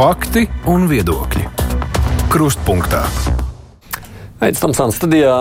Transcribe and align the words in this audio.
Fakti 0.00 0.46
un 0.72 0.86
viedokļi. 0.88 1.42
Krustpunktā. 2.32 3.02
Aizsmeļamies 4.40 4.62
Tamsāna 4.62 4.94
studijā. 4.96 5.32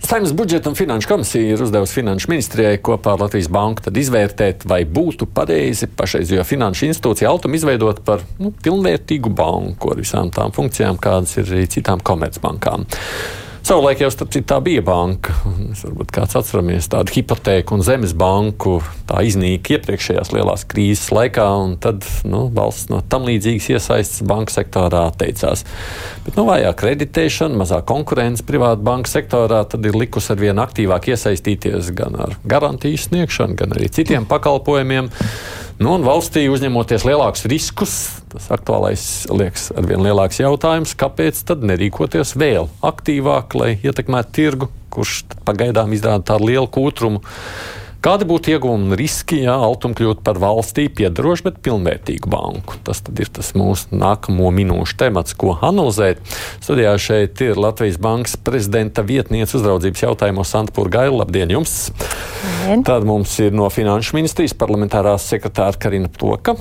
Saimnes 0.00 0.32
budžeta 0.32 0.70
un 0.70 0.78
finanšu 0.78 1.10
komisija 1.10 1.50
ir 1.52 1.60
uzdevusi 1.60 1.98
finanšu 1.98 2.30
ministrijai 2.32 2.78
kopā 2.80 3.12
ar 3.12 3.26
Latvijas 3.26 3.50
banku 3.52 3.84
izvērtēt, 3.92 4.64
vai 4.64 4.78
būtu 4.88 5.28
pareizi 5.28 5.90
pašreizējo 5.92 6.46
finanšu 6.48 6.88
institūciju 6.88 7.28
automu 7.28 7.60
izveidot 7.60 8.00
par 8.06 8.24
nu, 8.40 8.54
pilnvērtīgu 8.64 9.28
banku 9.28 9.92
ar 9.92 10.00
visām 10.00 10.32
tām 10.32 10.56
funkcijām, 10.56 10.96
kādas 10.96 11.36
ir 11.36 11.52
arī 11.52 11.68
citām 11.76 12.00
komercbankām. 12.00 12.88
Savulaik 13.68 14.00
jau 14.00 14.08
starp 14.08 14.30
citu 14.32 14.56
bija 14.64 14.80
banka. 14.80 15.34
Mēs 15.44 15.82
varbūt 15.84 16.12
kāds 16.16 16.38
atceramies 16.38 16.86
tādu 16.88 17.12
hipotēku 17.12 17.76
un 17.76 17.82
zemes 17.84 18.14
banku. 18.16 18.78
Tā 19.10 19.20
iznīka 19.28 19.74
iepriekšējās 19.74 20.30
lielās 20.32 20.64
krīzes 20.70 21.10
laikā, 21.12 21.44
un 21.66 21.74
tad 21.76 22.06
nu, 22.24 22.46
valsts 22.56 22.88
no 22.88 23.02
tam 23.12 23.28
līdzīgas 23.28 23.68
iesaistas 23.74 24.24
banku 24.24 24.54
sektorā 24.56 25.04
atteicās. 25.10 25.66
Bet 26.24 26.40
nu, 26.40 26.46
vājāk 26.48 26.80
kreditēšana, 26.80 27.60
mazāk 27.60 27.84
konkurence 27.92 28.46
privātu 28.48 28.88
banku 28.88 29.12
sektorā 29.12 29.60
ir 29.76 30.00
likusi 30.00 30.32
ar 30.32 30.40
vien 30.40 30.64
aktīvāk 30.64 31.12
iesaistīties 31.12 31.92
gan 31.98 32.16
ar 32.24 32.38
garantiju 32.48 33.04
sniegšanu, 33.04 33.60
gan 33.60 33.76
arī 33.76 33.92
citiem 33.92 34.24
pakalpojumiem. 34.32 35.12
Nu, 35.78 35.92
un 35.94 36.02
valstī 36.02 36.48
uzņemoties 36.50 37.04
lielākus 37.06 37.44
riskus, 37.46 37.92
tas 38.32 38.48
aktuālais 38.50 39.02
liekas 39.30 39.68
ar 39.78 39.86
vien 39.86 40.02
lielāks 40.02 40.40
jautājums, 40.40 40.96
kāpēc 40.98 41.38
tad 41.46 41.62
nerīkoties 41.62 42.34
vēl 42.34 42.66
aktīvāk, 42.82 43.54
lai 43.54 43.68
ietekmētu 43.76 44.34
tirgu, 44.34 44.68
kurš 44.90 45.20
pagaidām 45.46 45.94
izrāda 45.94 46.32
tādu 46.32 46.48
lielu 46.50 46.66
kūtrumu. 46.74 47.22
Kādi 47.98 48.28
būtu 48.30 48.52
ieguvumi 48.52 48.92
un 48.92 48.96
riski, 48.98 49.40
ja 49.42 49.56
Altuma 49.58 49.96
kļūtu 49.98 50.22
par 50.22 50.38
valstī 50.38 50.84
piedarošu, 50.86 51.48
bet 51.48 51.56
pilnvērtīgu 51.66 52.30
banku? 52.30 52.76
Tas 52.86 53.02
ir 53.10 53.30
tas 53.34 53.50
mūsu 53.58 53.90
nākamo 53.98 54.52
minūšu 54.54 54.94
temats, 55.00 55.34
ko 55.34 55.56
analizēt. 55.66 56.22
Studijā 56.62 56.94
šeit 57.02 57.42
ir 57.42 57.58
Latvijas 57.58 57.98
Bankas 57.98 58.36
prezidenta 58.38 59.02
vietniece 59.02 59.58
uzraudzības 59.58 60.04
jautājumos 60.06 60.54
Santa 60.54 60.76
Purgaila. 60.76 61.24
Labdien 61.24 61.50
jums! 61.56 61.88
Labdien. 62.68 62.84
Tad 62.86 63.02
mums 63.08 63.32
ir 63.42 63.54
no 63.56 63.66
Finanšu 63.72 64.14
ministrijas 64.14 64.54
parlamentārās 64.54 65.26
sekretāra 65.26 65.74
Karina 65.80 66.06
Ploka 66.12 66.54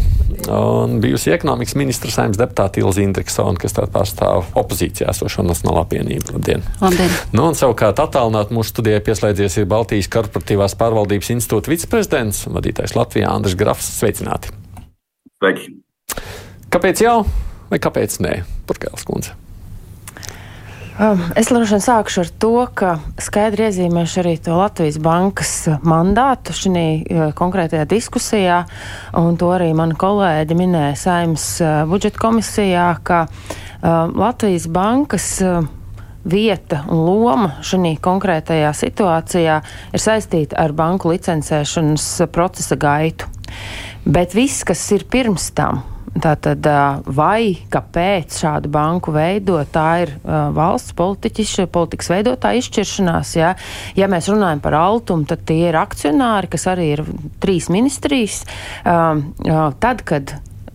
un 0.48 0.98
bijusi 1.04 1.34
ekonomikas 1.36 1.76
ministra 1.78 2.10
saimnes 2.14 2.40
deputāta 2.40 2.82
Ilza 2.82 3.04
Indriksona, 3.04 3.60
kas 3.62 3.76
tātad 3.76 3.94
pārstāv 3.94 4.50
opozīcijā 4.58 5.12
esošo 5.14 5.46
Nacionālā 5.46 5.84
apvienību. 5.86 6.34
Labdien! 6.38 6.66
Labdien. 6.82 7.14
Nu, 7.36 7.50
un 7.52 7.60
savukārt 7.60 8.02
attālināt 8.02 8.54
mūsu 8.56 8.74
studijai 8.74 9.04
pieslēdzies 9.06 9.60
ir 9.62 9.70
Baltijas 9.70 10.10
korporatīvās 10.14 10.78
pārvaldības 10.80 11.27
Pētniecības 11.28 11.44
institūta 11.44 11.72
viceprezidents 11.74 12.46
un 12.48 12.56
vadītājs 12.56 12.94
Latvijā 12.96 13.28
Andris 13.28 13.56
Grafs. 13.60 13.90
Sveicināti! 14.00 14.54
Sveiki! 15.42 15.74
Kāpēc 16.72 17.02
jau 17.04 17.26
vai 17.68 17.80
kāpēc 17.84 18.16
nē? 18.24 18.32
Purkēls 18.68 19.04
kundze. 19.04 19.34
Um, 20.98 21.20
es 21.36 21.52
droši 21.52 21.76
vien 21.76 21.84
sākšu 21.84 22.22
ar 22.24 22.32
to, 22.40 22.54
ka 22.74 22.94
skaidri 23.20 23.68
iezīmēšu 23.68 24.22
arī 24.24 24.38
to 24.40 24.56
Latvijas 24.56 25.02
bankas 25.04 25.52
mandātu 25.84 26.56
šajā 26.56 26.86
uh, 26.88 27.28
konkrētajā 27.36 27.84
diskusijā, 27.92 28.64
un 29.20 29.36
to 29.38 29.52
arī 29.52 29.74
mana 29.76 30.00
kolēģe 30.00 30.58
minēja 30.58 30.96
Saimnes 30.96 31.50
uh, 31.60 31.84
budžeta 31.92 32.24
komisijā, 32.24 32.88
ka 33.04 33.26
uh, 33.28 34.08
Latvijas 34.16 34.72
bankas 34.72 35.28
vieta 36.28 36.84
un 36.92 37.04
loma 37.08 37.58
šajā 37.66 37.98
konkrētajā 38.04 38.72
situācijā 38.76 39.60
ir 39.94 40.04
saistīta 40.04 40.60
ar 40.62 40.76
banku 40.78 41.12
licencēšanas 41.14 42.08
procesa 42.34 42.80
gaitu. 42.80 43.30
Bet 44.08 44.36
viss, 44.36 44.64
kas 44.68 44.84
ir 44.96 45.08
pirms 45.12 45.52
tam, 45.56 45.84
Tātad, 46.18 46.66
vai 47.14 47.58
kāpēc 47.70 48.40
šādu 48.42 48.72
banku 48.74 49.12
veido, 49.14 49.60
tā 49.70 49.88
ir 50.06 50.14
uh, 50.16 50.48
valsts 50.56 50.96
politiķis, 50.98 51.68
politikas 51.74 52.10
veidotāja 52.10 52.62
izšķiršanās. 52.62 53.34
Ja? 53.38 53.54
ja 53.98 54.10
mēs 54.10 54.30
runājam 54.32 54.64
par 54.64 54.78
altumu, 54.80 55.28
tad 55.30 55.46
tie 55.50 55.68
ir 55.70 55.78
akcionāri, 55.78 56.50
kas 56.54 56.68
arī 56.72 56.90
ir 56.96 57.04
trīs 57.44 57.70
ministrijas. 57.74 58.42
Um, 58.82 59.28
uh, 59.46 59.70
tad, 59.84 60.02
kad 60.08 60.34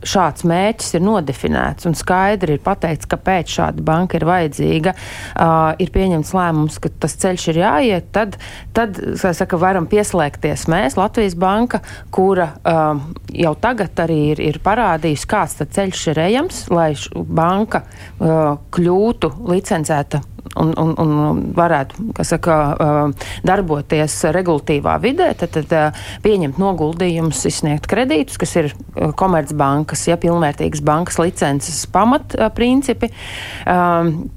šāds 0.08 0.46
mērķis 0.48 0.96
ir 0.98 1.04
nodefinēts 1.04 1.88
un 1.88 1.96
skaidri 1.98 2.56
ir 2.56 2.64
pateikts, 2.64 3.08
kāpēc 3.10 3.56
šāda 3.58 3.84
banka 3.86 4.18
ir 4.18 4.26
vajadzīga, 4.28 4.94
uh, 4.94 5.72
ir 5.82 5.92
pieņemts 5.94 6.32
lēmums, 6.36 6.78
ka 6.82 6.92
tas 7.02 7.16
ceļš 7.22 7.48
ir 7.52 7.60
jāiet, 7.62 8.10
tad, 8.14 8.38
tad 8.76 8.98
saka, 9.22 9.60
varam 9.60 9.88
pieslēgties 9.90 10.66
mēs, 10.72 10.98
Latvijas 11.00 11.36
banka, 11.38 11.82
kura 12.14 12.52
uh, 12.62 13.02
jau 13.32 13.54
tagad 13.62 14.04
arī 14.04 14.20
ir, 14.34 14.44
ir 14.52 14.60
parādījusi, 14.64 15.30
kāds 15.30 15.60
ceļš 15.62 16.04
ir 16.12 16.22
ejams, 16.26 16.64
lai 16.72 16.92
banka 17.12 17.84
uh, 17.84 18.58
kļūtu 18.74 19.34
licencēta 19.52 20.22
un, 20.56 20.72
un, 20.78 20.92
un 21.00 21.42
varētu 21.56 22.24
saka, 22.26 22.56
darboties 23.46 24.18
regulatīvā 24.34 24.96
vidē, 25.02 25.30
tad, 25.38 25.56
tad 25.56 26.00
pieņemt 26.24 26.58
noguldījumus, 26.60 27.44
izsniegt 27.48 27.88
kredītus, 27.90 28.38
kas 28.40 28.54
ir 28.60 28.70
komercbankas, 29.18 30.04
ja 30.10 30.18
pilnvērtīgas 30.20 30.82
bankas 30.84 31.18
licences 31.22 31.82
pamatprincipi. 31.92 33.10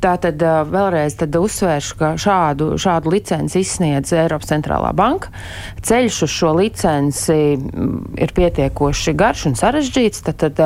Tātad 0.06 0.46
vēlreiz 0.72 1.18
tad 1.20 1.36
uzsvēršu, 1.40 2.00
ka 2.00 2.14
šādu, 2.22 2.72
šādu 2.82 3.14
licenci 3.16 3.64
izsniedz 3.64 4.14
Eiropas 4.16 4.52
centrālā 4.54 4.94
banka. 4.96 5.34
Ceļš 5.86 6.22
uz 6.28 6.36
šo 6.36 6.54
licenci 6.60 7.40
ir 8.22 8.36
pietiekoši 8.36 9.16
garš 9.18 9.48
un 9.52 9.60
sarežģīts, 9.60 10.24
tad, 10.30 10.46
tad 10.46 10.64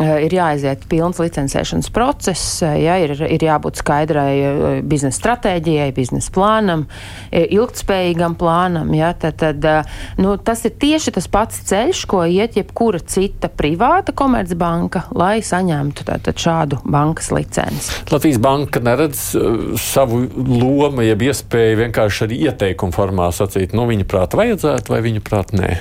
ir 0.00 0.34
jāaiziet 0.34 0.86
pilns 0.90 1.20
licencēšanas 1.22 1.90
process, 1.94 2.60
ja, 2.62 2.98
ir, 3.02 3.14
ir 3.30 3.46
jābūt 3.46 3.80
skaidrai 3.80 4.34
biznesa 4.82 5.18
stratēģijai, 5.20 5.90
biznesa 5.96 6.32
plānam, 6.34 6.86
e, 7.30 7.44
ilgtspējīgam 7.56 8.36
plānam. 8.40 8.92
Ja, 8.96 9.12
tad, 9.18 9.38
tad, 9.42 9.64
e, 9.64 9.76
nu, 10.22 10.36
tas 10.36 10.64
ir 10.68 10.74
tieši 10.80 11.14
tas 11.16 11.28
pats 11.30 11.62
ceļš, 11.70 12.04
ko 12.10 12.24
iet 12.28 12.58
jebkura 12.60 13.02
cita 13.04 13.50
privāta 13.52 14.14
komercbanka, 14.16 15.06
lai 15.16 15.40
saņemtu 15.44 16.06
tātad, 16.08 16.38
šādu 16.40 16.80
bankas 16.84 17.30
licenci. 17.34 18.02
Latvijas 18.10 18.40
banka 18.42 18.82
neredz 18.84 19.22
uh, 19.38 19.72
savu 19.80 20.24
lomu, 20.34 21.04
jeb 21.06 21.22
iespēju 21.28 21.80
vienkārši 21.84 22.26
arī 22.26 22.42
ieteikumu 22.48 22.96
formā 22.96 23.30
sacīt, 23.34 23.76
nu, 23.76 23.86
viņa 23.90 24.08
prāt 24.10 24.36
vajadzētu 24.38 24.94
vai 24.94 25.02
viņa 25.06 25.24
prāt 25.26 25.56
nē. 25.56 25.74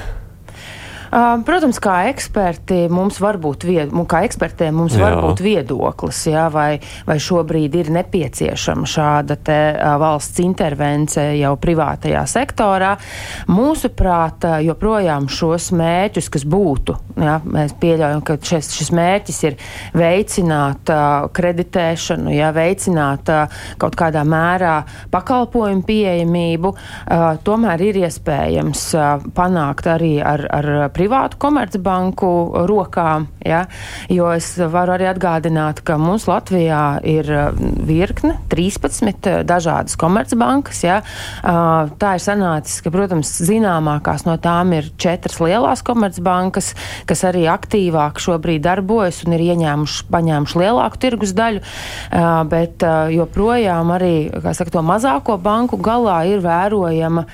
Protams, 1.09 1.80
kā 1.81 1.96
eksperti 2.12 2.84
mums 2.94 3.18
var 3.22 3.40
būt, 3.42 3.66
vied, 3.66 3.94
kā 4.09 4.22
ekspertiem 4.28 4.75
mums 4.78 4.94
jā. 4.97 5.02
var 5.02 5.18
būt 5.24 5.42
viedoklis, 5.42 6.22
jā, 6.30 6.46
vai, 6.53 6.80
vai 7.08 7.18
šobrīd 7.22 7.78
ir 7.80 7.90
nepieciešama 7.96 8.86
šāda 8.90 9.38
te, 9.42 9.59
valsts 10.02 10.42
intervence 10.44 11.24
jau 11.40 11.56
privātajā 11.62 12.22
sektorā. 12.30 12.92
Mūsuprāt, 13.50 14.46
joprojām 14.66 15.30
šos 15.34 15.72
mērķus, 15.78 16.30
kas 16.34 16.46
būtu, 16.50 16.98
jā, 17.18 17.40
mēs 17.58 17.74
pieļaujam, 17.81 18.22
ka 18.25 18.38
šis, 18.52 18.72
šis 18.78 18.94
mērķis 19.00 19.42
ir 19.50 19.58
veicināt 19.98 20.94
kreditēšanu, 21.36 22.34
jā, 22.38 22.52
veicināt 22.56 23.34
kaut 23.81 23.98
kādā 24.00 24.24
mērā 24.28 24.75
pakalpojumu 25.14 25.86
pieejamību, 25.90 26.74
tomēr 27.46 27.86
ir 27.90 28.02
iespējams 28.06 28.86
panākt 29.34 29.90
arī 29.90 30.16
ar, 30.22 30.46
ar 30.53 30.72
privātu 31.00 31.40
komercbanku 31.40 32.30
rokām. 32.70 33.30
Ja? 33.46 33.64
Jo 34.12 34.30
es 34.36 34.52
varu 34.60 34.98
arī 34.98 35.08
atgādināt, 35.10 35.82
ka 35.88 35.96
mums 36.02 36.28
Latvijā 36.30 37.00
ir 37.08 37.30
uh, 37.32 37.62
virkne, 37.88 38.36
13 38.52 39.30
uh, 39.30 39.40
dažādas 39.48 39.96
komercbankas. 40.00 40.84
Ja? 40.84 41.00
Uh, 41.40 41.92
tā 42.02 42.18
ir 42.18 42.24
sanācis, 42.24 42.81
ka, 42.84 42.92
protams, 42.94 43.31
zināmākās 43.48 44.25
no 44.28 44.36
tām 44.42 44.75
ir 44.78 44.92
četras 45.00 45.40
lielās 45.44 45.84
komercbankas, 45.88 46.74
kas 47.10 47.25
arī 47.30 47.45
aktīvāk 47.52 48.19
šobrīd 48.22 48.66
darbojas 48.66 49.24
un 49.25 49.38
ir 49.38 49.45
ieņēmuši, 49.54 50.10
paņēmuši 50.12 50.62
lielāku 50.63 51.00
tirgus 51.02 51.34
daļu, 51.38 51.63
bet 52.52 52.84
joprojām 53.13 53.94
arī, 53.95 54.13
kā 54.44 54.54
saka, 54.57 54.74
to 54.75 54.84
mazāko 54.86 55.38
banku 55.42 55.80
galā 55.81 56.22
ir 56.30 56.44
vērojama 56.44 57.25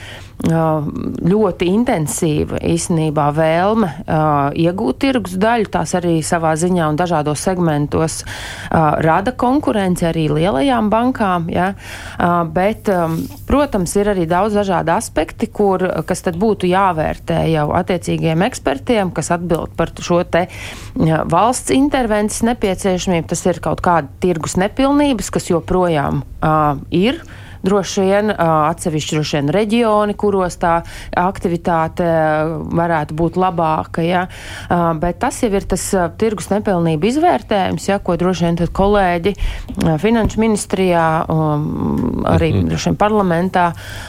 ļoti 0.43 1.67
intensīva 1.71 2.59
īstenībā 2.59 3.29
vēlme 3.33 3.87
uh, 3.87 4.51
iegūt 4.53 4.99
tirgus 5.01 5.37
daļu. 5.41 5.69
Tās 5.71 5.95
arī 5.97 6.19
savā 6.25 6.51
ziņā 6.59 6.89
un 6.91 6.99
dažādos 6.99 7.41
segmentos 7.47 8.19
uh, 8.25 8.99
rada 9.01 9.31
konkurenci 9.31 10.05
arī 10.05 10.27
lielajām 10.29 10.89
bankām. 10.91 11.47
Ja? 11.49 11.71
Uh, 12.19 12.43
bet, 12.51 12.89
um, 12.91 13.17
protams, 13.47 13.95
ir 13.97 14.11
arī 14.13 14.27
daudz 14.29 14.57
dažādu 14.59 14.93
aspekti, 14.95 15.47
kur, 15.47 15.87
kas 16.05 16.25
tad 16.27 16.37
būtu 16.41 16.69
jāvērtē 16.69 17.39
jau 17.53 17.69
attiecīgiem 17.79 18.45
ekspertiem, 18.45 19.15
kas 19.15 19.31
atbild 19.33 19.73
par 19.79 19.95
šo 19.95 20.21
te 20.29 20.45
valsts 21.31 21.73
intervences 21.73 22.43
nepieciešamību. 22.45 23.31
Tas 23.31 23.47
ir 23.47 23.63
kaut 23.63 23.81
kāda 23.85 24.11
tirgus 24.21 24.59
nepilnības, 24.61 25.31
kas 25.33 25.49
joprojām 25.49 26.21
uh, 26.21 26.77
ir 26.93 27.23
droši 27.65 28.05
vien 28.05 28.31
atsevišķi 28.35 29.17
droši 29.17 29.37
vien 29.39 29.51
reģioni, 29.55 30.15
kuros 30.19 30.57
tā 30.61 30.75
aktivitāte 31.19 32.07
varētu 32.75 33.17
būt 33.17 33.39
labāka. 33.41 34.03
Ja? 34.05 34.25
Bet 35.01 35.19
tas 35.23 35.41
jau 35.43 35.51
ir 35.53 35.67
tas 35.69 35.83
tirgus 36.21 36.49
nepilnība 36.53 37.09
izvērtējums, 37.09 37.89
ja, 37.89 37.99
ko 38.03 38.17
droši 38.19 38.47
vien 38.47 38.73
kolēģi 38.75 39.35
finanšu 40.01 40.41
ministrijā, 40.41 41.05
arī 42.35 42.51
mm 42.53 42.61
-hmm. 42.61 42.85
vien 42.85 42.99
parlamentā, 42.99 43.65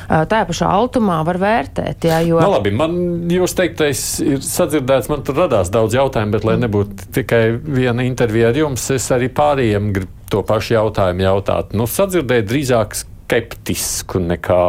tajā 0.09 0.45
pašā 0.51 0.71
altumā 0.71 1.23
var 1.27 1.39
vērtēt. 1.39 2.05
Ja, 2.05 2.21
jo... 2.21 2.41
no, 2.41 2.47
nu, 2.47 2.57
labi, 2.59 2.71
man 2.71 2.93
jūs 3.31 3.57
teiktais 3.57 4.21
ir 4.21 4.43
sadzirdēts, 4.43 5.09
man 5.09 5.23
tur 5.23 5.37
radās 5.37 5.71
daudz 5.71 5.95
jautājumu, 5.95 6.37
bet 6.37 6.45
lai 6.45 6.57
nebūtu 6.61 7.11
tikai 7.13 7.59
viena 7.65 8.03
intervija 8.03 8.49
ar 8.49 8.57
jums, 8.57 8.91
es 8.91 9.11
arī 9.11 9.29
pārējiem 9.29 9.93
gribu 9.93 10.13
to 10.31 10.43
pašu 10.43 10.75
jautājumu 10.75 11.23
jautāt. 11.27 11.75
Nu, 11.77 11.87
sadzirdēt 11.91 12.49
drīzāk 12.51 12.97
skeptisku 13.27 14.23
nekā 14.23 14.63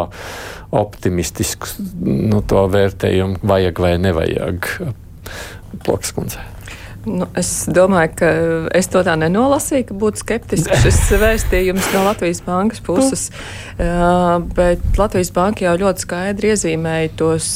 optimistisku 0.75 1.69
nu, 2.03 2.41
to 2.41 2.65
vērtējumu, 2.73 3.39
vajag 3.47 3.81
vai 3.85 3.95
nevajag. 4.01 4.69
Ploks 5.85 6.13
kundzei. 6.15 6.43
Nu, 7.07 7.23
es 7.39 7.49
domāju, 7.71 8.11
ka 8.19 8.29
es 8.75 8.89
to 8.91 8.99
tā 9.05 9.13
nenolasīju, 9.19 9.85
ka 9.87 9.95
būtu 10.01 10.23
skeptisks 10.25 10.83
šis 10.83 10.99
vēstījums 11.23 11.87
no 11.93 12.03
Latvijas 12.09 12.41
bankas 12.43 12.83
puses. 12.83 13.29
Uh, 13.77 14.41
bet 14.57 14.83
Latvijas 14.99 15.31
banka 15.35 15.63
jau 15.63 15.77
ļoti 15.85 16.03
skaidri 16.03 16.51
iezīmēja 16.51 17.13
tos 17.19 17.49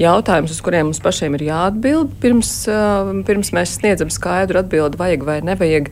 jautājumus, 0.00 0.54
uz 0.54 0.62
kuriem 0.64 0.88
mums 0.88 1.00
pašiem 1.04 1.36
ir 1.36 1.44
jāatbild, 1.50 2.14
pirms, 2.22 2.50
uh, 2.70 3.10
pirms 3.26 3.52
mēs 3.56 3.76
sniedzam 3.78 4.12
skaidru 4.12 4.62
atbildi, 4.62 4.98
vajag 5.00 5.26
vai 5.26 5.38
nevajag. 5.44 5.90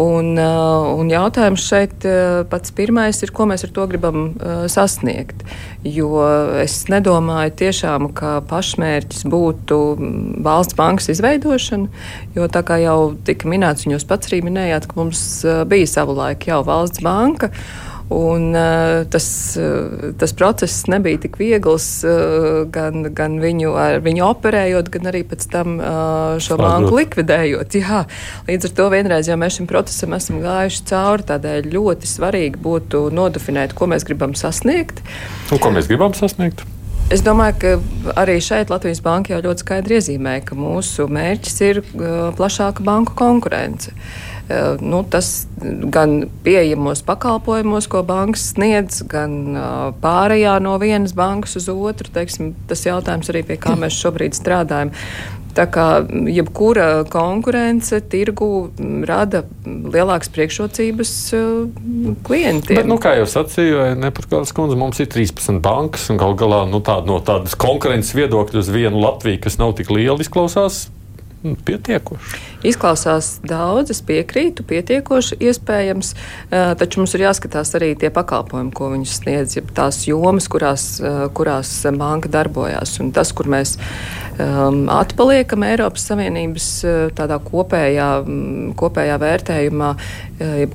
Un, 0.00 0.32
uh, 0.40 0.88
un 0.96 1.10
jautājums 1.12 1.66
šeit 1.66 2.06
uh, 2.08 2.40
pats 2.50 2.72
pirmais 2.76 3.20
ir, 3.24 3.32
ko 3.36 3.48
mēs 3.50 3.66
ar 3.66 3.74
to 3.76 3.86
gribam 3.90 4.30
sasniegt. 4.70 5.44
Jo 5.84 6.22
es 6.60 6.82
nedomāju 6.92 7.52
tiešām, 7.60 8.10
ka 8.16 8.38
pašmērķis 8.50 9.24
būtu 9.30 9.78
mm, 9.96 10.40
valsts 10.44 10.76
bankas 10.78 11.10
izveidošana, 11.12 11.88
jo 12.36 12.48
tā 12.52 12.64
kā 12.66 12.80
jau 12.82 13.12
tika 13.26 13.48
minēts, 13.50 13.86
un 13.86 13.96
jūs 13.96 14.08
pats 14.08 14.30
arī 14.30 14.42
minējāt, 14.46 14.88
ka 14.90 15.00
mums 15.00 15.22
bija 15.70 15.88
savulaik 15.88 16.48
jau 16.50 16.60
valsts 16.66 17.04
banka. 17.04 17.52
Un, 18.10 18.56
tas, 19.10 19.26
tas 20.18 20.32
process 20.34 20.88
nebija 20.90 21.20
tik 21.22 21.36
viegls, 21.38 21.84
gan, 22.74 23.04
gan 23.14 23.36
viņu, 23.38 23.70
viņu 24.02 24.24
operējot, 24.26 24.88
gan 24.90 25.10
arī 25.12 25.20
pēc 25.30 25.46
tam 25.52 25.76
šo 25.78 26.56
Slēdot. 26.56 26.64
banku 26.64 26.96
likvidējot. 26.98 27.76
Jā, 27.78 28.00
līdz 28.48 28.66
ar 28.66 28.74
to 28.80 28.88
vienreiz 28.90 29.30
jau 29.30 29.38
mēs 29.38 29.60
šim 29.60 29.70
procesam 29.70 30.16
esam 30.18 30.40
gājuši 30.42 30.82
cauri, 30.90 31.28
tādēļ 31.30 31.70
ļoti 31.70 32.10
svarīgi 32.10 32.58
būtu 32.64 33.06
nodefinēt, 33.14 33.76
ko 33.78 33.86
mēs 33.94 34.08
gribam 34.08 34.34
sasniegt. 34.34 35.04
Un 35.54 35.62
ko 35.62 35.70
mēs 35.70 35.86
gribam 35.86 36.16
sasniegt? 36.18 36.66
Es 37.14 37.22
domāju, 37.26 37.54
ka 37.62 38.12
arī 38.22 38.36
šeit 38.42 38.70
Latvijas 38.70 39.00
Banka 39.02 39.32
jau 39.32 39.40
ļoti 39.42 39.64
skaidri 39.64 39.96
iezīmē, 39.98 40.36
ka 40.46 40.58
mūsu 40.58 41.06
mērķis 41.10 41.56
ir 41.66 41.80
plašāka 42.38 42.86
banku 42.86 43.16
konkurence. 43.18 43.94
Uh, 43.94 44.30
nu, 44.80 45.02
tas 45.10 45.46
gan 45.92 46.24
pieejamos 46.44 47.04
pakalpojumos, 47.06 47.88
ko 47.90 48.02
bankas 48.06 48.50
sniedz, 48.54 49.02
gan 49.10 49.56
pārējā 50.02 50.56
no 50.64 50.76
vienas 50.82 51.14
bankas 51.16 51.58
uz 51.60 51.68
otru. 51.72 52.10
Teiksim, 52.14 52.54
tas 52.70 52.86
jautājums 52.86 53.30
arī 53.32 53.44
pie 53.46 53.60
kā 53.60 53.76
mēs 53.78 53.98
šobrīd 54.00 54.38
strādājam. 54.38 54.94
Tā 55.50 55.64
kā 55.66 55.86
jebkura 56.30 57.02
konkurence 57.10 57.98
tirgu 58.12 58.70
rada 59.08 59.42
lielākas 59.66 60.30
priekšrocības 60.30 61.14
klientiem. 62.26 62.78
Bet, 62.78 62.86
nu, 62.86 63.00
kā 63.02 63.16
jau 63.18 63.26
sacīju, 63.30 63.82
Nepārkāpjas 63.98 64.54
kundze, 64.54 64.78
mums 64.78 65.02
ir 65.02 65.10
13 65.10 65.58
bankas, 65.64 66.06
un 66.12 66.22
gal 66.22 66.38
galā 66.38 66.62
nu, 66.70 66.78
tā, 66.86 67.00
no 67.06 67.18
tādas 67.26 67.58
konkurences 67.58 68.14
viedokļa 68.14 68.62
uz 68.62 68.70
vienu 68.70 69.02
Latviju, 69.02 69.42
kas 69.42 69.58
nav 69.58 69.74
tik 69.80 69.90
liela, 69.90 70.20
izklausās 70.22 70.86
pietiekoši. 71.40 72.38
Izklausās 72.68 73.30
daudz, 73.46 73.92
es 73.94 74.02
piekrītu, 74.04 74.64
pietiekoši 74.68 75.38
iespējams, 75.48 76.12
taču 76.50 77.00
mums 77.00 77.14
ir 77.16 77.24
jāskatās 77.24 77.72
arī 77.78 77.94
tie 77.98 78.12
pakalpojumi, 78.14 78.72
ko 78.76 78.90
viņi 78.92 79.08
sniedz, 79.08 79.56
ja 79.56 79.64
tās 79.76 80.02
jomas, 80.08 80.50
kurās, 80.52 80.86
kurās 81.36 81.72
banka 81.96 82.30
darbojās. 82.32 82.98
Un 83.00 83.12
tas, 83.16 83.32
kur 83.36 83.48
mēs 83.50 83.76
um, 84.36 84.84
atpaliekam 84.92 85.64
Eiropas 85.68 86.08
Savienības 86.10 86.70
tādā 87.16 87.40
kopējā, 87.44 88.10
kopējā 88.80 89.20
vērtējumā, 89.24 89.94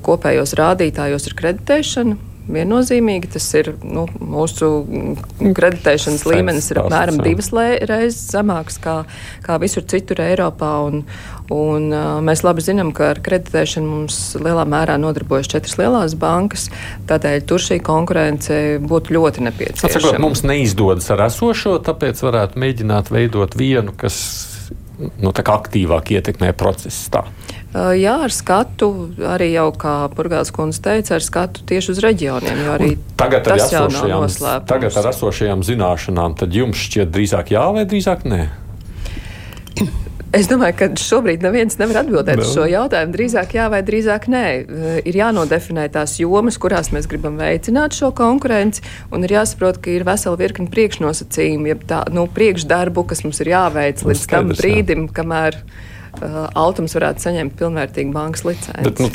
kopējos 0.06 0.56
rādītājos, 0.58 1.30
ir 1.30 1.38
kreditēšana 1.38 2.35
viennozīmīgi. 2.52 3.30
Tas 3.36 3.46
ir 3.58 3.72
nu, 3.84 4.06
mūsu 4.20 4.70
kreditēšanas 5.40 6.26
līmenis 6.28 6.70
ir 6.72 6.82
apmēram 6.82 7.20
divas 7.24 7.50
reizes 7.54 8.22
zemāks 8.32 8.78
kā, 8.82 9.00
kā 9.46 9.58
visur 9.62 9.86
citur 9.88 10.22
Eiropā. 10.24 10.72
Un, 10.86 11.04
un, 11.54 11.88
mēs 12.26 12.44
labi 12.46 12.64
zinām, 12.64 12.92
ka 12.96 13.12
ar 13.14 13.22
kreditēšanu 13.24 13.90
mums 13.90 14.20
lielā 14.40 14.66
mērā 14.68 14.98
nodarbojas 15.02 15.50
četras 15.52 15.78
lielās 15.80 16.16
bankas. 16.18 16.68
Tādēļ 17.10 17.46
tur 17.48 17.62
šī 17.62 17.80
konkurence 17.86 18.60
būtu 18.82 19.16
ļoti 19.16 19.46
nepieciešama. 19.48 19.92
Atsakot, 19.92 20.20
mums 20.22 20.44
neizdodas 20.46 21.08
ar 21.14 21.26
esošo, 21.28 21.78
tāpēc 21.86 22.22
varētu 22.26 22.62
mēģināt 22.62 23.12
veidot 23.14 23.58
vienu, 23.58 23.94
kas 23.96 24.20
nu, 25.20 25.32
aktīvāk 25.32 26.14
ietekmē 26.16 26.52
procesu. 26.56 27.10
Tā. 27.12 27.24
Jā, 27.76 28.14
ar 28.24 28.32
skatu 28.32 28.88
arī 29.28 29.50
jau, 29.52 29.68
kā 29.76 29.94
Burgāls 30.14 30.52
kundze 30.54 30.80
teica, 30.84 31.16
ar 31.18 31.24
skatu 31.24 31.64
tieši 31.68 31.92
uz 31.92 31.98
reģioniem. 32.04 32.62
Tagad 33.20 33.50
ar, 33.50 33.60
esošajām, 33.60 34.28
tagad 34.70 34.96
ar 34.96 35.10
esošajām 35.10 35.64
zināšanām, 35.66 36.38
tad 36.40 36.56
jums 36.56 36.80
šķiet 36.86 37.12
drīzāk 37.12 37.52
jā 37.52 37.66
vai 37.76 37.84
drīzāk 37.88 38.24
nē? 38.28 38.44
Es 40.36 40.48
domāju, 40.50 40.74
ka 40.76 40.86
šobrīd 41.00 41.44
neviens 41.44 41.78
nevar 41.80 42.02
atbildēt 42.02 42.40
uz 42.42 42.48
no. 42.50 42.52
šo 42.58 42.64
jautājumu. 42.68 43.14
Drīzāk 43.14 43.54
jā, 43.56 43.66
vai 43.72 43.80
drīzāk 43.86 44.26
nē. 44.32 44.44
Ir 45.08 45.18
jānodefinē 45.20 45.86
tās 45.94 46.16
jomas, 46.20 46.58
kurās 46.60 46.90
mēs 46.92 47.08
gribam 47.08 47.38
veicināt 47.40 47.96
šo 47.96 48.10
konkurenci, 48.16 48.82
un 49.14 49.24
ir 49.24 49.36
jāsaprot, 49.38 49.78
ka 49.80 49.92
ir 49.94 50.04
vesela 50.08 50.36
virkni 50.40 50.68
priekšnosacījumi, 50.72 51.72
jeb 51.72 51.84
tā 51.88 52.02
nu, 52.12 52.26
priekšdarbu, 52.36 53.06
kas 53.12 53.22
mums 53.24 53.40
ir 53.44 53.52
jāveic 53.54 54.02
līdz 54.04 54.26
tam 54.32 54.50
brīdim, 54.52 55.06
kamēr 55.14 55.60
uh, 56.24 56.46
Altums 56.56 56.96
varētu 56.96 57.26
saņemt 57.26 57.56
pilnvērtīgu 57.58 58.14
bankas 58.14 58.46
licenci. 58.46 58.86
Bet, 58.86 59.02
nu, 59.02 59.10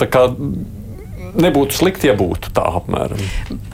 nebūtu 1.42 1.78
slikti, 1.78 2.10
ja 2.12 2.16
būtu 2.18 2.54
tā 2.56 2.66
apmēram. 2.82 3.22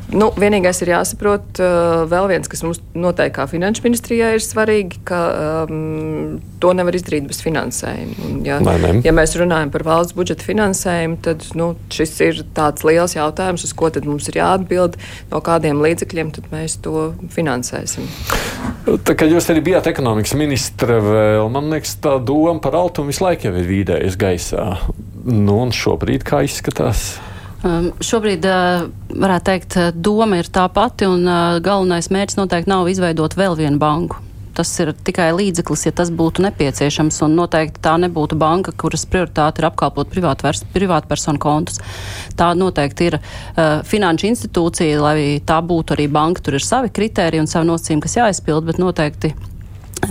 Nu, 0.08 0.30
vienīgais 0.40 0.80
ir 0.86 0.94
jāsaprot, 0.94 1.60
uh, 1.60 2.06
vēl 2.08 2.30
viens, 2.32 2.48
kas 2.48 2.62
mums 2.64 2.80
noteikti 2.96 3.36
kā 3.36 3.44
finanšu 3.52 3.84
ministrijai 3.84 4.38
ir 4.38 4.44
svarīgi, 4.44 5.02
ka 5.08 5.20
um, 5.68 6.38
to 6.64 6.72
nevar 6.78 6.96
izdarīt 6.96 7.28
bez 7.28 7.42
finansējuma. 7.44 8.16
Un, 8.30 8.38
ja, 8.48 8.62
Nē, 8.64 8.78
ne. 8.86 8.94
ja 9.04 9.12
mēs 9.16 9.36
runājam 9.40 9.74
par 9.74 9.84
valsts 9.88 10.16
budžeta 10.16 10.48
finansējumu, 10.48 11.20
tad 11.28 11.44
nu, 11.60 11.74
šis 11.92 12.16
ir 12.24 12.42
tāds 12.56 12.88
liels 12.88 13.18
jautājums, 13.18 13.68
uz 13.68 13.76
ko 13.76 13.92
mums 14.08 14.32
ir 14.32 14.40
jāatbild, 14.40 14.96
no 15.34 15.44
kādiem 15.44 15.84
līdzekļiem 15.84 16.32
mēs 16.54 16.80
to 16.88 17.12
finansēsim. 17.34 18.08
Tā 18.88 19.16
kā 19.20 19.28
jūs 19.28 19.52
arī 19.52 19.66
bijāt 19.66 19.92
ekonomikas 19.92 20.38
ministra, 20.40 21.02
vēl, 21.04 21.52
man 21.52 21.68
liekas, 21.74 21.98
tā 22.04 22.16
doma 22.24 22.62
par 22.64 22.80
altumu 22.80 23.12
visu 23.12 23.28
laiku 23.28 23.50
jau 23.50 23.58
ir 23.60 23.68
vīdējas 23.68 24.20
gaisā. 24.20 24.70
Nu, 25.28 25.60
un 25.66 25.76
šobrīd 25.76 26.24
kā 26.24 26.46
izskatās? 26.48 27.18
Um, 27.66 27.90
šobrīd, 28.06 28.46
uh, 28.46 28.86
varētu 29.18 29.46
teikt, 29.50 29.76
uh, 29.82 29.90
doma 29.92 30.38
ir 30.38 30.50
tā 30.54 30.68
pati, 30.70 31.08
un 31.10 31.26
uh, 31.26 31.58
galvenais 31.64 32.12
mērķis 32.14 32.38
noteikti 32.38 32.70
nav 32.70 32.90
izveidot 32.92 33.34
vēl 33.34 33.58
vienu 33.58 33.82
banku. 33.82 34.20
Tas 34.58 34.70
ir 34.82 34.92
tikai 35.06 35.32
līdzeklis, 35.38 35.88
ja 35.88 35.94
tas 35.94 36.12
būtu 36.14 36.42
nepieciešams, 36.46 37.18
un 37.26 37.34
noteikti 37.38 37.82
tā 37.82 37.96
nebūtu 38.02 38.38
banka, 38.38 38.74
kuras 38.78 39.06
prioritāte 39.10 39.62
ir 39.62 39.68
apkalpot 39.72 40.14
privātpersonu 40.14 41.42
kontus. 41.42 41.82
Tā 42.38 42.52
noteikti 42.58 43.10
ir 43.10 43.20
uh, 43.20 43.82
finanšu 43.86 44.30
institūcija, 44.30 45.02
lai 45.02 45.18
tā 45.46 45.58
būtu 45.66 45.98
arī 45.98 46.08
banka. 46.14 46.46
Tur 46.46 46.58
ir 46.58 46.66
savi 46.66 46.94
kriteriji 46.94 47.42
un 47.42 47.50
savi 47.50 47.72
nosacījumi, 47.72 48.06
kas 48.06 48.20
jāizpild, 48.22 48.70
bet 48.70 48.82
noteikti 48.82 49.34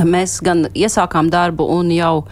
mēs 0.02 0.40
gan 0.42 0.66
iesākām 0.74 1.30
darbu 1.30 1.66
un 1.78 1.94
jau 1.94 2.24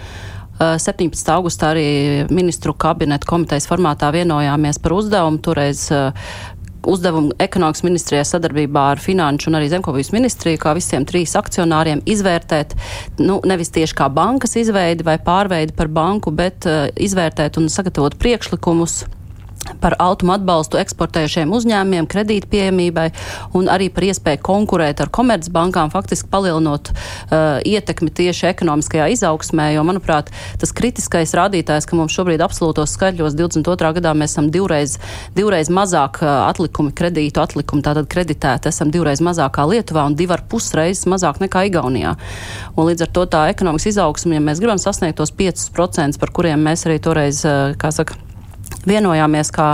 17. 0.59 1.31
augustā 1.35 1.73
arī 1.75 1.87
ministru 2.31 2.75
kabineta 2.79 3.27
komitejas 3.27 3.67
formātā 3.71 4.13
vienojāmies 4.15 4.79
par 4.83 4.95
uzdevumu. 4.95 5.41
Toreiz 5.43 5.89
uzdevumu 6.87 7.33
ekonomikas 7.41 7.83
ministrijai 7.85 8.25
sadarbībā 8.29 8.85
ar 8.93 9.03
Finanšu 9.03 9.51
un 9.51 9.59
arī 9.59 9.71
Zemkopības 9.73 10.13
ministriju, 10.15 10.61
kā 10.61 10.75
visiem 10.77 11.07
trīs 11.09 11.35
akcionāriem, 11.39 12.05
izvērtēt, 12.07 12.77
nu, 13.25 13.41
nevis 13.49 13.73
tieši 13.75 13.97
kā 13.99 14.11
bankas 14.13 14.57
izveidi 14.61 15.07
vai 15.07 15.17
pārveidi 15.23 15.77
par 15.77 15.91
banku, 15.93 16.33
bet 16.35 16.69
uh, 16.69 16.87
izvērtēt 16.95 17.59
un 17.61 17.71
sagatavot 17.73 18.19
priekšlikumus 18.21 19.05
par 19.81 19.97
automu 20.03 20.35
atbalstu 20.35 20.79
eksportējušiem 20.81 21.53
uzņēmumiem, 21.55 22.07
kredīt 22.11 22.47
pieejamībai 22.53 23.07
un 23.57 23.69
arī 23.73 23.91
par 23.93 24.07
iespēju 24.09 24.43
konkurēt 24.45 25.01
ar 25.05 25.11
komercbankām, 25.15 25.93
faktiski 25.93 26.29
palielinot 26.33 26.91
uh, 26.91 27.61
ietekmi 27.65 28.13
tieši 28.15 28.51
ekonomiskajā 28.53 29.09
izaugsmē, 29.15 29.71
jo, 29.77 29.85
manuprāt, 29.87 30.31
tas 30.61 30.75
kritiskais 30.77 31.35
rādītājs, 31.37 31.89
ka 31.89 31.99
mums 31.99 32.15
šobrīd 32.17 32.45
absolūtos 32.45 32.97
skaļos 32.97 33.37
22. 33.39 33.93
gadā 33.99 34.15
mēs 34.17 34.37
esam 34.37 34.51
divreiz, 34.55 34.99
divreiz 35.37 35.71
mazāk 35.73 36.21
uh, 36.23 36.45
atlikumi, 36.49 36.95
kredītu 36.97 37.43
atlikumi, 37.45 37.85
tātad 37.87 38.09
kreditēti 38.11 38.71
esam 38.73 38.93
divreiz 38.95 39.23
mazāk 39.25 39.57
kā 39.59 39.69
Lietuvā 39.71 40.07
un 40.09 40.19
divar 40.19 40.45
pusreizes 40.51 41.09
mazāk 41.11 41.41
nekā 41.45 41.67
Igaunijā. 41.71 42.15
Un 42.75 42.91
līdz 42.91 43.07
ar 43.07 43.15
to 43.17 43.27
tā 43.31 43.47
ekonomikas 43.53 43.93
izaugsme, 43.95 44.39
ja 44.39 44.45
mēs 44.45 44.61
gribam 44.63 44.81
sasniegt 44.83 45.21
tos 45.21 45.33
5%, 45.35 46.21
par 46.21 46.35
kuriem 46.35 46.63
mēs 46.67 46.87
arī 46.89 47.01
toreiz, 47.03 47.45
uh, 47.47 47.75
kā 47.79 47.93
saka, 47.95 48.19
vienojāmies, 48.89 49.51
kā, 49.55 49.69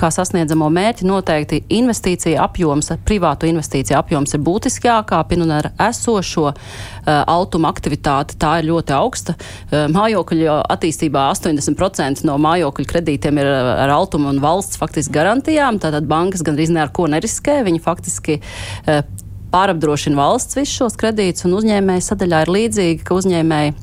kā 0.00 0.10
sasniedzamo 0.14 0.68
mērķi. 0.72 1.06
Noteikti 1.08 1.62
investīcija 1.80 2.42
apjoms, 2.44 2.92
privātu 3.06 3.48
investīciju 3.50 3.98
apjoms 3.98 4.36
ir 4.36 4.44
būtiski 4.46 4.90
jākāpina 4.90 5.46
un 5.46 5.54
ar 5.58 5.70
esošo 5.88 6.46
uh, 6.50 6.54
automa 7.20 7.72
aktivitāti 7.72 8.38
tā 8.40 8.56
ir 8.60 8.70
ļoti 8.70 8.96
augsta. 8.96 9.36
Uh, 9.36 9.86
mājokļu 9.92 10.60
attīstībā 10.76 11.26
80% 11.34 12.26
no 12.28 12.38
mājokļu 12.42 12.88
kredītiem 12.90 13.40
ir 13.42 13.50
ar 13.50 13.94
automu 13.96 14.30
un 14.32 14.42
valsts 14.42 14.80
faktiski 14.80 15.14
garantijām, 15.16 15.80
tātad 15.82 16.08
bankas 16.10 16.44
gandrīz 16.46 16.72
ne 16.74 16.84
ar 16.84 16.94
ko 16.94 17.08
neriskē. 17.10 17.60
Viņi 17.66 17.82
faktiski 17.84 18.40
uh, 18.40 19.04
pārapdrošina 19.50 20.18
valsts 20.18 20.58
visus 20.58 20.78
šos 20.78 20.98
kredītus 21.00 21.46
un 21.48 21.58
uzņēmēju 21.58 22.06
sadaļā 22.06 22.44
ir 22.44 22.52
līdzīgi, 22.58 23.06
ka 23.06 23.16
uzņēmēji 23.18 23.78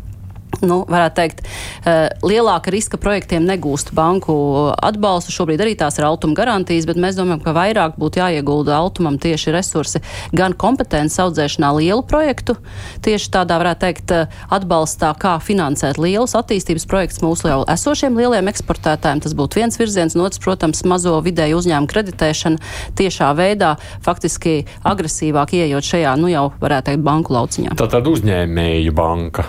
nu, 0.65 0.81
varētu 0.89 1.15
teikt, 1.17 1.43
eh, 1.85 2.07
lielāka 2.25 2.71
riska 2.73 2.97
projektiem 3.01 3.45
negūst 3.47 3.93
banku 3.97 4.33
atbalstu. 4.73 5.33
Šobrīd 5.33 5.61
arī 5.63 5.75
tās 5.77 5.99
ir 5.99 6.07
altuma 6.07 6.37
garantijas, 6.37 6.87
bet 6.87 6.97
mēs 6.97 7.17
domājam, 7.17 7.43
ka 7.43 7.53
vairāk 7.53 7.97
būtu 7.97 8.21
jāiegulda 8.21 8.77
altumam 8.77 9.17
tieši 9.17 9.53
resursi 9.53 10.01
gan 10.33 10.53
kompetences 10.53 11.19
audzēšanā 11.19 11.73
lielu 11.77 12.03
projektu, 12.03 12.57
tieši 13.01 13.29
tādā, 13.33 13.59
varētu 13.61 13.79
teikt, 13.85 14.11
eh, 14.11 14.27
atbalstā, 14.49 15.13
kā 15.17 15.37
finansēt 15.41 15.97
lielus 15.97 16.33
attīstības 16.33 16.87
projektus 16.87 17.21
mūsu 17.21 17.49
jau 17.49 17.63
esošiem 17.65 18.17
lieliem 18.17 18.47
eksportētājiem. 18.47 19.21
Tas 19.21 19.33
būtu 19.33 19.61
viens 19.61 19.77
virziens, 19.77 20.15
un 20.15 20.25
otrs, 20.25 20.39
protams, 20.39 20.83
mazo 20.83 21.21
vidēju 21.21 21.61
uzņēmumu 21.61 21.87
kreditēšana 21.87 22.57
tiešā 22.95 23.33
veidā, 23.35 23.77
faktiski 24.01 24.65
agresīvāk 24.83 25.53
ieejot 25.53 25.83
šajā, 25.83 26.17
nu 26.17 26.27
jau 26.31 26.51
varētu 26.61 26.91
teikt, 26.91 27.03
banku 27.03 27.33
lauciņā. 27.33 27.75
Tā 27.77 27.87
tad 27.91 28.07
uzņēmēju 28.07 28.93
banka. 28.97 29.45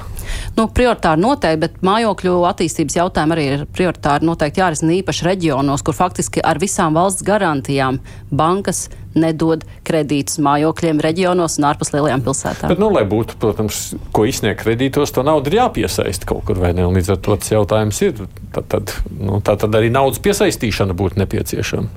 Nu, 0.57 0.69
prioritāri 0.75 1.23
noteikti, 1.23 1.63
bet 1.67 1.83
mājokļu 1.87 2.37
attīstības 2.51 2.99
jautājumi 3.01 3.37
arī 3.37 3.49
ir 3.55 3.67
prioritāri 3.75 4.29
noteikti 4.29 4.63
jārisina 4.63 4.97
īpaši 4.99 5.29
reģionos, 5.29 5.85
kur 5.87 5.97
faktiski 5.97 6.45
ar 6.45 6.61
visām 6.63 6.99
valsts 6.99 7.27
garantijām 7.27 8.01
bankas 8.31 8.87
nedod 9.19 9.65
kredītus 9.87 10.39
mājokļiem 10.45 11.01
reģionos 11.03 11.59
un 11.59 11.67
ārpus 11.71 11.93
lielajām 11.95 12.23
pilsētām. 12.27 12.73
Bet, 12.73 12.81
nu, 12.83 12.91
lai 12.95 13.05
būtu, 13.09 13.39
protams, 13.41 13.81
ko 14.15 14.27
izsniegt 14.29 14.63
kredītos, 14.63 15.13
to 15.15 15.25
naudu 15.27 15.53
ir 15.53 15.61
jāpiesaist 15.63 16.27
kaut 16.29 16.45
kur, 16.49 16.61
vai 16.61 16.75
ne? 16.77 16.87
Līdz 16.99 17.15
ar 17.15 17.23
to 17.25 17.39
tas 17.41 17.53
jautājums 17.53 18.03
ir, 18.05 18.23
tad, 18.55 18.69
tad, 18.75 18.95
nu, 19.19 19.41
tā 19.45 19.57
tad 19.61 19.75
arī 19.79 19.91
naudas 19.95 20.21
piesaistīšana 20.25 20.97
būtu 20.99 21.23
nepieciešama. 21.23 21.89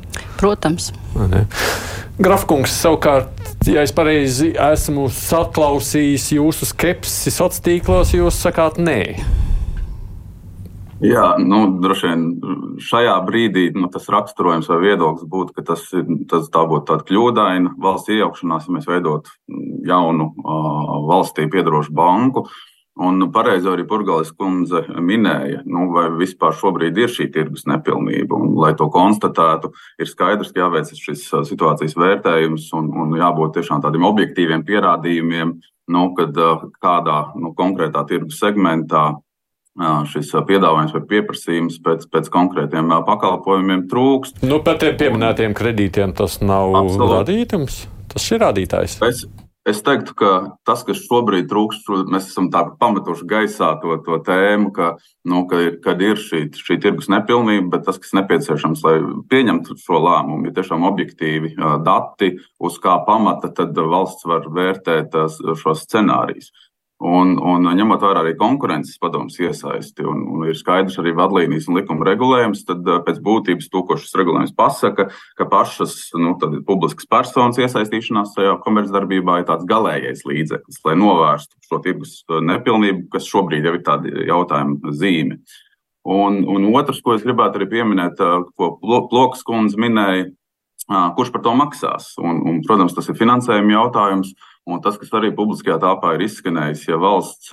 Protams. 0.42 0.92
Grafkungs 2.22 2.74
savukārt, 2.82 3.41
ja 3.70 3.84
es 3.86 3.94
pareizi 3.94 4.52
esmu 4.58 5.06
saklausījis 5.14 6.32
jūsu 6.38 6.68
skepsi 6.72 7.30
sociālos 7.30 7.62
tīklos, 7.66 8.16
jūs 8.16 8.40
sakāt 8.42 8.80
nē. 8.82 9.02
Jā, 11.02 11.32
nu, 11.42 11.64
droši 11.82 12.10
vien 12.10 12.26
šajā 12.82 13.16
brīdī 13.26 13.72
nu, 13.74 13.88
tas 13.90 14.06
raksturojums 14.14 14.68
vai 14.70 14.78
viedoklis 14.84 15.30
būtu, 15.30 15.56
ka 15.58 15.64
tas, 15.72 15.88
tas 16.30 16.50
būtu 16.54 16.84
tāda 16.92 17.06
kļūdaina 17.08 17.74
valsts 17.82 18.14
iejaukšanās, 18.14 18.68
ja 18.68 18.76
mēs 18.76 18.86
veidotu 18.90 19.34
jaunu 19.90 20.30
uh, 20.30 20.92
valstī 21.10 21.48
piedarošu 21.50 21.96
banku. 21.98 22.46
Un 23.00 23.24
pareizi 23.32 23.70
arī 23.72 23.86
Purgalis 23.88 24.34
kundze 24.36 24.82
minēja, 25.00 25.62
nu, 25.64 25.86
vai 25.96 26.10
vispār 26.20 26.52
šobrīd 26.60 26.98
ir 27.00 27.12
šī 27.12 27.30
tirgus 27.32 27.64
nepilnība. 27.70 28.36
Un, 28.36 28.52
lai 28.60 28.74
to 28.76 28.90
konstatētu, 28.92 29.72
ir 30.02 30.10
skaidrs, 30.10 30.52
ka 30.52 30.66
jāveic 30.66 30.92
šis 31.00 31.24
situācijas 31.48 31.96
vērtējums 31.96 32.68
un, 32.76 32.92
un 32.92 33.16
jābūt 33.16 33.56
tiešām 33.58 33.84
tādiem 33.86 34.04
objektīviem 34.10 34.66
pierādījumiem, 34.68 35.56
nu, 35.96 36.06
kad 36.20 36.36
kādā 36.84 37.20
nu, 37.40 37.54
konkrētā 37.56 38.04
tirgus 38.10 38.42
segmentā 38.44 39.14
šis 40.12 40.34
piedāvājums 40.48 40.92
vai 40.92 41.02
pieprasījums 41.08 41.80
pēc, 41.84 42.04
pēc 42.12 42.28
konkrētiem 42.34 42.92
pakalpojumiem 43.08 43.86
trūkst. 43.92 44.44
Nu, 44.44 44.60
par 44.66 44.82
tiem 44.84 44.98
pieminētiem 45.00 45.56
kredītiem 45.56 46.12
tas 46.18 46.42
nav 46.44 46.76
Absolut. 46.76 47.22
radītums. 47.22 47.86
Tas 48.12 48.28
ir 48.36 48.44
rādītājs. 48.44 48.98
Es, 49.08 49.24
es 49.68 49.82
teiktu, 49.86 50.16
ka 50.18 50.30
tas, 50.68 50.82
kas 50.88 51.04
šobrīd 51.06 51.50
trūkst, 51.52 51.90
mēs 52.12 52.32
esam 52.32 52.50
pametuši 52.52 53.28
gaisā 53.30 53.74
to, 53.82 53.98
to 54.06 54.18
tēmu, 54.26 54.72
ka, 54.76 54.96
nu, 55.28 55.44
ka, 55.50 55.60
kad 55.84 56.02
ir 56.02 56.20
šī, 56.22 56.48
šī 56.58 56.80
tirgus 56.82 57.12
nepilnība, 57.14 57.76
bet 57.76 57.86
tas, 57.90 58.00
kas 58.02 58.16
nepieciešams, 58.18 58.82
lai 58.88 58.96
pieņemtu 59.32 59.78
šo 59.82 60.02
lēmumu, 60.02 60.50
ir 60.50 60.58
tiešām 60.58 60.88
objektīvi 60.90 61.54
dati, 61.86 62.34
uz 62.62 62.82
kā 62.82 62.98
pamata 63.08 63.52
tad 63.54 63.78
valsts 63.78 64.28
var 64.30 64.50
vērtēt 64.50 65.18
šos 65.62 65.86
scenārijus. 65.86 66.52
Un, 67.02 67.32
un 67.42 67.66
ņemot 67.66 68.04
vērā 68.04 68.22
arī 68.22 68.36
konkurences 68.38 69.00
padomus 69.02 69.40
iesaisti, 69.42 70.04
un, 70.06 70.20
un 70.30 70.44
ir 70.46 70.58
skaidrs 70.58 71.00
arī 71.02 71.16
vadlīnijas 71.18 71.66
un 71.72 71.80
likuma 71.80 72.06
regulējums, 72.06 72.62
tad 72.68 72.86
pēc 73.08 73.18
būtības 73.26 73.72
to, 73.74 73.82
ko 73.88 73.98
šis 73.98 74.14
regulējums 74.22 74.54
pasaka, 74.54 75.08
ka 75.40 75.48
pašas 75.50 75.96
nu, 76.22 76.36
publiskas 76.68 77.10
personas 77.10 77.58
iesaistīšanās 77.58 78.36
šajā 78.36 78.54
komercdarbībā 78.62 79.40
ir 79.42 79.48
tāds 79.50 79.66
galīgais 79.72 80.22
līdzeklis, 80.30 80.78
lai 80.86 80.94
novērstu 81.02 81.58
šo 81.66 81.82
tirgus 81.82 82.20
nepilnību, 82.30 83.08
kas 83.16 83.26
šobrīd 83.34 83.66
jau 83.66 83.74
ir 83.80 83.84
tāda 83.88 84.28
jautājuma 84.30 84.94
zīme. 84.94 85.40
Un, 86.06 86.44
un 86.50 86.70
otrs, 86.74 87.02
ko 87.02 87.16
es 87.18 87.26
gribētu 87.26 87.58
arī 87.58 87.70
pieminēt, 87.76 88.22
ko 88.58 88.72
Ploks 89.10 89.42
kundze 89.46 89.78
minēja, 89.82 90.30
kurš 91.18 91.34
par 91.34 91.44
to 91.46 91.54
maksās. 91.58 92.14
Un, 92.22 92.42
un, 92.48 92.62
protams, 92.66 92.96
tas 92.98 93.10
ir 93.10 93.18
finansējuma 93.20 93.78
jautājums. 93.78 94.34
Un 94.72 94.80
tas, 94.84 94.96
kas 95.00 95.12
arī 95.18 95.32
publiskajā 95.36 95.78
telpā 95.82 96.14
ir 96.16 96.26
izskanējis, 96.26 96.88
ja 96.88 96.98
valsts 97.02 97.52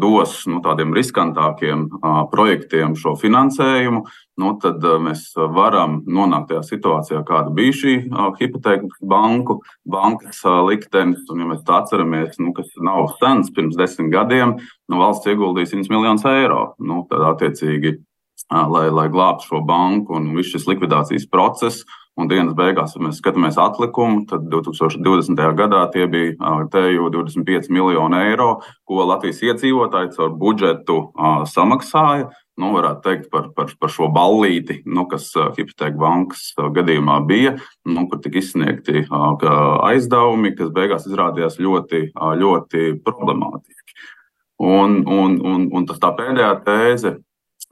dos 0.00 0.38
nu, 0.50 0.60
tādiem 0.64 0.94
riskantākiem 0.96 1.86
projektiem 2.32 2.96
šo 2.98 3.14
finansējumu, 3.20 4.02
nu, 4.42 4.52
tad 4.62 4.82
mēs 5.04 5.28
varam 5.54 6.00
nonākt 6.04 6.50
tajā 6.50 6.62
situācijā, 6.70 7.22
kāda 7.28 7.52
bija 7.54 7.76
šī 7.76 7.94
hipoteka 8.40 8.90
banku, 9.00 9.60
bankas 9.88 10.42
liktenis. 10.66 11.24
Un, 11.32 11.44
ja 11.44 11.50
mēs 11.52 11.62
tā 11.66 11.80
atceramies, 11.82 12.40
nu, 12.42 12.52
kas 12.56 12.72
nav 12.82 13.12
sens, 13.20 13.52
pirms 13.54 13.78
desmit 13.78 14.10
gadiem, 14.14 14.56
nu, 14.90 15.00
valsts 15.00 15.30
ieguldīja 15.30 15.76
100 15.76 15.92
miljonus 15.92 16.26
eiro. 16.28 16.74
Nu, 16.82 17.04
tad, 17.10 17.24
attiecīgi, 17.34 17.96
lai, 18.50 18.88
lai 18.92 19.06
glābtu 19.12 19.52
šo 19.52 19.62
banku 19.66 20.18
un 20.18 20.32
viss 20.36 20.52
šis 20.54 20.68
likvidācijas 20.70 21.28
process. 21.30 21.86
Un 22.16 22.30
dienas 22.30 22.54
beigās, 22.56 22.94
ja 22.96 23.02
mēs 23.04 23.18
skatāmies 23.20 23.58
atlikumu, 23.60 24.22
tad 24.30 24.46
2020. 24.48 25.36
gadā 25.58 25.82
tie 25.92 26.06
bija 26.08 26.54
teju 26.72 27.10
25 27.12 27.68
miljoni 27.76 28.22
eiro, 28.30 28.62
ko 28.88 29.04
Latvijas 29.04 29.42
iedzīvotāji 29.44 30.14
caur 30.14 30.32
budžetu 30.40 30.96
samaksāja. 31.52 32.30
Nu, 32.56 32.70
varētu 32.72 33.02
teikt 33.04 33.26
par, 33.28 33.50
par, 33.52 33.68
par 33.76 33.92
šo 33.92 34.08
ballīti, 34.08 34.78
nu, 34.88 35.04
kas 35.10 35.28
Hipoteka 35.58 35.92
bankas 36.00 36.46
gadījumā 36.56 37.18
bija, 37.28 37.58
nu, 37.84 38.06
kur 38.08 38.22
tika 38.24 38.40
izsniegti 38.40 39.04
aizdevumi, 39.12 40.54
kas 40.56 40.72
beigās 40.72 41.04
izrādījās 41.10 41.60
ļoti, 41.60 42.00
ļoti 42.16 42.86
problemātiski. 43.04 44.00
Un, 44.64 45.02
un, 45.04 45.36
un, 45.44 45.68
un 45.68 45.84
tas 45.84 46.00
tā 46.00 46.14
pēdējā 46.16 46.54
tēze, 46.64 47.18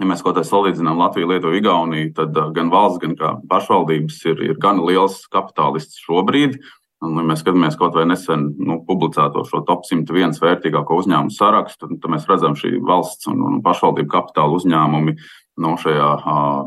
ja 0.00 0.08
mēs 0.08 0.22
kaut 0.24 0.38
kā 0.38 0.44
salīdzinām 0.46 0.98
Latviju, 0.98 1.30
Lietuvu, 1.30 1.58
Igauniju, 1.60 2.12
tad 2.16 2.38
uh, 2.38 2.50
gan 2.54 2.72
valsts, 2.72 3.02
gan 3.02 3.42
pašvaldības 3.50 4.22
ir, 4.30 4.42
ir 4.50 4.58
gan 4.62 4.82
liels 4.84 5.22
kapitālists 5.32 6.02
šobrīd. 6.04 6.58
Un, 7.04 7.18
ja 7.20 7.24
mēs 7.26 7.42
skatāmies 7.42 7.76
kaut 7.76 7.96
vai 7.98 8.06
nesen 8.08 8.46
nu, 8.64 8.78
publicēto 8.86 9.42
šo 9.48 9.60
top 9.68 9.84
101 9.84 10.38
vērtīgāko 10.40 10.96
uzņēmumu 11.02 11.34
sarakstu, 11.34 11.90
tad 12.00 12.12
mēs 12.12 12.24
redzam, 12.30 12.56
ka 12.56 12.70
valsts 12.88 13.28
un, 13.30 13.42
un 13.44 13.58
pašvaldību 13.64 14.10
kapitāla 14.12 14.56
uzņēmumi 14.56 15.16
no 15.64 15.74
šajā 15.82 16.08
uh, 16.16 16.64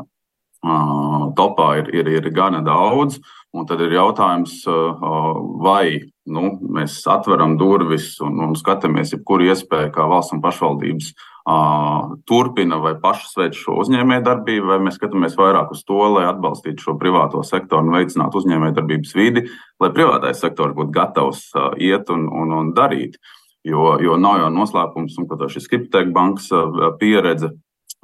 uh, 0.62 1.26
topā 1.38 1.72
ir, 1.82 1.90
ir, 1.96 2.12
ir 2.20 2.30
gana 2.34 2.62
daudz. 2.64 3.18
Un 3.56 3.64
tad 3.64 3.80
ir 3.80 3.94
jautājums, 3.96 4.60
vai 5.64 6.10
nu, 6.28 6.50
mēs 6.76 7.00
atveram 7.08 7.56
durvis 7.56 8.18
un, 8.20 8.36
un 8.44 8.52
skatāmies, 8.58 9.14
jebkuru 9.14 9.46
iespēju, 9.48 9.92
kā 9.94 10.04
valsts 10.10 10.34
un 10.36 10.42
pašvaldības 10.44 11.14
turpina 12.28 12.76
vai 12.82 12.92
pašas 13.00 13.38
veic 13.40 13.56
šo 13.56 13.78
uzņēmējdarbību, 13.80 14.68
vai 14.68 14.78
mēs 14.84 14.98
skatāmies 15.00 15.38
vairāk 15.38 15.72
uz 15.72 15.80
to, 15.88 15.96
lai 16.12 16.26
atbalstītu 16.28 16.84
šo 16.84 16.96
privāto 17.00 17.40
sektoru 17.46 17.88
un 17.88 17.96
veicinātu 17.96 18.42
uzņēmējdarbības 18.42 19.14
vidi, 19.16 19.46
lai 19.80 19.90
privātais 19.96 20.44
sektors 20.44 20.76
būtu 20.76 20.92
gatavs 20.92 21.46
iet 21.80 22.12
un, 22.12 22.28
un, 22.28 22.52
un 22.52 22.74
darīt. 22.76 23.16
Jo, 23.64 23.96
jo 24.00 24.20
nav 24.20 24.42
jau 24.42 24.52
noslēpums, 24.52 25.16
un 25.18 25.48
šis 25.48 25.72
Kripteka 25.72 26.12
bankas 26.12 26.52
pieredze 27.00 27.54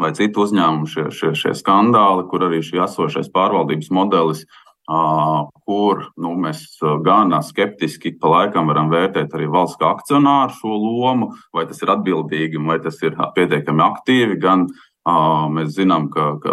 vai 0.00 0.10
citu 0.16 0.42
uzņēmumu 0.42 0.88
šie, 0.90 1.04
šie, 1.14 1.34
šie 1.38 1.52
skandāli, 1.54 2.24
kur 2.30 2.48
arī 2.48 2.64
šī 2.64 2.80
esošais 2.82 3.28
pārvaldības 3.34 3.92
modelis, 3.94 4.46
kur 4.84 6.02
nu, 6.20 6.34
mēs 6.36 6.66
gan 7.04 7.32
skeptiski 7.42 8.14
pa 8.20 8.32
laikam 8.32 8.68
varam 8.68 8.90
vērtēt 8.92 9.32
arī 9.34 9.48
valsts 9.48 9.80
kā 9.80 9.94
akcionāru 9.94 10.52
šo 10.58 10.74
lomu, 10.76 11.30
vai 11.54 11.64
tas 11.68 11.80
ir 11.82 11.94
atbildīgi, 11.94 12.60
vai 12.66 12.80
tas 12.84 13.00
ir 13.02 13.16
pietiekami 13.36 13.86
aktīvi, 13.86 14.40
gan 14.42 14.68
Mēs 15.04 15.74
zinām, 15.76 16.06
ka, 16.08 16.38
ka 16.40 16.52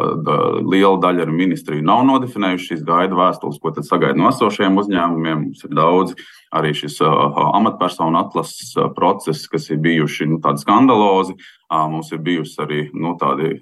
liela 0.68 0.98
daļa 1.00 1.30
ministriju 1.32 1.86
nav 1.88 2.02
nodefinējuši 2.10 2.66
šīs 2.74 2.82
gaida 2.84 3.16
vēstules, 3.16 3.62
ko 3.64 3.72
tad 3.72 3.88
sagaida 3.88 4.20
no 4.20 4.28
esošiem 4.28 4.76
uzņēmumiem. 4.76 5.46
Mums 5.46 5.64
ir 5.64 5.72
daudz 5.78 6.18
arī 6.52 6.74
šis 6.76 6.98
amatpersonu 7.00 8.20
atlases 8.20 8.74
process, 8.98 9.48
kas 9.48 9.70
ir 9.72 9.80
bijuši 9.80 10.28
nu, 10.34 10.42
tādi 10.44 10.66
skandalozi. 10.66 11.38
Mums 11.72 12.12
ir 12.12 12.20
bijusi 12.26 12.60
arī 12.60 12.82
nu, 12.92 13.16
tādi 13.22 13.54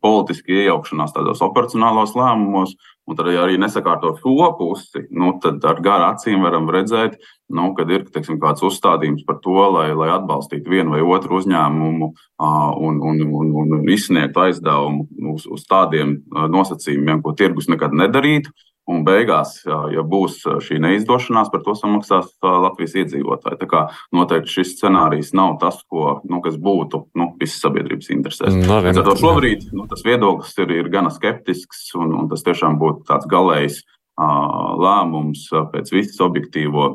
politiski 0.00 0.62
iejaukšanās 0.62 1.12
tādos 1.12 1.44
operacionālos 1.44 2.16
lēmumos, 2.16 2.72
un 3.08 3.18
tad 3.18 3.28
arī 3.28 3.58
nesakārto 3.60 4.12
šo 4.20 4.48
pusi. 4.58 5.04
Nu, 5.10 5.34
tad 5.42 5.64
ar 5.66 5.80
garu 5.84 6.08
acīm 6.12 6.44
varam 6.44 6.70
redzēt, 6.72 7.18
nu, 7.52 7.72
kad 7.76 7.90
ir 7.90 8.06
teiksim, 8.12 8.38
kāds 8.42 8.64
uzstādījums 8.66 9.26
par 9.28 9.40
to, 9.44 9.58
lai, 9.74 9.88
lai 9.98 10.10
atbalstītu 10.14 10.70
vienu 10.72 10.94
vai 10.94 11.02
otru 11.02 11.40
uzņēmumu 11.40 12.08
un, 12.08 13.00
un, 13.10 13.22
un, 13.26 13.54
un 13.64 13.88
izsniegtu 13.92 14.46
aizdevumu 14.46 15.08
uz, 15.34 15.48
uz 15.50 15.66
tādiem 15.68 16.20
nosacījumiem, 16.30 17.24
ko 17.24 17.34
tirgus 17.38 17.70
nekad 17.72 17.96
nedarītu. 17.98 18.54
Un 18.92 19.04
beigās, 19.06 19.54
ja 19.64 20.02
būs 20.04 20.40
šī 20.66 20.78
neizdošanās, 20.82 21.50
par 21.52 21.62
to 21.64 21.74
samaksās 21.78 22.28
Latvijas 22.44 22.96
iedzīvotāji. 23.02 23.60
Tā 23.62 23.68
kā 23.70 23.82
noteikti 24.14 24.58
šis 24.58 24.74
scenārijs 24.76 25.32
nav 25.38 25.56
tas, 25.62 25.80
ko, 25.88 26.18
nu, 26.28 26.42
kas 26.44 26.58
būtu 26.60 27.06
nu, 27.18 27.30
visas 27.40 27.62
sabiedrības 27.64 28.12
interesēs. 28.14 28.58
No, 28.66 28.82
vien, 28.84 28.98
Tad 28.98 29.22
šobrīd 29.22 29.70
nu, 29.76 29.86
tas 29.90 30.04
viedoklis 30.06 30.52
ir, 30.60 30.76
ir 30.82 30.92
gana 30.92 31.12
skeptisks, 31.14 31.88
un, 31.98 32.12
un 32.20 32.28
tas 32.30 32.44
tiešām 32.46 32.76
būtu 32.82 33.06
tāds 33.08 33.28
galējs 33.30 33.80
uh, 33.82 34.76
lēmums 34.82 35.48
pēc 35.72 35.94
visas 35.94 36.20
objektīvo 36.24 36.92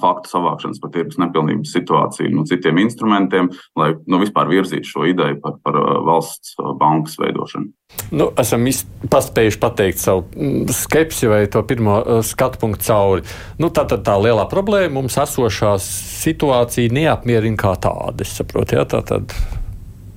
faktu 0.00 0.32
savākšanas 0.32 0.80
par 0.82 0.92
tirgus 0.94 1.18
nepilnības 1.22 1.74
situāciju 1.76 2.32
no 2.34 2.46
citiem 2.48 2.80
instrumentiem, 2.82 3.50
lai 3.78 3.92
nu, 4.06 4.20
vispār 4.22 4.50
virzītu 4.50 4.88
šo 4.88 5.04
ideju 5.10 5.38
par, 5.42 5.58
par 5.64 5.78
valsts 6.06 6.56
bankas 6.80 7.18
veidošanu. 7.20 7.70
Nu, 8.14 8.30
esam 8.38 8.66
paspējuši 9.10 9.60
pateikt 9.62 10.02
savu 10.02 10.24
mm, 10.34 10.74
skepsi 10.74 11.30
vai 11.30 11.44
to 11.50 11.62
pirmo 11.66 12.00
skatu 12.26 12.62
punktu 12.62 12.86
cauri. 12.86 13.24
Nu, 13.62 13.70
tā 13.74 13.86
tad 13.90 14.04
tā 14.06 14.18
lielā 14.18 14.46
problēma 14.50 14.98
mums 14.98 15.18
esošā 15.22 15.76
situācija 15.84 16.94
neapmierina 16.94 17.58
kā 17.58 17.74
tāda. 17.82 18.26
Es 18.26 18.36
saprotu, 18.38 18.78
jā, 18.78 18.86
tā 18.90 19.02
tad 19.06 19.34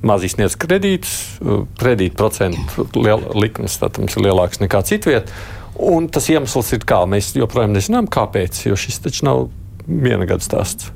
maz 0.04 0.26
izsniedz 0.28 0.58
kredītus, 0.60 1.16
kredīta 1.80 2.20
procentu 2.20 2.88
likmes 3.40 3.78
protams, 3.80 4.18
ir 4.18 4.28
lielāks 4.28 4.62
nekā 4.64 4.84
citvietā. 4.88 5.32
Un 5.80 6.10
tas 6.14 6.28
iemesls 6.30 6.74
ir 6.76 6.84
kā 6.86 7.00
mēs 7.10 7.32
joprojām 7.38 7.74
nezinām, 7.74 8.10
kāpēc, 8.12 8.66
jo 8.68 8.78
šis 8.78 9.02
taču 9.04 9.26
nav 9.26 9.48
viena 9.88 10.28
gada 10.30 10.46
stāsts. 10.46 10.92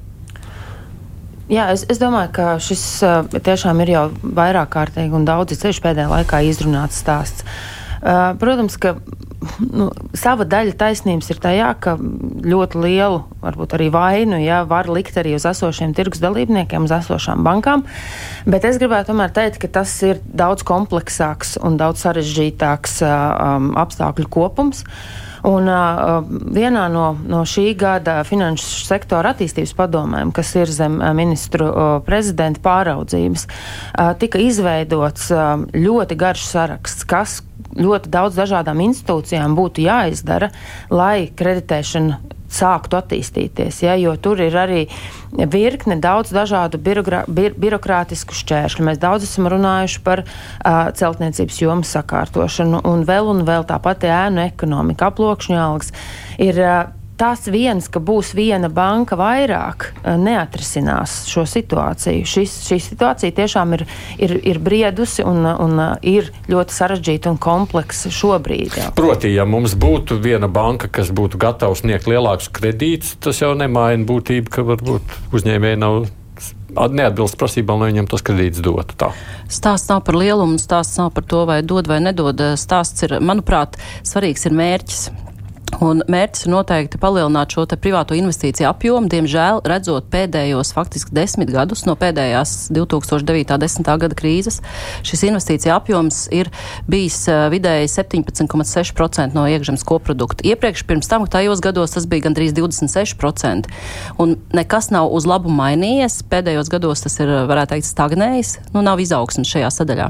Jā, 1.48 1.70
es, 1.72 1.86
es 1.88 2.00
domāju, 2.02 2.34
ka 2.36 2.46
šis 2.60 2.84
uh, 3.08 3.24
tiešām 3.32 3.80
ir 3.86 3.94
jau 3.94 4.04
vairāk 4.22 4.70
kārtīgi 4.74 5.16
un 5.16 5.26
daudzi 5.28 5.56
ceļš 5.62 5.80
pēdējā 5.86 6.12
laikā 6.12 6.44
izrunāts 6.50 7.00
stāsts. 7.00 7.46
Uh, 7.48 7.77
protams, 8.02 8.78
ka 8.82 8.98
nu, 9.62 9.90
sava 10.18 10.46
daļa 10.50 10.76
taisnības 10.80 11.30
ir 11.32 11.42
tajā, 11.42 11.70
ka 11.82 11.96
ļoti 11.98 12.82
lielu, 12.82 13.22
varbūt 13.44 13.76
arī 13.78 13.90
vainu, 13.94 14.40
ja, 14.42 14.64
var 14.70 14.90
likt 14.92 15.18
arī 15.20 15.36
uz 15.38 15.46
esošiem 15.50 15.94
tirgus 15.98 16.22
dalībniekiem, 16.24 16.88
uz 16.88 16.96
esošām 17.00 17.46
bankām. 17.46 17.86
Bet 18.50 18.68
es 18.68 18.80
gribētu 18.82 19.12
tomēr 19.14 19.34
teikt, 19.36 19.62
ka 19.64 19.72
tas 19.80 19.94
ir 20.08 20.22
daudz 20.26 20.66
kompleksāks 20.68 21.58
un 21.64 21.80
daudz 21.80 22.04
sarežģītāks 22.06 23.00
um, 23.06 23.72
apstākļu 23.80 24.30
kopums. 24.34 24.84
Un 25.48 25.70
uh, 25.70 26.26
vienā 26.52 26.88
no, 26.92 27.12
no 27.30 27.44
šī 27.48 27.70
gada 27.78 28.18
finanšu 28.28 28.88
sektora 28.88 29.36
attīstības 29.36 29.76
padomēm, 29.78 30.34
kas 30.36 30.50
ir 30.58 30.72
zem 30.74 30.98
ministru 31.16 31.70
uh, 31.70 31.92
prezidenta 32.04 32.64
pāraudzības, 32.66 33.46
uh, 33.48 34.12
tika 34.20 34.42
izveidots 34.44 35.30
uh, 35.32 35.62
ļoti 35.78 36.18
garš 36.20 36.50
saraksts, 36.50 37.06
kas 37.08 37.38
ļoti 37.78 38.12
daudz 38.14 38.40
dažādām 38.40 38.82
institūcijām 38.88 39.56
būtu 39.58 39.86
jāizdara, 39.86 40.52
lai 40.90 41.30
kreditēšana 41.38 42.36
sāktu 42.48 42.98
attīstīties. 42.98 43.82
Ja, 43.84 43.96
jo 44.00 44.14
tur 44.20 44.40
ir 44.44 44.56
arī 44.56 44.86
virkne 45.52 45.98
daudz 46.02 46.32
dažādu 46.36 46.80
birokrā, 46.82 47.24
bir, 47.28 47.56
birokrātisku 47.60 48.36
šķēršļu. 48.38 48.86
Mēs 48.88 49.02
daudz 49.04 49.28
esam 49.28 49.50
runājuši 49.52 50.04
par 50.06 50.24
uh, 50.24 50.88
celtniecības 50.98 51.62
jomas 51.62 51.92
sakārtošanu, 51.98 52.82
un 52.88 53.04
vēl 53.08 53.34
un 53.34 53.44
vēl 53.48 53.68
tāpat 53.68 54.08
ēnu 54.08 54.46
ekonomika, 54.48 55.12
aploksņu 55.12 55.60
algas. 55.60 55.92
Ir, 56.40 56.62
uh, 56.64 56.97
tas 57.18 57.48
viens, 57.50 57.88
ka 57.90 58.00
būs 58.04 58.34
viena 58.38 58.70
banka 58.70 59.18
vairāk, 59.20 59.90
eh, 60.04 60.18
neatrisinās 60.22 61.26
šo 61.30 61.46
situāciju. 61.50 62.26
Šis, 62.26 62.60
šī 62.68 62.78
situācija 62.84 63.36
tiešām 63.40 63.74
ir, 63.78 63.86
ir, 64.18 64.38
ir 64.54 64.60
briedusi 64.64 65.26
un, 65.26 65.46
un 65.46 65.80
eh, 65.80 66.12
ir 66.18 66.32
ļoti 66.52 66.78
sarežģīta 66.78 67.34
un 67.34 67.42
kompleksa 67.42 68.14
šobrīd. 68.14 68.78
Jā. 68.78 68.92
Proti, 68.98 69.34
ja 69.34 69.48
mums 69.50 69.76
būtu 69.76 70.20
viena 70.22 70.48
banka, 70.48 70.88
kas 70.88 71.12
būtu 71.12 71.42
gatava 71.42 71.76
sniegt 71.76 72.08
lielākus 72.10 72.52
kredītus, 72.54 73.18
tas 73.20 73.42
jau 73.42 73.56
nemaina 73.58 74.06
būtību, 74.08 74.54
ka 74.54 74.66
varbūt 74.68 75.20
uzņēmēji 75.34 75.84
nav 75.84 76.08
neatbilst 76.78 77.38
prasībām, 77.40 77.82
lai 77.82 77.92
viņam 77.92 78.10
tos 78.12 78.24
kredītus 78.26 78.62
dotu. 78.66 78.94
Tā. 79.00 79.10
Stāsts 79.50 79.90
nav 79.90 80.04
par 80.06 80.18
lielumu, 80.20 80.60
stāsts 80.62 81.00
nav 81.02 81.10
par 81.16 81.26
to, 81.26 81.46
vai 81.50 81.62
dod 81.66 81.90
vai 81.90 81.98
nedod. 82.04 82.42
Stāsts 82.60 83.08
ir, 83.08 83.18
manuprāt, 83.24 83.80
svarīgs 84.06 84.46
ir 84.46 84.58
mērķis. 84.58 85.08
Un 85.84 86.02
mērķis 86.10 86.48
ir 86.48 86.52
noteikti 86.54 87.00
palielināt 87.02 87.54
šo 87.54 87.66
privāto 87.78 88.16
investīciju 88.18 88.70
apjomu. 88.70 89.10
Diemžēl, 89.12 89.62
redzot 89.68 90.08
pēdējos 90.14 90.72
faktiski 90.74 91.14
desmit 91.14 91.52
gadus 91.54 91.84
no 91.86 91.94
pēdējās 92.00 92.72
2009.10. 92.74 93.92
gada 94.02 94.18
krīzes, 94.18 94.62
šis 95.06 95.26
investīcija 95.30 95.76
apjoms 95.78 96.24
ir 96.34 96.50
bijis 96.90 97.20
vidēji 97.54 97.92
17,6% 97.94 99.38
no 99.38 99.46
iekšzemes 99.46 99.86
koprodukta. 99.88 100.48
Iepriekš, 100.48 100.86
pirms 100.90 101.12
tam, 101.12 101.28
tajos 101.30 101.62
gados 101.62 101.94
tas 101.94 102.08
bija 102.10 102.26
gandrīz 102.26 102.56
26%. 102.58 103.70
Un 104.24 104.38
nekas 104.58 104.90
nav 104.96 105.12
uz 105.14 105.30
labu 105.30 105.54
mainījies. 105.54 106.24
Pēdējos 106.32 106.74
gados 106.74 107.06
tas 107.06 107.20
ir, 107.22 107.34
varētu 107.52 107.76
teikt, 107.76 107.92
stagnējis. 107.92 108.58
Nu, 108.74 108.82
nav 108.86 109.04
izaugsmes 109.04 109.52
šajā 109.52 109.70
sadaļā. 109.82 110.10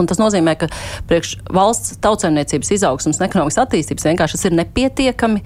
Un 0.00 0.08
tas 0.08 0.20
nozīmē, 0.20 0.56
ka 0.60 0.68
priekš 1.08 1.36
valsts 1.52 1.96
tautsēmniecības 2.04 2.72
izaugsmas 2.76 3.20
un 3.20 3.26
ekonomikas 3.26 3.60
attīstības 3.64 4.08
vienkārši 4.10 4.38
tas 4.38 4.48
ir 4.48 4.56
nepietiekami. 4.58 5.42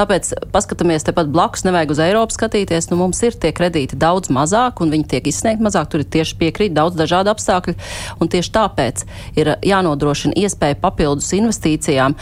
Tāpēc, 0.00 0.32
paskatāmies 0.54 1.04
tepat 1.06 1.30
blakus, 1.32 1.64
nevajag 1.66 1.94
uz 1.94 2.02
Eiropu 2.04 2.36
skatīties. 2.36 2.90
Nu, 2.92 3.00
mums 3.00 3.20
ir 3.26 3.36
tie 3.40 3.52
kredīti 3.56 3.98
daudz 4.00 4.30
mazāk, 4.32 4.80
un 4.84 4.94
viņi 4.94 5.08
tiek 5.10 5.30
izsniegti 5.30 5.66
mazāk. 5.66 5.90
Tur 5.90 6.04
ir 6.04 6.10
tieši 6.16 6.38
piekrīt 6.40 6.76
daudz 6.76 6.98
dažādu 6.98 7.34
apstākļu. 7.34 7.76
Tieši 8.30 8.52
tāpēc 8.54 9.02
ir 9.42 9.48
jānodrošina 9.66 10.38
iespēja 10.38 10.78
papildus 10.78 11.32
investīcijām 11.34 12.14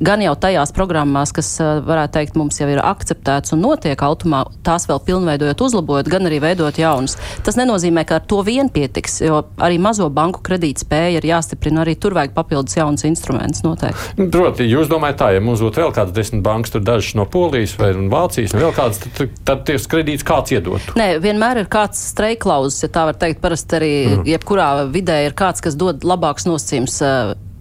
gan 0.00 0.22
jau 0.22 0.34
tajās 0.38 0.72
programmās, 0.76 1.32
kas, 1.34 1.56
varētu 1.60 2.14
teikt, 2.16 2.38
mums 2.38 2.60
jau 2.60 2.68
ir 2.70 2.80
akceptēts 2.82 3.54
un 3.56 3.62
notiek 3.64 4.02
automā, 4.06 4.44
tās 4.66 4.86
vēl 4.90 5.00
pilnveidojot, 5.06 5.64
uzlabojot, 5.66 6.10
gan 6.12 6.28
arī 6.28 6.40
veidot 6.44 6.78
jaunas. 6.80 7.16
Tas 7.46 7.58
nenozīmē, 7.58 8.06
ka 8.06 8.20
ar 8.20 8.26
to 8.28 8.42
vien 8.46 8.70
pietiks, 8.72 9.20
jo 9.24 9.42
arī 9.62 9.80
mazo 9.82 10.08
banku 10.12 10.42
kredītspēja 10.46 11.15
ir 11.18 11.28
jāstiprina. 11.30 11.82
Arī 11.84 11.96
tur 12.00 12.16
vajag 12.16 12.34
papildus 12.36 12.76
jaunas 12.78 13.06
instrumentus 13.08 13.64
noteikti. 13.66 14.28
Proti, 14.32 14.66
jūs 14.68 14.90
domājat 14.90 15.20
tā, 15.22 15.30
ja 15.36 15.44
mums 15.44 15.62
būtu 15.64 15.82
vēl 15.82 15.94
kādas 15.96 16.16
desmit 16.16 16.44
bankas, 16.46 16.74
tur 16.74 16.84
dažas 16.86 17.16
no 17.18 17.26
Polijas 17.30 17.76
vai 17.80 17.92
Vācijas, 17.96 18.54
un 18.54 18.64
vēl 18.64 18.74
kādas, 18.76 19.00
tad, 19.04 19.34
tad 19.48 19.64
ties 19.68 19.88
kredīts 19.90 20.26
kāds 20.26 20.54
iedot? 20.56 20.92
Nē, 20.98 21.16
vienmēr 21.24 21.62
ir 21.62 21.70
kāds 21.72 22.00
streikklauzes, 22.12 22.84
ja 22.86 22.92
tā 22.92 23.08
var 23.10 23.18
teikt. 23.20 23.42
Parasti 23.42 23.78
arī 23.78 23.94
mm. 23.96 24.28
jebkurā 24.32 24.70
vidē 24.92 25.22
ir 25.26 25.36
kāds, 25.38 25.62
kas 25.64 25.76
dod 25.78 26.06
labāks 26.06 26.48
nosacījums 26.48 27.00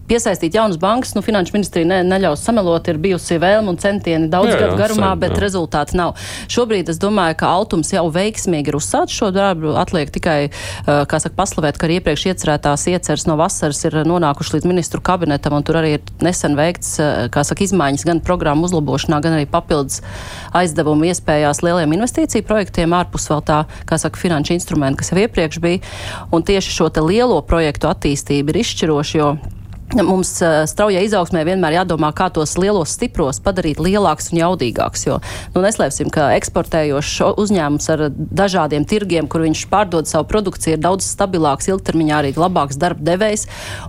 piesaistīt 0.09 0.55
jaunas 0.55 0.77
bankas, 0.81 1.15
nu, 1.15 1.23
finanšu 1.25 1.55
ministrija 1.55 1.87
ne, 1.89 1.99
neļaus 2.05 2.43
samelot, 2.45 2.87
ir 2.91 2.99
bijusi 3.01 3.39
vēlme 3.41 3.73
un 3.73 3.79
centieni 3.81 4.29
daudz 4.31 4.51
jā, 4.53 4.59
gadu 4.61 4.77
garumā, 4.79 5.11
sen, 5.13 5.21
bet 5.23 5.35
jā. 5.35 5.41
rezultāts 5.43 5.95
nav. 5.97 6.13
Šobrīd 6.51 6.91
es 6.93 6.99
domāju, 7.01 7.37
ka 7.39 7.51
Altums 7.55 7.91
jau 7.93 8.05
veiksmīgi 8.13 8.71
ir 8.71 8.77
uzsācis 8.77 9.17
šo 9.17 9.31
darbu, 9.35 9.73
atliek 9.81 10.11
tikai, 10.13 10.37
kā 10.85 11.21
saka, 11.21 11.35
paslavēt, 11.39 11.79
ka 11.79 11.87
arī 11.87 11.99
iepriekš 11.99 12.27
iecerētās 12.31 12.85
ieceres 12.91 13.25
no 13.29 13.37
vasaras 13.39 13.81
ir 13.87 13.97
nonākuši 14.07 14.57
līdz 14.57 14.69
ministru 14.69 15.01
kabinetam, 15.05 15.57
un 15.57 15.65
tur 15.65 15.79
arī 15.81 15.95
ir 15.97 16.13
nesen 16.25 16.57
veikts, 16.59 16.95
kā 17.33 17.45
saka, 17.47 17.65
izmaiņas 17.65 18.05
gan 18.07 18.21
programmu 18.25 18.69
uzlabošanā, 18.69 19.21
gan 19.25 19.39
arī 19.39 19.49
papildus 19.49 20.01
aizdevumu 20.55 21.09
iespējās 21.09 21.63
lieliem 21.65 21.97
investīciju 21.97 22.45
projektiem 22.47 22.93
ārpus 22.95 23.29
vēl 23.31 23.43
tā, 23.47 23.63
kā 23.89 23.99
saka, 24.01 24.21
finanšu 24.21 24.55
instrumenti, 24.55 25.01
kas 25.01 25.13
jau 25.13 25.21
iepriekš 25.25 25.61
bija, 25.63 25.83
un 26.35 26.45
tieši 26.45 26.77
šo 26.77 26.89
te 26.93 27.03
lielo 27.05 27.41
projektu 27.45 27.89
attīstību 27.91 28.53
ir 28.53 28.63
izšķiroši, 28.63 29.21
jo 29.21 29.35
mums 29.93 30.31
straujai 30.69 31.05
izaugsmē 31.05 31.43
vienmēr 31.47 31.79
jādomā, 31.79 32.09
kā 32.15 32.27
tos 32.33 32.55
lielos 32.59 32.95
stipros 32.97 33.39
padarīt 33.43 33.79
lielākus 33.79 34.31
un 34.33 34.39
jaudīgākus. 34.41 35.05
Jo 35.05 35.19
nu, 35.53 35.61
neslēpsim, 35.63 36.09
ka 36.13 36.31
eksportējošs 36.39 37.37
uzņēmums 37.43 37.89
ar 37.93 38.05
dažādiem 38.15 38.87
tirgiem, 38.89 39.29
kur 39.31 39.45
viņš 39.45 39.65
pārdod 39.71 40.09
savu 40.09 40.27
produkciju, 40.31 40.75
ir 40.75 40.83
daudz 40.83 41.07
stabilāks, 41.07 41.69
ilgtermiņā 41.71 42.17
arī 42.17 42.33
labāks 42.35 42.79
darba 42.81 43.05
devējs. 43.11 43.45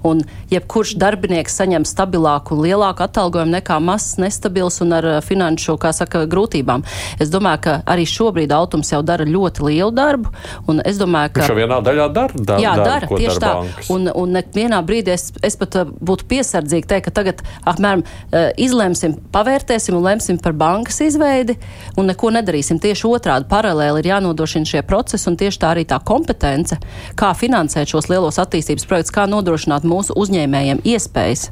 Un 0.07 0.23
jebkurš 0.53 0.97
darbinieks 1.01 1.57
saņem 1.59 1.87
stabilāku 1.89 2.57
un 2.57 2.65
lielāku 2.67 3.07
atalgojumu 3.07 3.57
nekā 3.57 3.81
mazs, 3.83 4.19
nestabils 4.23 4.79
un 4.85 4.95
ar 4.99 5.09
finanšu, 5.27 5.79
kā 5.81 5.95
saka, 5.97 6.27
grūtībām. 6.31 6.85
Es 7.23 7.33
domāju, 7.33 7.63
ka 7.67 7.79
arī 7.89 8.07
šobrīd 8.11 8.55
Altums 8.57 8.93
jau 8.93 9.03
dara 9.07 9.27
ļoti 9.27 9.67
lielu 9.67 9.93
darbu. 9.97 10.33
Un 10.71 10.85
es 10.85 11.01
domāju, 11.01 11.35
ka. 11.35 11.43
Viņš 11.43 11.53
jau 11.55 11.59
vienā 11.59 11.81
daļā 11.85 12.09
dara. 12.15 12.45
Dar, 12.47 12.63
jā, 12.63 12.77
dara, 12.79 13.11
tieši 13.11 13.43
tā. 13.43 13.53
Bankas. 13.57 13.91
Un, 13.93 14.11
un 14.13 14.41
vienā 14.55 14.81
brīdī 14.87 15.15
es, 15.17 15.29
es 15.45 15.59
pat 15.59 15.77
būtu 16.01 16.29
piesardzīgi 16.31 16.89
teikt, 16.91 17.09
ka 17.09 17.15
tagad 17.21 17.43
apmēram 17.69 18.05
eh, 18.05 18.51
izlemsim, 18.63 19.17
pavērtēsim 19.35 19.97
un 19.99 20.07
lemsim 20.07 20.41
par 20.43 20.57
bankas 20.57 21.01
izveidi 21.05 21.59
un 21.97 22.11
neko 22.11 22.33
nedarīsim. 22.37 22.81
Tieši 22.83 23.09
otrādi 23.11 23.51
paralēli 23.51 24.03
ir 24.03 24.11
jānodrošina 24.13 24.69
šie 24.73 24.85
procesi 24.87 25.31
un 25.31 25.39
tieši 25.41 25.63
tā 25.63 25.75
arī 25.75 25.87
tā 25.89 26.01
kompetence, 26.05 26.79
kā 27.19 27.33
finansēt 27.37 27.93
šos 27.93 28.11
lielos 28.13 28.41
attīstības 28.43 28.89
projektus, 28.89 29.15
kā 29.15 29.29
nodrošināt 29.31 29.87
mūsu 29.89 30.17
uzņēmējiem 30.17 30.85
iespējas 30.87 31.51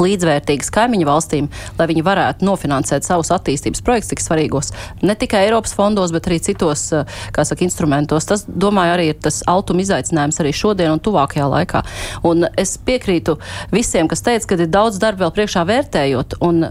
līdzvērtīgas 0.00 0.72
kaimiņu 0.74 1.08
valstīm, 1.08 1.50
lai 1.78 1.88
viņi 1.90 2.04
varētu 2.06 2.46
nofinansēt 2.46 3.06
savus 3.06 3.32
attīstības 3.34 3.84
projektus 3.84 4.14
tik 4.14 4.24
svarīgos 4.24 4.72
ne 5.02 5.14
tikai 5.14 5.44
Eiropas 5.46 5.74
fondos, 5.74 6.12
bet 6.12 6.28
arī 6.28 6.38
citos, 6.42 6.92
eh, 6.92 7.04
kā 7.32 7.44
saka, 7.44 7.64
instrumentos. 7.64 8.26
Tas, 8.26 8.44
domāju, 8.44 8.94
arī 8.96 9.08
ir 9.10 9.14
tas 9.14 9.42
altuma 9.46 9.80
izaicinājums 9.80 10.40
arī 10.40 10.52
šodien 10.52 10.92
un 10.92 11.00
tuvākajā 11.00 11.46
laikā. 11.54 11.82
Un 12.24 12.46
es 12.56 12.76
piekrītu 12.78 13.38
visiem, 13.72 14.08
kas 14.08 14.22
teica, 14.22 14.46
ka 14.46 14.54
ir 14.54 14.66
daudz 14.66 14.98
darba 14.98 15.24
vēl 15.24 15.34
priekšā 15.34 15.64
vērtējot, 15.66 16.38
un 16.40 16.66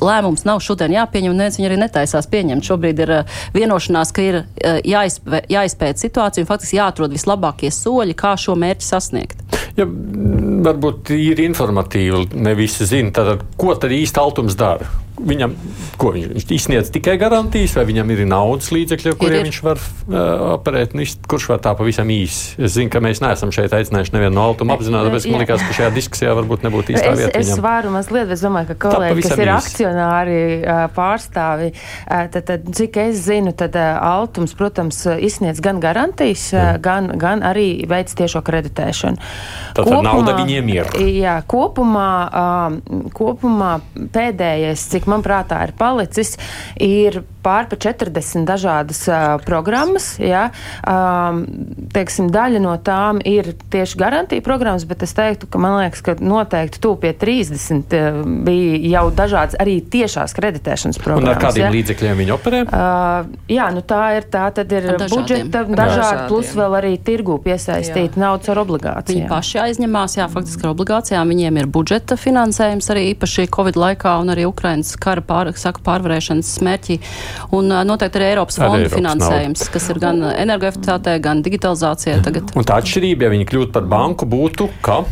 lēmums 0.00 0.44
nav 0.44 0.60
šodien 0.60 0.92
jāpieņem, 0.92 1.30
un 1.30 1.36
neviens 1.36 1.58
viņu 1.58 1.70
arī 1.70 1.78
netaisās 1.80 2.26
pieņemt. 2.26 2.66
Šobrīd 2.66 2.98
ir 2.98 3.10
eh, 3.10 3.24
vienošanās, 3.54 4.12
ka 4.12 4.22
ir 4.22 4.42
eh, 4.42 4.80
jāizpē, 4.84 5.44
jāizpēta 5.48 5.98
situācija 5.98 6.44
un 6.44 6.50
faktiski 6.50 6.80
jāatrod 6.80 7.12
vislabākie 7.12 7.70
soļi, 7.70 8.14
kā 8.14 8.36
šo 8.36 8.56
mērķi 8.58 8.86
sasniegt. 8.86 9.38
Ja, 9.76 9.86
varbūt 9.86 11.14
ir 11.16 11.40
informatīvi, 11.40 12.26
ne 12.42 12.54
visi 12.58 12.86
zina, 12.88 13.12
tad, 13.14 13.46
ko 13.56 13.74
tad 13.78 13.94
īsti 13.94 14.22
altums 14.22 14.58
dara 14.58 14.88
viņam, 15.26 15.54
ko 16.00 16.12
viņš, 16.14 16.28
viņš 16.34 16.52
izsniedz 16.56 16.90
tikai 16.94 17.14
garantijas, 17.20 17.74
vai 17.78 17.84
viņam 17.88 18.12
ir 18.14 18.22
naudas 18.28 18.70
līdzekļi, 18.74 19.12
ar 19.12 19.18
kuriem 19.20 19.46
viņš 19.46 19.60
var 19.64 19.80
uh, 19.80 20.16
operēt, 20.56 20.96
nu, 20.98 21.06
kurš 21.30 21.48
var 21.52 21.62
tā 21.64 21.74
pavisam 21.78 22.10
īsi. 22.12 22.56
Es 22.62 22.76
zinu, 22.76 22.90
ka 22.92 23.02
mēs 23.04 23.22
neesam 23.24 23.52
šeit 23.54 23.74
aicinājuši 23.76 24.14
nevienu 24.16 24.36
no 24.36 24.46
altuma 24.50 24.76
apzināti, 24.76 25.10
tāpēc 25.10 25.28
man 25.30 25.44
liekas, 25.44 25.64
ka 25.68 25.76
šajā 25.78 25.90
diskusijā 25.96 26.34
varbūt 26.38 26.66
nebūtu 26.66 26.96
īstā 26.96 27.12
es, 27.12 27.20
vieta. 27.20 27.32
Es 27.38 27.50
viņam. 27.50 27.62
varu 27.66 27.92
mazliet, 27.94 28.26
bet 28.30 28.36
es 28.38 28.44
domāju, 28.46 28.70
ka 28.72 28.78
kolēģi, 28.86 29.26
kas 29.26 29.36
ir 29.36 29.44
īsi. 29.44 29.56
akcionāri 29.58 30.38
uh, 30.58 30.82
pārstāvi, 30.96 31.70
uh, 31.74 32.24
tad, 32.34 32.48
tad, 32.50 32.70
cik 32.78 32.98
es 33.04 33.22
zinu, 33.28 33.54
tad 33.56 33.78
uh, 33.78 33.92
altums, 34.12 34.56
protams, 34.58 35.02
izsniedz 35.22 35.62
gan 35.64 35.80
garantijas, 35.82 36.48
uh, 36.56 36.74
gan, 36.82 37.12
gan 37.20 37.44
arī 37.46 37.68
veids 37.90 38.16
tiešo 38.18 38.42
kreditēšanu. 38.46 39.20
Tātad 39.76 39.88
kopumā, 39.88 40.02
nauda 40.08 40.36
viņiem 40.40 40.72
ir. 40.72 40.92
Jā, 41.12 41.38
kopumā, 41.48 42.10
uh, 42.26 43.08
kopumā 43.16 43.72
pēdējais, 44.14 44.88
cik 44.92 45.08
man 45.10 45.11
prātā 45.20 45.60
ir 45.66 45.76
palicis, 45.76 46.38
ir 46.80 47.20
pār 47.42 47.66
pa 47.68 47.76
40 47.76 48.46
dažādas 48.46 49.02
uh, 49.10 49.36
programmas. 49.44 50.14
Ja? 50.22 50.48
Um, 50.86 51.42
teiksim, 51.92 52.30
daļa 52.32 52.62
no 52.62 52.76
tām 52.84 53.20
ir 53.26 53.52
tieši 53.72 53.98
garantija 53.98 54.44
programmas, 54.44 54.86
bet 54.88 55.02
es 55.06 55.14
teiktu, 55.16 55.48
ka 55.50 55.60
man 55.62 55.80
liekas, 55.80 56.04
ka 56.06 56.16
noteikti 56.22 56.80
tu 56.82 56.94
pie 57.02 57.12
30 57.18 57.96
uh, 57.98 58.20
bija 58.46 58.78
jau 58.94 59.04
dažādas 59.22 59.58
arī 59.62 59.80
tiešās 59.82 60.36
kreditēšanas 60.38 61.02
programmas. 61.02 61.28
Un 61.28 61.34
ar 61.34 61.42
kādiem 61.42 61.66
ja? 61.66 61.72
līdzekļiem 61.74 62.22
viņi 62.22 62.34
operē? 62.36 62.62
Uh, 62.68 63.32
jā, 63.50 63.68
nu 63.74 63.82
tā 63.86 64.02
ir, 64.18 64.28
tā 64.32 64.46
tad 64.54 64.72
ir 64.72 64.88
budžeta 65.02 65.64
dažādi, 65.66 66.26
plus 66.30 66.54
vēl 66.58 66.78
arī 66.78 66.94
tirgu 67.02 67.38
piesaistīta 67.42 68.20
naudas 68.22 68.52
ar 68.52 68.62
obligācijām. 68.62 69.18
Viņi 69.18 69.30
paši 69.30 69.62
aizņemās, 69.66 70.16
jā, 70.20 70.28
faktiski 70.30 70.66
ar 70.66 70.74
obligācijām. 70.76 71.34
Viņiem 71.34 71.62
ir 71.62 71.70
budžeta 71.74 72.18
finansējums 72.20 72.90
arī 72.94 73.08
īpaši 73.12 73.48
Covid 73.52 73.78
laikā 73.80 74.14
un 74.22 74.32
arī 74.34 74.46
Ukrainas 74.48 74.94
kara 75.02 75.24
pār, 75.26 75.52
saku, 75.58 75.82
pārvarēšanas 75.86 76.52
smērķi. 76.58 76.98
Un 77.58 77.72
noteikti 77.88 78.20
arī 78.20 78.30
Eiropas 78.32 78.60
fonda 78.62 78.92
finansējums, 78.92 79.64
nauda. 79.64 79.72
kas 79.74 79.90
ir 79.92 80.02
gan 80.02 80.22
energoefektivitātē, 80.30 81.16
gan 81.24 81.42
digitalizācijā 81.46 82.20
tagad. 82.24 82.54
Un 82.58 82.68
tā 82.68 82.78
atšķirība, 82.82 83.26
ja 83.26 83.34
viņi 83.34 83.50
kļūtu 83.50 83.74
par 83.74 83.90
banku, 83.90 84.28
būtu, 84.28 84.70
ka 84.84 85.02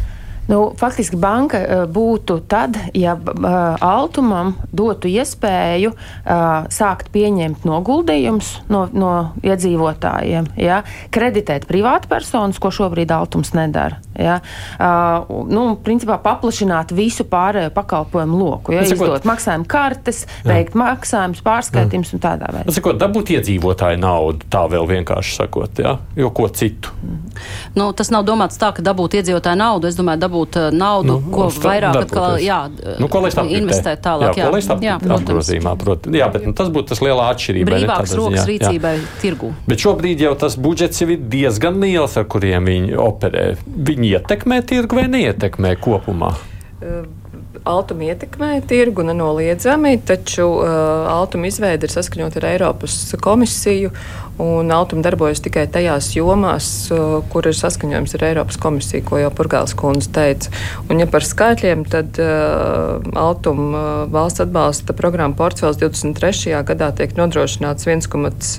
Nu, 0.50 0.72
faktiski 0.78 1.14
banka 1.20 1.60
būtu 1.86 2.40
tad, 2.50 2.74
ja 2.96 3.12
uh, 3.14 3.76
Altumam 3.86 4.56
dotu 4.74 5.06
iespēju 5.06 5.92
uh, 5.94 6.66
sākt 6.74 7.12
pieņemt 7.14 7.62
noguldījumus 7.68 8.56
no, 8.72 8.86
no 8.90 9.12
iedzīvotājiem, 9.46 10.50
ja? 10.58 10.82
kreditēt 11.14 11.68
privātpersonas, 11.70 12.58
ko 12.58 12.72
šobrīd 12.74 13.14
Altums 13.14 13.54
nedara. 13.54 14.00
Ja? 14.20 14.38
Uh, 14.76 15.44
nu, 15.50 15.64
principā 15.84 16.18
paplašināt 16.22 16.94
visu 16.96 17.24
pārējo 17.28 17.72
pakalpojumu 17.74 18.40
loku, 18.40 18.74
ja? 18.76 18.84
izdot 18.84 19.26
maksājumu 19.28 19.68
kartes, 19.70 20.24
veikt 20.46 20.76
maksājumus, 20.78 21.42
pārskaitījumus 21.46 22.14
un 22.16 22.22
tādā 22.22 22.50
veidā. 22.52 22.74
Sakot, 22.76 22.98
dabūt 23.00 23.34
iedzīvotāju 23.38 24.00
naudu, 24.02 24.48
tā 24.52 24.66
vēl 24.70 24.88
vienkārši 24.90 25.36
sakot, 25.40 25.82
ja? 25.82 25.96
jo 26.18 26.30
ko 26.34 26.48
citu. 26.52 26.92
Nu, 27.78 27.90
tas 27.96 28.10
nav 28.12 28.26
domāts 28.28 28.58
tā, 28.60 28.72
ka 28.76 28.84
dabūt 28.84 29.16
iedzīvotāju 29.20 29.58
naudu, 29.60 29.88
es 29.90 29.96
domāju, 29.98 30.20
dabūt 30.26 30.58
naudu, 30.76 31.16
nu, 31.22 31.32
ko 31.32 31.48
vairāk 31.62 32.02
atkal, 32.04 32.36
jā, 32.42 32.60
nu, 33.00 33.08
ko 33.10 33.22
investēt 33.24 34.02
tālāk. 34.04 34.36
Jā, 34.36 34.48
jā, 34.50 34.62
ko 34.66 34.78
jā, 34.84 34.96
apgrozījumā, 35.16 35.74
protams. 35.80 36.18
Jā, 36.20 36.28
bet 36.32 36.46
nu, 36.48 36.54
tas 36.56 36.70
būtu 36.72 36.92
tas 36.92 37.02
lielā 37.04 37.28
atšķirība. 37.34 37.70
Brīvāks 37.70 38.14
rokas 38.18 38.48
rīcībai 38.48 38.94
tirgu. 39.22 39.52
Bet 39.70 39.82
šobrīd 39.84 40.24
jau 40.24 40.34
tas 40.40 40.56
budžets 40.60 41.02
jau 41.02 41.08
ir 41.14 41.22
diezgan 41.32 41.80
liels, 41.82 42.16
ar 42.20 42.26
kuriem 42.30 42.68
viņi 42.70 42.98
operē. 43.00 43.46
Viņi 43.90 44.09
ietekmē 44.10 44.60
tirgu 44.66 45.00
vai 45.00 45.08
neietekmē 45.10 45.74
kopumā? 45.82 46.34
Uh, 46.80 47.02
Altuma 47.68 48.06
ietekmē 48.08 48.60
tirgu 48.68 49.02
nenoliedzami, 49.04 49.96
taču 50.06 50.46
uh, 50.46 50.70
Altuma 51.10 51.50
izveide 51.50 51.88
ir 51.88 51.92
saskaņota 51.92 52.40
ar 52.40 52.46
Eiropas 52.54 52.94
komisiju, 53.20 53.90
un 54.40 54.72
Altuma 54.74 55.04
darbojas 55.04 55.42
tikai 55.44 55.66
tajās 55.72 56.12
jomās, 56.16 56.68
kur 57.32 57.48
ir 57.48 57.56
saskaņojums 57.56 58.16
ar 58.16 58.26
Eiropas 58.30 58.60
komisiju, 58.60 59.04
ko 59.10 59.20
jau 59.20 59.32
Purgāls 59.36 59.76
kundze 59.78 60.10
teica. 60.14 60.52
Un, 60.88 61.02
ja 61.02 61.08
par 61.10 61.26
skaitļiem, 61.26 61.86
tad 61.90 62.20
uh, 62.22 63.00
Altuma 63.20 64.06
valsts 64.12 64.44
atbalsta 64.46 64.96
programma 64.96 65.36
portfels 65.38 65.80
23. 65.80 66.54
gadā 66.72 66.92
tiek 66.96 67.16
nodrošināts 67.18 67.88
1,5 67.90 68.56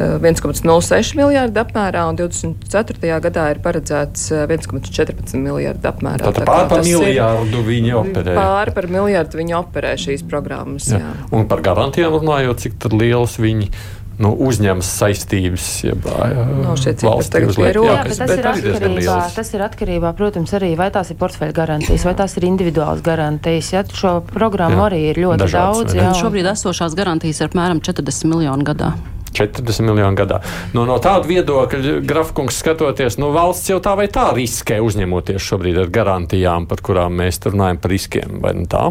1,06 0.00 1.12
miljardu 1.18 1.60
apmērā, 1.60 2.06
un 2.08 2.16
24. 2.16 3.10
gadā 3.26 3.46
ir 3.52 3.60
paredzēts 3.60 4.30
1,14 4.32 5.36
miljardu 5.42 5.90
apmērā. 5.90 6.24
Tātad 6.24 6.48
pār 6.48 6.68
par 6.70 6.84
miljardu 6.86 7.62
viņi 7.66 7.94
operē. 8.00 8.36
Pār 8.38 8.72
par 8.76 8.88
miljardu 8.92 9.40
viņi 9.42 9.56
operē 9.60 9.94
šīs 10.00 10.24
programmas. 10.30 10.88
Jā. 10.94 11.02
Jā. 11.04 11.14
Un 11.36 11.48
par 11.50 11.64
garantijām 11.66 12.16
runājot, 12.16 12.64
cik 12.64 12.88
lielas 12.94 13.36
viņi 13.40 13.68
ir 13.68 13.99
nu, 14.20 14.32
uzņemas 14.46 14.90
saistības. 15.00 15.68
Jeb, 15.84 16.06
no, 16.06 16.74
valsts 16.76 17.38
uzliek, 17.50 17.76
jā, 17.76 17.94
jā, 17.96 18.02
tas, 18.10 18.34
ir 18.34 18.50
atkarībā, 18.52 19.18
tas 19.36 19.52
ir 19.56 19.64
atkarībā, 19.66 20.12
protams, 20.18 20.54
arī 20.58 20.72
vai 20.78 20.90
tās 20.94 21.12
ir 21.12 21.20
portfeļa 21.20 21.56
garantijas, 21.56 22.04
vai 22.08 22.16
tās 22.18 22.36
ir 22.38 22.48
individuālas 22.50 23.04
garantijas. 23.06 23.72
Ja, 23.74 23.84
šo 23.84 24.18
programmu 24.28 24.82
jā. 24.82 24.90
arī 24.90 25.00
ir 25.12 25.22
ļoti 25.24 25.46
Dažāds, 25.46 25.86
daudz. 25.86 25.96
Jā, 25.98 26.10
šobrīd 26.20 26.50
esošās 26.52 26.98
garantijas 26.98 27.40
ir 27.40 27.50
apmēram 27.50 27.82
40 27.84 28.30
miljonu 28.30 28.68
gadā. 28.68 28.92
40 29.32 29.86
miljonu 29.86 30.16
gadā. 30.18 30.40
Nu, 30.74 30.84
no 30.88 30.96
tāda 31.02 31.28
viedokļa, 31.30 32.00
grafikungs 32.06 32.58
skatoties, 32.60 33.18
nu, 33.22 33.30
valsts 33.34 33.70
jau 33.70 33.78
tā 33.82 33.94
vai 33.98 34.08
tā 34.12 34.30
riskē 34.36 34.80
uzņemoties 34.82 35.44
šobrīd 35.46 35.78
ar 35.84 35.92
garantijām, 35.94 36.66
par 36.70 36.82
kurām 36.84 37.20
mēs 37.22 37.38
runājam 37.46 37.78
par 37.80 37.94
riskiem, 37.94 38.40
vai 38.42 38.56
ne 38.58 38.66
tā? 38.70 38.88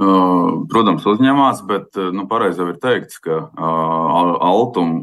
Protams, 0.00 1.04
uzņemās, 1.04 1.60
bet 1.68 1.98
nu, 2.16 2.24
pareizi 2.30 2.62
jau 2.62 2.70
ir 2.72 2.78
teikts, 2.80 3.18
ka 3.20 3.42
uh, 3.44 4.30
Altum 4.40 4.94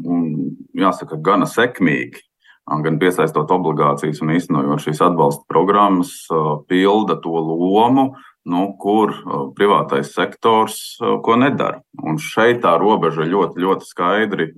jāsaka 0.74 1.18
gana 1.22 1.46
sekmīgi, 1.46 2.24
gan 2.84 2.98
piesaistot 2.98 3.50
obligācijas 3.54 4.20
un 4.22 4.34
īstenojot 4.34 4.82
šīs 4.82 5.02
atbalsta 5.06 5.46
programmas, 5.50 6.12
pilda 6.70 7.16
to 7.22 7.38
lomu, 7.38 8.10
nu, 8.50 8.64
kur 8.82 9.14
privātais 9.58 10.10
sektors 10.14 10.98
ko 10.98 11.38
nedara. 11.38 11.82
Un 12.02 12.18
šeit 12.18 12.62
tā 12.64 12.74
robeža 12.80 13.26
ļoti, 13.28 13.62
ļoti 13.62 13.88
skaidri, 13.88 14.50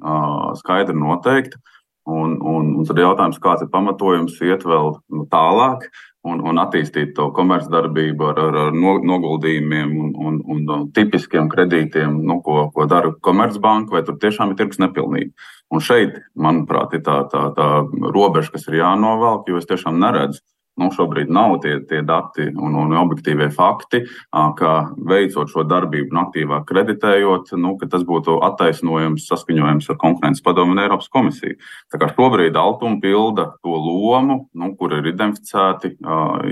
skaidri 0.61 0.97
noteikta. 0.97 1.61
Un, 2.03 2.35
un, 2.43 2.73
un 2.81 2.87
tad 2.89 2.99
ir 2.99 3.05
jautājums, 3.05 3.39
kāds 3.39 3.63
ir 3.63 3.69
pamatojums 3.71 4.41
iet 4.43 4.65
vēl 4.67 4.97
nu, 5.15 5.23
tālāk 5.31 5.85
un, 6.29 6.43
un 6.47 6.61
attīstīt 6.63 7.15
to 7.17 7.29
komercdarbību 7.35 8.29
ar, 8.31 8.41
ar, 8.47 8.59
ar 8.67 8.77
noguldījumiem 8.77 9.97
un, 10.05 10.13
un, 10.15 10.39
un 10.55 10.87
tipiskiem 10.95 11.51
kredītiem, 11.53 12.21
nu, 12.29 12.39
ko, 12.47 12.69
ko 12.75 12.87
dara 12.91 13.13
Komercbanka, 13.27 13.97
vai 13.97 14.05
tur 14.07 14.21
tiešām 14.23 14.53
ir 14.53 14.61
tirgus 14.61 14.81
nepilnība. 14.83 15.51
Un 15.73 15.83
šeit, 15.83 16.21
manuprāt, 16.39 16.95
ir 16.95 17.03
tā, 17.07 17.23
tā, 17.33 17.49
tā 17.57 17.69
robeža, 18.15 18.55
kas 18.55 18.69
ir 18.69 18.83
jānovelk, 18.83 19.49
jo 19.51 19.63
es 19.63 19.69
tiešām 19.71 19.99
neredzu 20.03 20.43
nu, 20.81 20.89
šobrīd 20.95 21.31
nav 21.33 21.59
tie, 21.65 21.77
tie 21.89 22.01
dati 22.07 22.49
un, 22.51 22.77
un 22.79 22.95
objektīvie 22.97 23.49
fakti, 23.53 24.03
ka 24.33 24.73
veicot 24.97 25.51
šo 25.53 25.67
darbību 25.69 26.15
un 26.15 26.23
aktīvāk 26.25 26.65
kreditējot, 26.71 27.53
nu, 27.61 27.75
tas 27.83 28.07
būtu 28.09 28.39
attaisnojams, 28.49 29.27
saskaņojams 29.29 29.91
ar 29.93 30.01
konkurences 30.01 30.45
padomu 30.45 30.77
un 30.77 30.83
Eiropas 30.85 31.11
komisiju. 31.13 31.59
Tā 31.93 32.01
kā 32.01 32.09
šobrīd 32.15 32.57
Altuma 32.57 33.01
pilda 33.03 33.51
to 33.61 33.77
lomu, 33.77 34.47
nu, 34.57 34.73
kur 34.79 34.97
ir 34.97 35.13
identificēti 35.13 35.97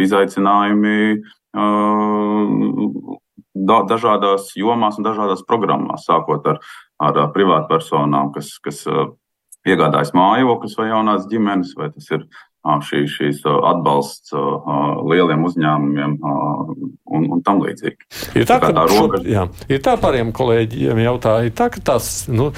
izaicinājumi 0.05 0.99
dažādās 3.91 4.53
jomās 4.57 5.01
un 5.01 5.07
dažādās 5.07 5.43
programmās, 5.49 6.05
sākot 6.07 6.47
ar, 6.47 6.61
ar 7.03 7.25
privātpersonām, 7.35 8.31
kas, 8.37 8.53
kas 8.63 8.85
piegādājas 9.67 10.15
mājokļus 10.17 10.77
vai 10.79 10.89
jaunās 10.91 11.27
ģimenes, 11.31 11.75
vai 11.77 11.91
tas 11.93 12.07
ir 12.15 12.25
šī, 12.87 13.05
šīs 13.09 13.41
atbalsts 13.47 14.35
lieliem 15.11 15.47
uzņēmumiem 15.49 16.19
un, 16.21 17.27
un 17.37 17.43
tam 17.47 17.63
līdzīgi. 17.65 18.09
Ir 18.37 18.47
tā, 18.49 18.61
tā, 18.61 18.73
tā, 18.77 18.85
robeža... 18.91 19.25
šo, 19.25 19.33
jā, 19.33 19.47
ir 19.73 19.83
tā 19.85 19.97
pāriem 20.01 20.33
kolēģiem 20.37 21.03
jautāja, 21.07 21.55
tā, 21.57 21.71
ka 21.73 21.83
tas, 21.93 22.11
nu, 22.31 22.51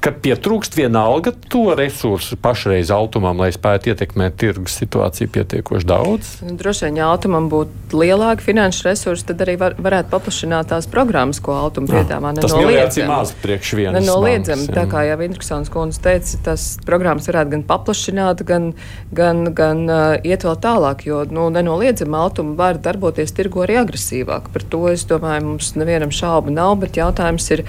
ka 0.00 0.12
pietrūkst 0.16 0.76
vienalga 0.78 1.32
to 1.52 1.74
resursu 1.76 2.36
pašreiz 2.40 2.90
automam, 2.94 3.40
lai 3.42 3.50
spētu 3.52 3.92
ietekmēt 3.92 4.38
tirgus 4.40 4.78
situāciju 4.80 5.28
pietiekoši 5.34 5.88
daudz? 5.88 6.30
Droši 6.60 6.86
vien, 6.86 7.00
ja 7.02 7.10
automam 7.12 7.50
būtu 7.52 8.00
lielāki 8.00 8.46
finanšu 8.46 8.86
resursi, 8.88 9.26
tad 9.28 9.44
arī 9.44 9.58
var, 9.60 9.76
varētu 9.80 10.12
paplašināt 10.12 10.70
tās 10.72 10.88
programmas, 10.90 11.42
ko 11.44 11.56
automa 11.58 11.92
piedāvā. 11.92 12.32
Tas 12.40 12.96
ir 12.96 13.10
maz 13.10 13.34
priekš 13.42 13.74
vienas. 13.76 14.00
Nenoliedzami, 14.00 14.70
tā 14.72 14.86
kā 14.90 15.04
jau 15.08 15.18
Intriksons 15.26 15.72
kundze 15.72 16.00
teica, 16.04 16.40
tas 16.48 16.66
programmas 16.86 17.28
varētu 17.28 17.54
gan 17.56 17.66
paplašināt, 17.68 18.44
gan, 18.48 18.70
gan, 19.12 19.44
gan 19.56 19.84
uh, 19.84 20.16
iet 20.24 20.48
vēl 20.48 20.56
tālāk, 20.64 21.04
jo 21.10 21.22
nu, 21.28 21.50
nenoliedzami 21.52 22.16
automa 22.16 22.56
var 22.58 22.80
darboties 22.80 23.36
tirgu 23.36 23.66
arī 23.66 23.80
agresīvāk. 23.82 24.48
Par 24.54 24.64
to 24.72 24.86
es 24.94 25.04
domāju, 25.10 25.44
mums 25.52 25.74
nevienam 25.76 26.14
šaubu 26.14 26.54
nav, 26.54 26.78
bet 26.80 26.96
jautājums 27.00 27.52
ir 27.52 27.66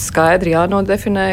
skaidri 0.00 0.56
jānodefinē, 0.56 1.28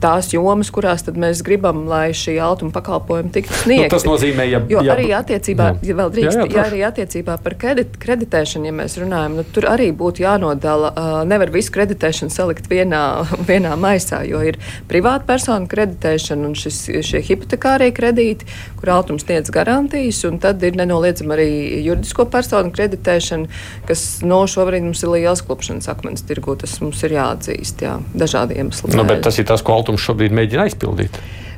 tās 0.00 0.30
jomas, 0.34 0.70
kurās 0.74 1.04
mēs 1.10 1.42
gribam, 1.46 1.84
lai 1.90 2.10
šī 2.16 2.36
altuma 2.42 2.72
pakalpojuma 2.74 3.32
tiktu 3.34 3.56
sniegta. 3.62 3.88
Nu, 3.88 3.94
tas 3.94 4.06
nozīmē, 4.08 4.46
ja, 4.48 4.60
jo 4.70 4.82
jā, 4.84 4.94
arī 4.94 5.10
attiecībā, 5.16 5.70
jā. 5.74 5.90
ja 5.90 5.96
vēl 6.00 6.12
drīkst, 6.16 6.38
jā, 6.38 6.46
jā, 6.46 6.56
ja 6.56 6.66
arī 6.68 6.82
attiecībā 6.88 7.36
par 7.44 7.56
kredit, 7.60 7.96
kreditēšanu, 8.00 8.70
ja 8.70 8.74
mēs 8.76 8.96
runājam, 9.00 9.38
nu, 9.40 9.46
tur 9.54 9.68
arī 9.70 9.90
būtu 9.96 10.24
jānodala. 10.24 10.92
Uh, 10.94 11.10
nevar 11.28 11.52
visu 11.54 11.74
kreditēšanu 11.74 12.34
salikt 12.34 12.70
vienā, 12.70 13.02
vienā 13.50 13.76
maisā, 13.80 14.22
jo 14.28 14.42
ir 14.46 14.60
privāta 14.90 15.26
persona 15.28 15.68
kreditēšana 15.70 16.48
un 16.48 16.56
šis, 16.58 16.82
šie 17.06 17.22
hipotekārie 17.26 17.90
kredīti, 17.96 18.48
kur 18.80 18.94
altums 18.96 19.26
sniedz 19.26 19.52
garantijas, 19.54 20.22
un 20.28 20.40
tad 20.42 20.62
ir 20.66 20.78
nenoliedzami 20.80 21.36
arī 21.36 21.50
juridisko 21.84 22.26
personu 22.30 22.72
kreditēšana, 22.74 23.50
kas 23.88 24.04
no 24.26 24.42
šobrīd 24.50 24.86
mums 24.86 25.02
ir 25.04 25.12
liels 25.14 25.44
klupšanas 25.46 25.90
akmens 25.92 26.24
tirgu. 26.26 26.56
Tas 26.60 26.76
mums 26.82 27.00
ir 27.06 27.14
jāatzīst, 27.14 27.84
jā, 27.84 27.96
dažādi 28.16 28.58
iemesli. 28.60 28.92
Nu, 28.96 29.04
bet 29.08 29.22
tas 29.24 29.38
ir 29.40 29.46
tas, 29.48 29.62
ko 29.64 29.76
altums 29.78 29.89
Altums 29.90 30.06
šobrīd 30.06 30.30
mēģina 30.30 30.68
aizpildīt? 30.68 31.16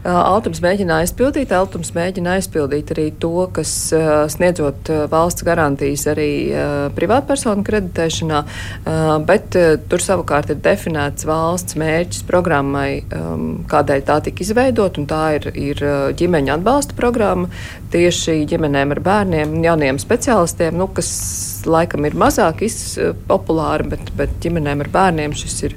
Altums 0.08 0.58
mēģina 0.64 0.96
aizpildīt, 1.02 1.50
Altums 1.54 1.92
mēģina 1.92 2.38
aizpildīt 2.38 2.88
arī 2.94 3.04
to, 3.22 3.44
kas 3.54 3.70
sniedzot 4.32 4.88
valsts 5.12 5.44
garantijas 5.44 6.08
arī 6.10 6.30
privātpersonu 6.96 7.62
kreditēšanā, 7.68 8.40
bet 9.28 9.60
tur 9.92 10.02
savukārt 10.02 10.50
ir 10.50 10.62
definēts 10.64 11.28
valsts 11.28 11.76
mērķis 11.78 12.24
programmai, 12.26 12.88
kādēļ 13.70 14.04
tā 14.08 14.18
tika 14.26 14.46
izveidot, 14.46 14.98
un 14.98 15.10
tā 15.12 15.22
ir, 15.36 15.50
ir 15.54 15.86
ģimeņa 16.18 16.56
atbalsta 16.56 16.96
programma 16.98 17.52
tieši 17.92 18.40
ģimenēm 18.50 18.96
ar 18.96 19.04
bērniem, 19.06 19.58
jauniem 19.68 20.00
speciālistiem, 20.02 20.80
nu, 20.80 20.88
kas 20.96 21.12
laikam 21.68 22.08
ir 22.08 22.16
mazāk 22.16 22.64
populāri, 23.28 23.92
bet, 23.92 24.16
bet 24.16 24.40
ģimenēm 24.42 24.82
ar 24.82 24.96
bērniem 24.96 25.36
šis 25.36 25.60
ir. 25.68 25.76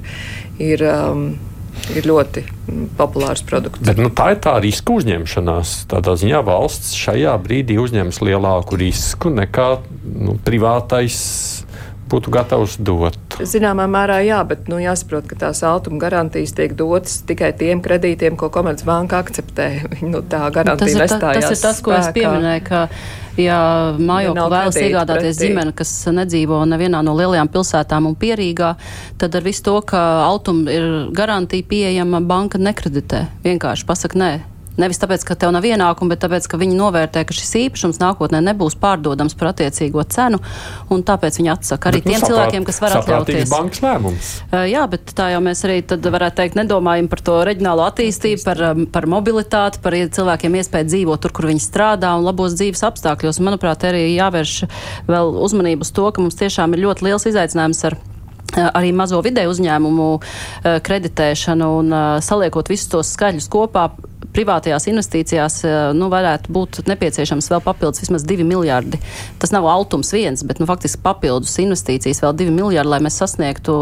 ir 0.58 0.82
um, 0.88 1.28
ir 1.94 2.08
ļoti 2.08 2.42
populārs 2.98 3.44
produkts. 3.46 3.84
Bet, 3.86 4.00
nu, 4.00 4.10
tā 4.14 4.32
ir 4.34 4.40
tā 4.44 4.56
riska 4.62 4.96
uzņemšanās. 4.96 5.76
Tādā 5.90 6.16
ziņā 6.18 6.42
valsts 6.46 6.96
šajā 6.98 7.36
brīdī 7.44 7.78
uzņems 7.82 8.20
lielāku 8.24 8.78
risku 8.80 9.32
nekā 9.34 9.68
nu, 10.04 10.36
privātais 10.46 11.20
būtu 12.10 12.32
gatavs 12.34 12.76
dot. 12.78 13.18
Zināmā 13.36 13.86
mērā 13.90 14.20
jā, 14.24 14.38
bet 14.48 14.70
nu, 14.70 14.78
jāsaprot, 14.80 15.26
ka 15.28 15.38
tās 15.46 15.62
altuma 15.66 16.00
garantijas 16.02 16.54
tiek 16.56 16.74
dotas 16.78 17.20
tikai 17.28 17.52
tiem 17.58 17.82
kredītiem, 17.84 18.38
ko 18.38 18.48
Komercbanka 18.54 19.20
akceptē. 19.24 19.68
nu, 20.12 20.22
tā 20.22 20.46
garantija 20.54 20.94
nu, 20.94 21.04
tas, 21.04 21.14
ir, 21.16 21.20
ta, 21.20 21.34
tas 21.36 21.50
ir 21.50 21.62
tas, 21.62 21.82
ko 21.84 21.94
spēkā. 21.94 22.02
es 22.06 22.16
pieminēju, 22.16 22.64
ka 22.68 22.82
ja 23.42 23.60
mājokli 23.98 24.48
vēlas 24.56 24.80
iegādāties 24.80 25.40
ģimene, 25.42 25.76
kas 25.76 25.92
nedzīvo 26.14 26.62
nevienā 26.70 27.02
no 27.04 27.16
lielajām 27.18 27.50
pilsētām 27.52 28.10
un 28.10 28.18
pierīgā, 28.18 28.74
tad 29.20 29.36
ar 29.36 29.46
visu 29.46 29.66
to, 29.66 29.78
ka 29.90 30.02
altuma 30.26 30.72
ir 30.72 30.90
garantija 31.16 31.66
pieejama, 31.68 32.22
banka 32.24 32.62
nekreditē. 32.62 33.26
Vienkārši 33.46 33.88
pasaka 33.88 34.22
nē 34.22 34.34
Nevis 34.80 35.00
tāpēc, 35.02 35.24
ka 35.26 35.36
tev 35.38 35.52
nav 35.56 35.64
ienākumu, 35.66 36.12
bet 36.12 36.22
tāpēc, 36.24 36.48
ka 36.50 36.60
viņi 36.60 36.76
novērtē, 36.78 37.24
ka 37.26 37.36
šis 37.36 37.54
īpašums 37.62 38.00
nākotnē 38.02 38.42
nebūs 38.44 38.76
pārdodams 38.80 39.36
par 39.38 39.52
attiecīgo 39.52 40.04
cenu, 40.12 40.40
un 40.92 41.04
tāpēc 41.06 41.38
viņi 41.40 41.52
atsaka 41.54 41.90
arī 41.90 42.02
bet, 42.02 42.08
nu, 42.08 42.12
tiem 42.12 42.20
saprāt, 42.20 42.32
cilvēkiem, 42.32 42.66
kas 42.68 42.80
var 42.84 42.96
atļauties. 43.00 43.52
bankas 43.52 43.82
lēmums. 43.84 44.32
Uh, 44.50 44.64
jā, 44.68 44.84
bet 44.92 45.14
tā 45.16 45.30
jau 45.32 45.42
mēs 45.44 45.64
arī 45.68 45.78
tad 45.88 46.06
varētu 46.16 46.40
teikt, 46.42 46.58
nedomājam 46.60 47.08
par 47.12 47.24
to 47.24 47.38
reģionālo 47.48 47.86
attīstību, 47.88 48.42
par, 48.46 48.64
um, 48.72 48.84
par 48.92 49.08
mobilitāti, 49.10 49.80
par 49.84 49.96
cilvēkiem 49.96 50.58
iespēju 50.60 50.90
dzīvot 50.92 51.24
tur, 51.24 51.34
kur 51.36 51.48
viņi 51.50 51.64
strādā 51.64 52.12
un 52.18 52.26
labos 52.26 52.56
dzīves 52.58 52.84
apstākļos. 52.90 53.40
Un, 53.40 53.48
manuprāt, 53.50 53.86
arī 53.88 54.08
jāvērš 54.14 54.58
vēl 55.08 55.32
uzmanību 55.46 55.86
uz 55.86 55.94
to, 55.96 56.10
ka 56.12 56.24
mums 56.24 56.38
tiešām 56.38 56.76
ir 56.76 56.84
ļoti 56.86 57.08
liels 57.08 57.26
izaicinājums 57.32 57.82
ar 57.88 57.98
arī 58.56 58.92
mazo 58.96 59.20
vidēju 59.24 59.52
uzņēmumu 59.52 60.08
kreditēšanu 60.86 61.70
un 61.80 61.96
saliekot 62.24 62.70
visus 62.72 62.90
tos 62.92 63.10
skaļus 63.16 63.48
kopā, 63.52 63.88
privātajās 64.36 64.88
investīcijās 64.90 65.58
eh, 65.64 65.76
nu, 65.96 66.10
varētu 66.12 66.52
būt 66.52 66.80
nepieciešams 66.90 67.48
vēl 67.52 67.62
papildus 67.64 68.04
vismaz 68.04 68.26
2 68.28 68.46
miljardi. 68.46 69.00
Tas 69.40 69.52
nav 69.54 69.66
altums 69.70 70.12
viens, 70.14 70.44
bet 70.46 70.60
nu, 70.60 70.68
faktiski 70.68 71.02
papildus 71.04 71.56
investīcijas 71.62 72.22
vēl 72.24 72.36
2 72.44 72.54
miljardi, 72.54 72.92
lai 72.92 73.00
mēs 73.04 73.18
sasniegtu 73.22 73.78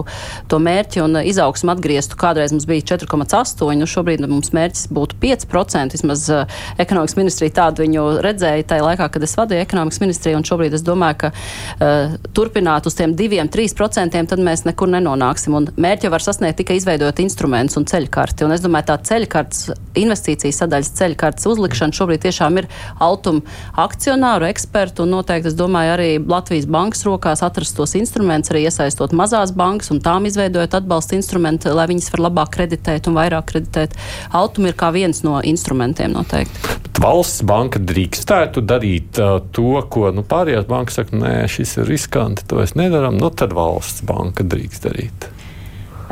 to 0.51 0.61
mērķi 0.63 1.03
un 1.05 1.21
izaugsmu 1.25 1.75
atgrieztu. 1.75 2.19
Kādreiz 2.21 2.55
mums 2.55 2.69
bija 2.71 2.87
4,8, 2.95 3.75
nu 3.81 3.89
šobrīd 3.91 4.25
mums 4.29 4.53
mērķis 4.55 4.89
būtu 4.95 5.19
5%. 5.23 5.95
Vismaz 5.95 6.27
uh, 6.33 6.45
ekonomikas 6.81 7.17
ministrija 7.19 7.55
tādu 7.61 7.85
viņu 7.85 8.05
redzēja 8.25 8.67
tajā 8.73 8.85
laikā, 8.87 9.09
kad 9.15 9.27
es 9.27 9.37
vadīju 9.39 9.65
ekonomikas 9.65 10.01
ministriju, 10.03 10.39
un 10.41 10.47
šobrīd 10.47 10.75
es 10.77 10.85
domāju, 10.87 11.21
ka 11.25 11.31
uh, 11.35 12.17
turpināt 12.37 12.89
uz 12.89 12.97
tiem 12.99 13.15
2-3% 13.19 14.25
tad 14.31 14.43
mēs 14.43 14.65
nekur 14.69 14.91
nenonāksim. 14.93 15.57
Un 15.59 15.69
mērķi 15.81 16.13
var 16.13 16.25
sasniegt 16.25 16.61
tikai 16.63 16.79
izveidot 16.81 17.23
instrumentus 17.23 17.79
un 17.81 17.87
ceļkarti. 17.91 18.47
Un 18.47 18.55
es 18.57 18.65
domāju, 18.65 18.91
tā 18.91 18.99
ceļkartes 19.11 19.69
investīcija 20.01 20.44
investīcijas 20.45 20.61
sadaļas 20.63 20.93
ceļu 20.99 21.17
kartes 21.19 21.47
uzlikšana 21.49 21.97
šobrīd 21.97 22.23
tiešām 22.25 22.59
ir 22.61 22.69
altuma 23.01 23.43
akcionāru 23.81 24.47
ekspertu 24.49 25.05
un 25.05 25.15
noteikti, 25.17 25.49
es 25.49 25.57
domāju, 25.57 25.95
arī 25.95 26.09
Latvijas 26.21 26.67
bankas 26.67 27.05
rokās 27.05 27.43
atrast 27.43 27.77
tos 27.77 27.95
instrumentus, 27.95 28.53
arī 28.53 28.67
iesaistot 28.69 29.13
mazās 29.13 29.55
bankas 29.55 29.91
un 29.91 30.01
tām 30.01 30.27
izveidojot 30.29 30.75
atbalsta 30.75 31.17
instrumentu, 31.17 31.73
lai 31.75 31.89
viņas 31.89 32.11
var 32.13 32.25
labāk 32.29 32.55
kreditēt 32.57 33.09
un 33.09 33.17
vairāk 33.19 33.49
kreditēt. 33.53 33.97
Altuma 34.33 34.71
ir 34.71 34.79
kā 34.79 34.91
viens 34.95 35.23
no 35.25 35.41
instrumentiem 35.43 36.13
noteikti. 36.15 36.75
Bet 36.85 37.01
valsts 37.03 37.45
banka 37.47 37.81
drīkstētu 37.81 38.65
darīt 38.65 39.21
uh, 39.21 39.41
to, 39.55 39.81
ko 39.91 40.11
nu, 40.15 40.25
pārējās 40.27 40.69
bankas 40.69 41.01
saka, 41.01 41.17
nē, 41.19 41.37
šis 41.51 41.79
ir 41.81 41.89
riskanti, 41.91 42.47
to 42.49 42.61
es 42.63 42.77
nedaram, 42.79 43.19
nu 43.19 43.33
tad 43.35 43.57
valsts 43.57 44.05
banka 44.07 44.47
drīkst 44.47 44.87
darīt. 44.89 45.31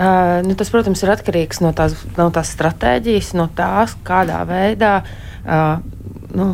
Uh, 0.03 0.41
nu, 0.43 0.57
tas, 0.59 0.71
protams, 0.73 1.03
ir 1.05 1.13
atkarīgs 1.13 1.61
no 1.63 1.71
tās, 1.77 1.93
no 2.17 2.27
tās 2.35 2.51
stratēģijas, 2.57 3.35
no 3.39 3.47
tās, 3.55 3.93
kādā 4.03 4.41
veidā 4.49 4.97
uh, 5.05 5.77
nu, 6.35 6.47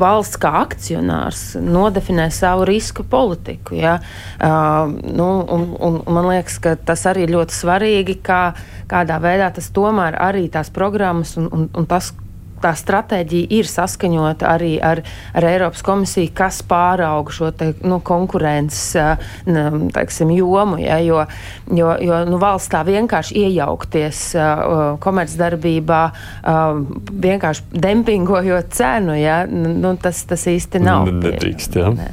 valsts 0.00 0.36
kā 0.40 0.50
akcionārs 0.64 1.42
nodefinē 1.62 2.26
savu 2.34 2.66
risku 2.68 3.04
politiku. 3.08 3.78
Ja? 3.78 3.96
Uh, 4.36 4.92
nu, 5.06 5.28
un, 5.40 5.68
un, 5.78 6.00
un 6.04 6.18
man 6.18 6.28
liekas, 6.32 6.58
ka 6.62 6.74
tas 6.76 7.06
arī 7.08 7.24
ir 7.24 7.34
ļoti 7.38 7.56
svarīgi, 7.56 8.18
kā, 8.26 8.42
kādā 8.90 9.20
veidā 9.22 9.48
tas 9.54 9.70
tomēr 9.72 10.18
arī 10.20 10.48
tās 10.52 10.72
programmas 10.74 11.36
un, 11.40 11.48
un, 11.54 11.68
un 11.72 11.88
tas, 11.88 12.12
tā 12.62 12.74
stratēģija 12.78 13.50
ir 13.60 13.70
saskaņota 13.70 14.48
arī 14.50 14.72
ar, 14.82 15.02
ar 15.36 15.48
Eiropas 15.50 15.84
komisiju, 15.86 16.32
kas 16.36 16.62
pārauga 16.66 17.34
šo 17.34 17.50
te, 17.56 17.72
nu, 17.84 18.00
konkurences 18.04 18.96
teiksim, 19.94 20.34
jomu. 20.36 20.80
Ja, 20.80 20.98
jo 21.02 21.24
jo, 21.76 21.90
jo 22.00 22.20
nu, 22.28 22.38
valsts 22.40 22.70
tā 22.72 22.82
vienkārši 22.86 23.44
iejaukties 23.44 24.22
komercdarbībā, 25.02 26.00
vienkārši 27.26 27.82
dempingojot 27.86 28.72
cenu, 28.76 29.16
ja, 29.18 29.42
nu, 29.50 29.94
tas, 30.02 30.24
tas 30.28 30.48
īsti 30.50 30.82
nav. 30.84 31.10
Nedrīkst, 31.20 31.80
jā. 31.80 31.92
Ne. 31.96 32.10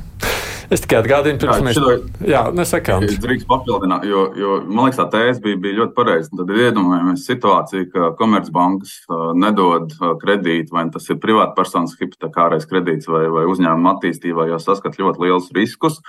Es 0.67 0.81
tikai 0.83 0.97
atgādinu, 0.99 1.39
pirms 1.39 1.61
mēs 1.63 1.77
to 1.79 1.93
jā, 2.27 2.41
nesakām. 2.55 3.05
Es 3.07 3.15
drīkst 3.23 3.47
papildināt, 3.47 4.03
jo, 4.09 4.25
jo 4.35 4.57
man 4.67 4.89
liekas, 4.89 4.99
tā 4.99 5.05
tēze 5.13 5.39
bija, 5.43 5.59
bija 5.63 5.77
ļoti 5.77 5.95
pareiza. 5.95 6.31
Tad 6.35 6.51
iedomājamies 6.51 7.23
situāciju, 7.29 7.87
ka 7.93 8.09
komercbankas 8.19 8.97
nedod 9.39 9.95
kredītu, 10.19 10.75
vai 10.75 10.87
tas 10.91 11.07
ir 11.07 11.21
privātpersonas 11.23 11.95
hipotekārais 12.01 12.67
kredīts 12.67 13.07
vai, 13.07 13.23
vai 13.31 13.45
uzņēmuma 13.47 13.95
attīstībā, 13.95 14.49
jo 14.51 14.59
saskat 14.59 14.99
ļoti 14.99 15.23
lielus 15.23 15.53
riskus. 15.55 16.01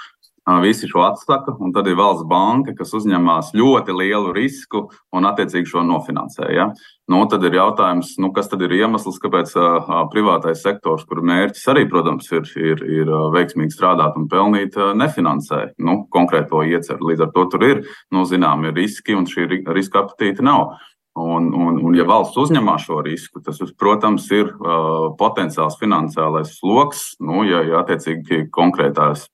Visi 0.65 0.89
šo 0.89 1.03
atsaka, 1.05 1.53
un 1.61 1.75
tad 1.77 1.87
ir 1.91 1.99
valsts 1.99 2.27
banka, 2.27 2.73
kas 2.75 2.95
uzņemas 2.97 3.53
ļoti 3.55 3.95
lielu 3.95 4.33
risku 4.33 4.87
un, 5.13 5.29
attiecīgi, 5.29 5.69
šo 5.71 5.85
nofinansē. 5.85 6.49
Ja? 6.57 6.71
Nu, 7.09 7.23
tad 7.25 7.41
ir 7.49 7.55
jautājums, 7.57 8.11
nu, 8.21 8.29
kas 8.37 8.51
tad 8.53 8.61
ir 8.67 8.75
iemesls, 8.77 9.17
kāpēc 9.23 9.55
uh, 9.57 9.87
privātais 10.13 10.61
sektors, 10.61 11.07
kur 11.09 11.23
mērķis 11.25 11.65
arī, 11.73 11.87
protams, 11.89 12.29
ir, 12.37 12.45
ir, 12.61 12.83
ir 12.85 13.13
veiksmīgi 13.33 13.73
strādāt 13.73 14.19
un 14.21 14.27
pelnīt, 14.29 14.77
uh, 14.77 14.93
nefinansē 14.93 15.63
nu, 15.89 16.03
konkrēto 16.13 16.61
ieceru. 16.69 17.09
Līdz 17.09 17.25
ar 17.25 17.33
to 17.33 17.47
tur 17.55 17.65
ir 17.65 17.81
nu, 18.13 18.27
zināmi 18.29 18.75
riski, 18.77 19.17
un 19.17 19.25
šī 19.31 19.49
riska 19.65 20.05
apetīte 20.05 20.45
nav. 20.45 20.77
Un, 21.19 21.49
un, 21.57 21.81
un, 21.81 21.97
ja 21.97 22.05
valsts 22.07 22.37
uzņemās 22.45 22.85
šo 22.85 23.01
risku, 23.03 23.41
tas, 23.43 23.59
protams, 23.81 24.29
ir 24.37 24.53
uh, 24.53 25.09
potenciāls 25.19 25.81
finansiālais 25.81 26.53
sloks, 26.61 27.15
nu, 27.25 27.41
ja, 27.49 27.65
ja 27.65 27.81
attiecīgi 27.81 28.45
konkrētās 28.55 29.31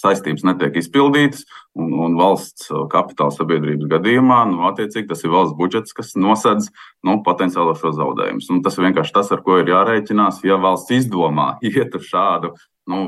saistības 0.00 0.46
netiek 0.46 0.78
izpildītas, 0.80 1.44
un, 1.78 1.92
un 2.06 2.16
valsts 2.18 2.70
uh, 2.72 2.86
kapitāla 2.92 3.34
sabiedrības 3.34 3.90
gadījumā, 3.90 4.40
nu, 4.52 4.62
attiecīgi, 4.70 5.08
tas 5.10 5.24
ir 5.24 5.34
valsts 5.34 5.58
budžets, 5.58 5.96
kas 5.96 6.14
nosedz 6.18 6.70
nu, 7.06 7.18
potenciālo 7.26 7.74
šo 7.78 7.92
zaudējumus. 7.96 8.50
Tas 8.64 8.78
ir 8.78 8.88
vienkārši 8.88 9.16
tas, 9.18 9.32
ar 9.34 9.44
ko 9.46 9.60
ir 9.62 9.70
jārēķinās, 9.74 10.42
ja 10.48 10.58
valsts 10.62 10.96
izdomā 11.00 11.54
iet 11.68 11.96
uz 11.98 12.08
šādu 12.10 12.54
nu, 12.88 12.98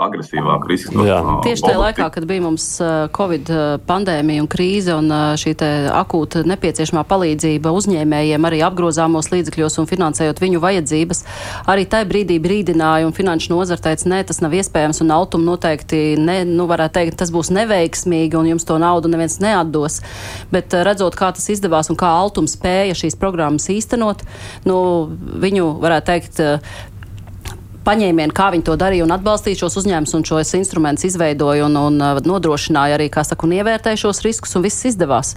agresīvāk 0.00 0.64
riska. 0.70 0.94
Tieši 1.44 1.64
tajā 1.66 1.80
laikā, 1.80 2.08
kad 2.14 2.26
bija 2.28 2.44
mums 2.44 2.66
Covid 3.16 3.50
pandēmija 3.88 4.44
un 4.44 4.48
krīze 4.50 4.96
un 4.96 5.12
šī 5.40 5.54
akūta 5.92 6.42
nepieciešamā 6.48 7.04
palīdzība 7.08 7.72
uzņēmējiem 7.76 8.48
arī 8.48 8.62
apgrozāmos 8.66 9.30
līdzekļos 9.32 9.78
un 9.82 9.90
finansējot 9.90 10.40
viņu 10.42 10.62
vajadzības, 10.64 11.22
arī 11.72 11.86
tajā 11.90 12.08
brīdī 12.08 12.38
brīdināja 12.42 13.08
un 13.08 13.14
finanšu 13.16 13.52
nozara 13.52 13.82
teica, 13.88 14.08
nē, 14.12 14.22
tas 14.28 14.40
nav 14.44 14.56
iespējams 14.56 15.02
un 15.04 15.14
autum 15.16 15.44
noteikti, 15.46 16.02
ne, 16.20 16.40
nu, 16.48 16.68
varētu 16.70 16.98
teikt, 16.98 17.18
tas 17.20 17.32
būs 17.34 17.52
neveiksmīgi 17.56 18.38
un 18.40 18.50
jums 18.54 18.66
to 18.68 18.78
naudu 18.82 19.12
neviens 19.12 19.38
neatdos. 19.44 20.00
Bet 20.52 20.74
redzot, 20.86 21.16
kā 21.18 21.32
tas 21.36 21.48
izdevās 21.52 21.92
un 21.92 22.00
kā 22.00 22.10
autum 22.22 22.48
spēja 22.50 22.96
šīs 22.96 23.18
programmas 23.20 23.68
īstenot, 23.72 24.24
nu, 24.68 24.76
viņu, 25.44 25.72
varētu 25.82 26.12
teikt, 26.12 26.44
paņēmienu, 27.86 28.34
kā 28.34 28.48
viņi 28.54 28.66
to 28.66 28.74
darīja 28.78 29.04
un 29.06 29.14
atbalstīja 29.14 29.60
šos 29.60 29.78
uzņēmumus 29.80 30.14
un 30.18 30.24
šos 30.26 30.52
instrumentus 30.58 31.06
izveidoja 31.10 31.66
un, 31.68 31.76
un 31.78 32.00
uh, 32.02 32.18
nodrošināja 32.26 32.96
arī, 32.98 33.06
kā 33.12 33.22
saka, 33.26 33.46
un 33.46 33.54
ievērtēja 33.56 34.00
šos 34.02 34.22
riskus 34.26 34.56
un 34.58 34.64
viss 34.66 34.86
izdevās. 34.90 35.34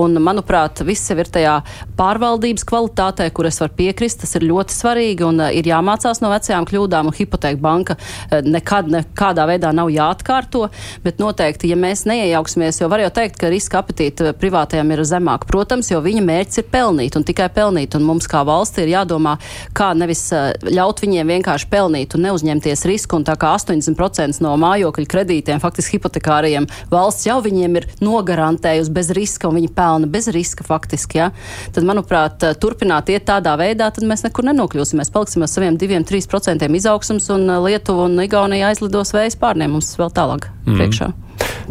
Un, 0.00 0.16
manuprāt, 0.22 0.82
viss 0.86 1.10
jau 1.10 1.18
ir 1.22 1.30
tajā 1.30 1.54
pārvaldības 1.98 2.66
kvalitātē, 2.68 3.28
kur 3.34 3.46
es 3.50 3.60
varu 3.62 3.76
piekrist, 3.78 4.22
tas 4.24 4.34
ir 4.38 4.46
ļoti 4.48 4.74
svarīgi 4.74 5.26
un 5.28 5.44
uh, 5.44 5.52
ir 5.54 5.68
jāmācās 5.70 6.22
no 6.24 6.32
vecajām 6.32 6.66
kļūdām 6.70 7.12
un 7.12 7.16
hipoteka 7.16 7.62
banka 7.62 7.96
uh, 7.98 8.40
nekad 8.42 8.90
nekādā 8.90 9.46
veidā 9.50 9.70
nav 9.76 9.92
jāatkārto, 9.94 10.66
bet 11.06 11.22
noteikti, 11.22 11.70
ja 11.70 11.78
mēs 11.78 12.04
neiejauksimies, 12.10 12.82
jo 12.82 12.90
var 12.90 13.04
jau 13.04 13.12
teikt, 13.20 13.38
ka 13.38 13.52
riska 13.52 13.82
apetīte 13.82 14.34
privātajiem 14.42 14.90
ir 14.96 15.04
zemāka, 15.06 15.46
protams, 15.50 15.92
jo 15.92 16.02
viņa 16.02 16.26
mērķis 16.26 16.64
ir 16.64 16.68
pelnīt 16.72 17.20
un 17.20 17.28
tikai 17.28 17.48
pelnīt, 17.54 17.94
un 17.98 18.06
mums 18.10 18.26
kā 18.30 18.42
valsts 18.46 18.82
ir 18.82 18.90
jādomā, 18.96 19.36
kā 19.76 19.92
nevis 19.98 20.26
ļaut 20.66 21.02
viņiem 21.04 21.36
vienkārši 21.36 21.70
pelnīt 21.70 21.91
pelnīt 21.92 22.14
un 22.16 22.24
neuzņemties 22.26 22.86
risku. 22.88 23.18
Un 23.18 23.24
tā 23.24 23.36
kā 23.36 23.52
80% 23.56 24.40
no 24.42 24.54
mājokļu 24.60 25.06
kredītiem, 25.06 25.60
faktiski 25.60 25.98
hipotekāriem, 25.98 26.66
valsts 26.90 27.26
jau 27.26 27.40
viņiem 27.42 27.76
ir 27.76 27.88
nogarantējusi 28.00 28.92
bez 28.92 29.10
riska 29.12 29.48
un 29.48 29.60
viņi 29.60 29.72
pelna 29.74 30.08
bez 30.08 30.28
riska 30.32 30.64
faktiski. 30.64 31.20
Ja? 31.20 31.30
Tad, 31.72 31.84
manuprāt, 31.84 32.42
turpināt 32.60 33.10
iet 33.12 33.26
tādā 33.28 33.56
veidā, 33.60 33.90
tad 33.92 34.04
mēs 34.04 34.24
nekur 34.24 34.48
nenokļūsim. 34.48 35.00
Mēs 35.02 35.12
paliksim 35.12 35.44
ar 35.44 35.50
saviem 35.50 35.76
2-3% 35.76 36.70
izaugsmus 36.72 37.28
un 37.34 37.48
Lietuva 37.66 38.08
un 38.08 38.22
Igaunija 38.24 38.72
aizlidos 38.72 39.12
vējas 39.12 39.36
pārniem 39.40 39.76
mums 39.76 39.92
vēl 39.98 40.12
tālāk 40.14 40.48
mm. 40.64 40.78
priekšā. 40.78 41.12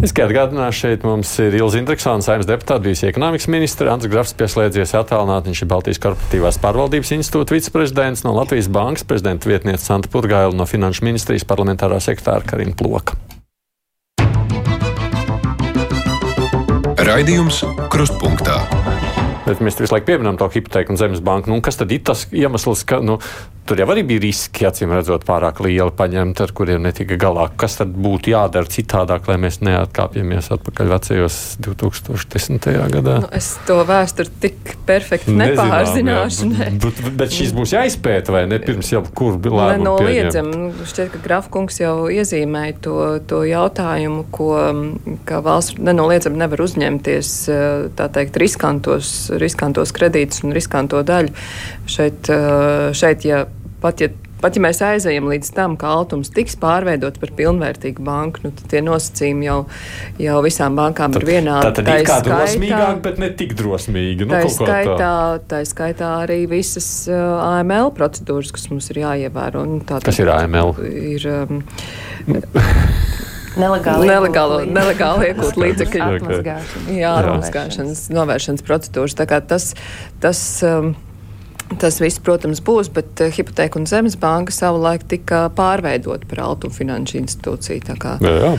Es 0.02 0.14
kā 0.16 0.26
atgādināšu, 0.26 0.78
šeit 0.86 1.04
mums 1.06 1.32
ir 1.44 1.56
Ilza 1.60 1.78
Intriksona, 1.82 2.26
saimnes 2.26 2.50
deputāta, 2.50 2.82
bijusi 2.86 3.10
ekonomikas 3.12 3.50
ministra, 3.54 3.92
Ants 3.94 4.10
Grafs 4.10 4.34
pieslēdzies 4.40 4.96
attālināt, 4.98 5.46
viņš 5.50 5.62
ir 5.62 5.70
Baltijas 5.72 6.02
korporatīvās 6.02 6.58
pārvaldības 6.64 7.14
institūta 7.20 7.58
viceprezidents 7.58 8.26
no 8.26 8.34
Latvijas 8.38 8.72
bankas, 8.72 9.06
prezidenta 9.08 9.52
vietniece 9.52 9.86
Santa 9.86 10.10
Purgaila 10.12 10.56
no 10.58 10.66
Finanšu 10.70 11.06
ministrijas 11.06 11.46
parlamentārā 11.46 12.02
sektāra 12.02 12.46
Karina 12.48 12.74
Ploka. 12.78 13.20
Raidījums 17.02 17.64
Krustpunktā. 17.92 18.81
Bet 19.46 19.64
mēs 19.64 19.80
visu 19.82 19.96
laiku 19.96 20.12
pieminam 20.12 20.38
to 20.38 20.50
hipoteku 20.54 20.94
un 20.94 21.00
zemes 21.02 21.24
banku. 21.26 21.50
Nu, 21.50 21.62
kas 21.66 21.80
tad 21.80 21.92
ir 21.94 22.04
tas 22.06 22.28
iemesls, 22.30 22.86
ka 22.88 23.02
nu, 23.02 23.18
Tur 23.72 23.78
jau 23.78 23.86
arī 23.94 24.02
bija 24.04 24.20
riski, 24.24 24.66
acīm 24.66 24.92
redzot, 24.92 25.22
pārāk 25.24 25.60
lieli 25.62 25.94
paņemt, 25.96 26.40
ar 26.42 26.52
kuriem 26.58 26.82
netika 26.82 27.16
galā. 27.22 27.46
Kas 27.62 27.78
tad 27.78 27.94
būtu 27.94 28.34
jādara 28.34 28.68
citādāk, 28.68 29.30
lai 29.30 29.38
mēs 29.40 29.60
neatkāpjamies 29.62 30.50
atpakaļ 30.56 30.90
vecajos 30.96 31.38
2010. 31.62 32.68
gadā? 32.92 33.14
Nu, 33.22 33.30
es 33.38 33.52
to 33.68 33.78
vēsturi 33.88 34.34
tik 34.42 34.74
perfekti 34.90 35.36
nepārzināšu. 35.38 36.50
Ne. 36.52 36.68
Bet, 36.82 37.00
bet 37.22 37.38
šis 37.38 37.54
būs 37.56 37.76
jāizpēta 37.78 38.34
vai 38.34 38.42
ne 38.52 38.58
pirms 38.60 38.92
jau 38.92 39.06
kur 39.08 39.38
bija 39.40 39.54
lēmums? 39.60 39.86
Nenoliedzam. 39.86 40.52
Nu, 40.52 40.90
šķiet, 40.92 41.14
ka 41.14 41.24
Grafkungs 41.24 41.80
jau 41.80 42.10
iezīmēja 42.12 42.76
to, 42.84 42.98
to 43.30 43.44
jautājumu, 43.48 44.26
ko 44.36 44.52
valsts 45.48 45.80
nenoliedzami 45.80 46.44
nevar 46.44 46.66
uzņemties, 46.66 47.32
tā 47.96 48.12
teikt, 48.12 48.42
riskantos, 48.42 49.31
riskantos 49.42 49.94
kredītus 49.96 50.44
un 50.46 50.56
riskanto 50.58 51.04
daļu. 51.06 51.36
Šeit, 51.90 52.32
šeit 52.98 53.28
ja 53.28 53.46
pat 53.82 54.04
ja 54.04 54.12
Pat 54.42 54.58
ja 54.58 54.62
mēs 54.64 54.80
aizejam 54.82 55.28
līdz 55.30 55.52
tam, 55.54 55.76
ka 55.78 55.92
Altums 56.00 56.32
tiks 56.34 56.56
pārveidots 56.60 57.22
par 57.22 57.30
pilnvērtīgu 57.38 58.02
banku, 58.06 58.42
nu, 58.46 58.52
tad 58.58 58.72
tie 58.74 58.82
nosacījumi 58.82 59.46
jau, 59.46 59.58
jau 60.22 60.40
visām 60.42 60.78
bankām 60.80 61.14
tad, 61.14 61.22
ir 61.22 61.30
vienādi. 61.30 61.86
Tā 61.86 62.00
ir 62.02 62.08
kā 62.10 62.18
drosmīgāk, 62.26 63.04
bet 63.06 63.22
ne 63.22 63.30
tik 63.38 63.54
drosmīgi. 63.60 64.26
Nu, 64.26 64.34
tā, 64.34 64.50
skaitā, 64.56 65.14
tā 65.52 65.62
skaitā 65.70 66.10
arī 66.24 66.42
visas 66.50 66.90
uh, 67.12 67.38
AML 67.60 67.94
procedūras, 67.98 68.54
kas 68.56 68.66
mums 68.74 68.90
ir 68.94 69.04
jāievēro. 69.04 69.66
Nu, 69.70 69.82
tā, 69.86 70.02
kas 70.02 70.22
ir 70.24 70.34
AML? 70.34 70.74
Ir, 70.90 71.30
um, 71.46 71.62
Nelegāli 73.60 74.08
nelegāli, 74.08 74.66
nelegāli 74.72 75.32
iegūt 75.32 75.58
līdzekļu 75.60 76.04
atmazgāšanas, 76.06 76.92
jā, 76.96 77.14
atmazgāšanas 77.20 78.04
novēršanas 78.16 78.64
procedūras. 78.68 79.16
Tā 79.20 79.28
kā 79.28 79.42
tas, 79.44 79.74
tas 80.24 80.44
um, 80.68 80.94
Tas 81.80 82.02
viss, 82.04 82.20
protams, 82.20 82.60
būs, 82.68 82.90
bet 82.92 83.22
eh, 83.24 83.32
Hipoteka 83.32 83.80
un 83.80 83.86
Zemes 83.88 84.18
banka 84.20 84.52
savulaik 84.52 85.06
tika 85.08 85.46
pārveidota 85.56 86.28
par 86.28 86.42
Altu 86.44 86.72
finanšu 86.74 87.22
institūciju. 87.22 87.96
Jā, 88.20 88.34
jā. 88.44 88.50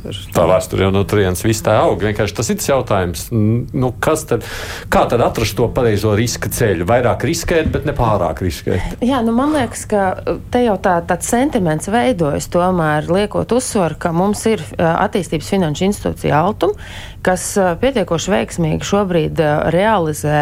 Tur, 0.00 0.20
tā 0.34 0.44
vēsture 0.48 0.86
jau 0.86 0.92
no 0.94 1.02
turienes 1.08 1.42
viss 1.44 1.64
tā 1.64 1.76
aug. 1.82 2.00
Vienkārši 2.02 2.36
tas 2.36 2.50
ir 2.52 2.58
tas 2.60 2.70
jautājums, 2.70 3.26
nu, 3.32 3.92
tad, 4.00 4.46
kā 4.92 5.04
tad 5.10 5.24
atrast 5.24 5.56
to 5.58 5.68
pareizo 5.74 6.14
riska 6.18 6.50
ceļu? 6.54 6.86
Vairāk 6.88 7.26
riskēt, 7.28 7.70
bet 7.74 7.86
ne 7.88 7.94
pārāk 7.96 8.42
riskēt. 8.44 9.00
Jā, 9.04 9.20
nu, 9.26 9.34
man 9.36 9.54
liekas, 9.56 9.86
ka 9.90 10.06
te 10.52 10.64
jau 10.64 10.76
tā, 10.82 10.98
tāds 11.08 11.30
sentiments 11.30 11.90
veidojas, 11.92 12.48
tomēr 12.52 13.10
liekot 13.12 13.56
uzsvaru, 13.56 13.98
ka 14.00 14.14
mums 14.16 14.44
ir 14.50 14.64
attīstības 14.78 15.52
finanšu 15.54 15.88
institūcija 15.90 16.40
Altum, 16.40 16.76
kas 17.22 17.44
pietiekoši 17.80 18.34
veiksmīgi 18.34 18.86
šobrīd 18.86 19.42
realizē 19.74 20.40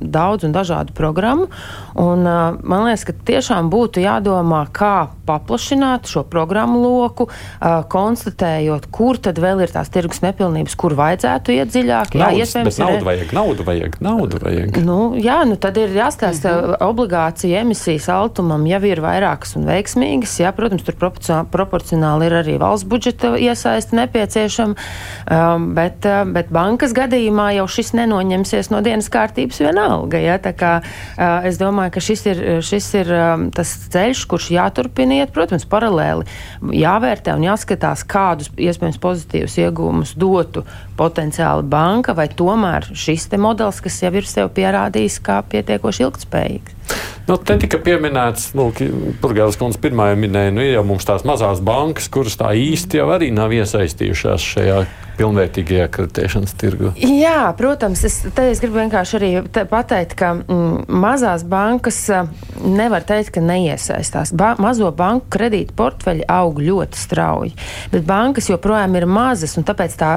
daudz 0.00 0.46
un 0.48 0.56
dažādu 0.56 0.94
programmu. 0.96 1.48
Un, 1.98 2.24
man 2.62 2.86
liekas, 2.86 3.04
ka 3.08 3.14
tiešām 3.30 3.70
būtu 3.72 4.02
jādomā, 4.02 4.64
kā 4.74 5.10
paplašināt 5.28 6.08
šo 6.08 6.22
programmu 6.28 6.80
loku, 6.82 7.28
konstatējot, 7.92 8.88
kur 8.94 9.18
tad 9.22 9.40
vēl 9.42 9.64
ir 9.64 9.72
tās 9.74 9.90
tirgus 9.92 10.22
nepilnības, 10.24 10.76
kur 10.78 10.94
vajadzētu 10.98 11.56
iet 11.56 11.72
dziļāk. 11.74 12.14
Jā, 12.14 12.28
Naudas, 12.28 12.54
iespējams, 12.54 12.78
naudu 12.82 13.08
vajag, 13.08 13.34
naudu 13.36 13.66
vajag, 13.68 13.98
naudu 14.04 14.40
vajag. 14.42 14.80
Nu, 14.86 14.98
jā, 15.20 15.40
nu 15.48 15.58
tad 15.60 15.80
ir 15.80 15.94
jāstāsta 15.96 16.52
mm 16.52 16.64
-hmm. 16.64 16.86
obligācija 16.88 17.60
emisijas 17.60 18.08
altumam 18.08 18.66
jau 18.66 18.82
ir 18.84 19.02
vairākas 19.04 19.56
un 19.56 19.66
veiksmīgas. 19.68 20.38
Jā, 20.40 20.52
protams, 20.52 20.82
tur 20.86 20.94
proporcionāli 21.52 22.26
ir 22.26 22.38
arī 22.42 22.58
valsts 22.58 22.88
budžeta 22.88 23.36
iesaisti 23.36 23.96
nepieciešama, 23.96 24.74
um, 25.30 25.74
bet, 25.74 26.07
bet 26.32 26.52
bankas 26.54 26.94
gadījumā 26.96 27.50
jau 27.58 27.66
šis 27.70 27.92
nenoņemsies 27.98 28.70
no 28.72 28.82
dienas 28.84 29.10
kārtības 29.12 29.60
vienalga. 29.62 30.20
Jā, 30.22 30.38
tā 30.42 30.54
kā 30.56 30.72
es 31.48 31.60
domāju, 31.60 31.94
ka 31.96 32.02
šis 32.04 32.24
ir, 32.30 32.42
šis 32.64 32.88
ir 33.00 33.12
tas 33.56 33.74
ceļš, 33.94 34.24
kurš 34.30 34.50
jāturpina 34.56 35.20
iet, 35.22 35.34
protams, 35.34 35.66
paralēli 35.68 36.26
jāvērtē 36.78 37.36
un 37.36 37.46
jāskatās, 37.48 38.04
kādus 38.08 38.50
iespējams 38.56 39.00
pozitīvus 39.02 39.58
iegūmus 39.62 40.14
dotu 40.18 40.64
potenciāli 40.98 41.66
banka, 41.68 42.14
vai 42.18 42.28
tomēr 42.28 42.90
šis 42.94 43.28
modelis, 43.38 43.82
kas 43.84 44.02
jau 44.02 44.12
ir 44.16 44.26
sev 44.26 44.50
pierādījis 44.56 45.20
kā 45.24 45.40
pietiekoši 45.46 46.06
ilgspējīgs? 46.06 46.74
Nu, 47.28 47.36
te 47.36 47.58
tika 47.60 47.76
pieminēts, 47.84 48.54
nu, 48.56 48.70
Purgājas 49.20 49.58
kundze 49.60 49.80
pirmā 49.82 50.08
minēja, 50.16 50.54
nu, 50.54 50.64
ir 50.64 50.78
jau 50.78 50.86
mums 50.88 51.04
tās 51.08 51.26
mazās 51.28 51.60
bankas, 51.64 52.08
kuras 52.12 52.38
tā 52.40 52.54
īsti 52.56 53.02
jau 53.02 53.10
arī 53.12 53.28
nav 53.34 53.52
iesaistījušās 53.52 54.46
šajā 54.54 54.80
pilnvērtīgajā 55.18 55.88
kreditēšanas 55.94 56.54
tirgu. 56.58 56.92
Jā, 57.02 57.50
protams, 57.58 58.04
es, 58.06 58.20
es 58.28 58.62
gribu 58.62 58.78
vienkārši 58.80 59.16
arī 59.18 59.30
pateikt, 59.70 60.14
ka 60.18 60.32
mm, 60.38 60.86
mazās 60.88 61.44
bankas 61.48 62.00
nevar 62.62 63.04
teikt, 63.06 63.32
ka 63.36 63.42
neiesaistās. 63.44 64.32
Ba 64.38 64.54
mazo 64.62 64.90
banku 64.94 65.28
kredītu 65.34 65.74
portfeļi 65.78 66.26
aug 66.32 66.60
ļoti 66.62 66.98
strauji, 66.98 67.54
bet 67.92 68.06
bankas 68.08 68.50
joprojām 68.50 68.96
ir 68.98 69.08
mazas, 69.10 69.56
un 69.58 69.66
tāpēc 69.68 69.98
tā, 69.98 70.12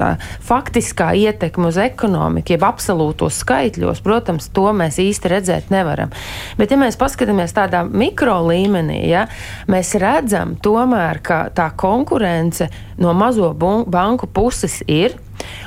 tā 0.00 0.10
faktiskā 0.46 1.12
ietekme 1.18 1.70
uz 1.70 1.78
ekonomiku, 1.80 2.54
jeb 2.56 2.66
absolūtos 2.66 3.40
skaitļos, 3.44 4.02
protams, 4.04 4.50
to 4.54 4.68
mēs 4.76 5.00
īsti 5.02 5.34
redzēt 5.34 5.72
nevaram. 5.74 6.12
Bet, 6.58 6.72
ja 6.72 6.80
mēs 6.80 6.98
paskatāmies 7.00 7.54
tādā 7.56 7.84
mikro 7.86 8.40
līmenī, 8.48 9.02
ja, 9.10 9.26
mēs 9.70 9.94
redzam 10.00 10.56
tomēr, 10.62 11.22
ka 11.24 11.42
tā 11.54 11.70
konkurence 11.78 12.70
no 13.00 13.14
mazo 13.16 13.52
banku 13.86 14.28
puses 14.30 14.80
ir. 14.86 15.16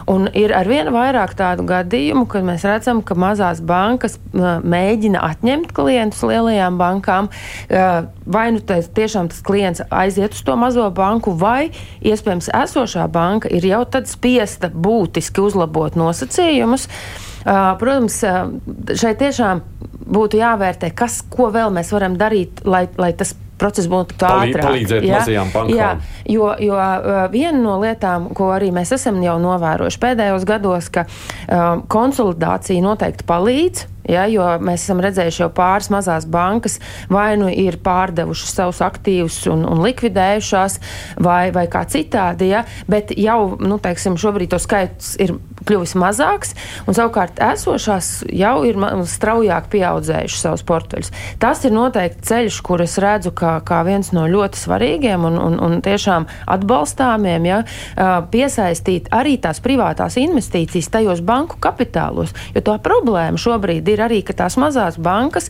Un 0.06 0.28
ir 0.38 0.52
arvien 0.54 0.92
vairāk 0.94 1.34
tādu 1.38 1.66
gadījumu, 1.66 2.28
kad 2.30 2.46
mēs 2.46 2.66
redzam, 2.68 3.02
ka 3.02 3.16
mazās 3.18 3.62
bankas 3.66 4.20
mēģina 4.34 5.24
atņemt 5.32 5.74
klientus 5.74 6.22
lielajām 6.30 6.78
bankām. 6.78 7.32
Vai 8.38 8.46
nu 8.54 8.62
tas 8.62 8.92
tiešām 8.94 9.32
tas 9.34 9.42
klients 9.46 9.82
aiziet 9.90 10.38
uz 10.38 10.44
to 10.46 10.58
mazo 10.60 10.86
banku, 10.94 11.34
vai 11.34 11.72
iespējams 12.06 12.52
esošā 12.64 13.08
banka 13.12 13.50
ir 13.50 13.66
jau 13.66 13.82
tad 13.90 14.10
spiesta 14.12 14.70
būtiski 14.70 15.42
uzlabot 15.42 15.98
nosacījumus. 15.98 16.86
Protams, 17.44 18.22
šeit 18.94 19.18
tiešām 19.20 19.64
būtu 20.14 20.38
jāvērtē, 20.40 20.94
kas, 20.96 21.24
ko 21.34 21.50
vēl 21.52 21.74
mēs 21.74 21.90
varam 21.96 22.16
darīt, 22.20 22.62
lai, 22.68 22.86
lai 23.00 23.12
tas 23.18 23.34
process 23.64 23.90
būtu 23.90 24.18
ātrāk. 24.20 24.64
Palīdzēt 24.66 25.06
ja? 25.08 25.20
mazajām 25.22 25.52
bankām. 25.54 25.78
Jā, 25.78 25.90
jo, 26.30 26.52
jo 26.60 26.78
viena 27.34 27.60
no 27.60 27.78
lietām, 27.84 28.30
ko 28.36 28.52
arī 28.56 28.72
mēs 28.76 28.94
esam 28.98 29.22
jau 29.24 29.38
novērojuši 29.44 30.04
pēdējos 30.04 30.46
gados, 30.50 30.92
ka 30.94 31.08
um, 31.08 31.84
konsolidācija 31.92 32.84
noteikti 32.84 33.28
palīdz. 33.30 33.90
Ja, 34.04 34.26
jo 34.28 34.44
mēs 34.60 34.84
esam 34.84 35.00
redzējuši 35.04 35.46
jau 35.46 35.50
pāris 35.56 35.88
mazās 35.94 36.26
bankas, 36.28 36.76
vai 37.12 37.38
nu 37.40 37.48
ir 37.48 37.78
pārdevušas 37.84 38.52
savus 38.58 38.82
aktīvus 38.84 39.38
un, 39.52 39.64
un 39.64 39.80
likvidējušās, 39.86 40.76
vai, 41.24 41.54
vai 41.56 41.70
kā 41.72 41.86
citādi. 41.88 42.50
Ja, 42.52 42.66
bet 42.92 43.14
jau 43.16 43.56
nu, 43.64 43.80
teiksim, 43.80 44.20
šobrīd 44.20 44.52
to 44.52 44.60
skaits 44.60 45.16
ir 45.24 45.38
kļuvis 45.64 45.96
mazāks, 45.96 46.52
un 46.84 46.98
savukārt 46.98 47.40
esošās 47.44 48.26
jau 48.36 48.56
ir 48.68 48.80
straujāk 49.08 49.70
pieaudzējušas 49.72 50.46
savus 50.50 50.66
portfeļus. 50.68 51.14
Tas 51.40 51.64
ir 51.64 51.72
noteikti 51.72 52.28
ceļš, 52.28 52.60
kur 52.68 52.84
es 52.84 52.98
redzu 53.00 53.32
kā, 53.32 53.56
kā 53.64 53.80
viens 53.88 54.12
no 54.12 54.26
ļoti 54.28 54.60
svarīgiem 54.60 55.24
un, 55.30 55.40
un, 55.40 55.58
un 55.64 55.80
tiešām 55.86 56.13
atbalstāmiem, 56.56 57.48
ja, 57.50 57.62
piesaistīt 58.34 59.12
arī 59.14 59.38
tās 59.44 59.62
privātās 59.64 60.18
investīcijas 60.22 60.92
tajos 60.94 61.24
banku 61.26 61.60
kapitālos, 61.64 62.34
jo 62.56 62.64
tā 62.66 62.80
problēma 62.84 63.40
šobrīd 63.40 63.88
ir 63.94 64.06
arī, 64.08 64.22
ka 64.26 64.38
tās 64.44 64.60
mazās 64.62 65.00
bankas 65.02 65.50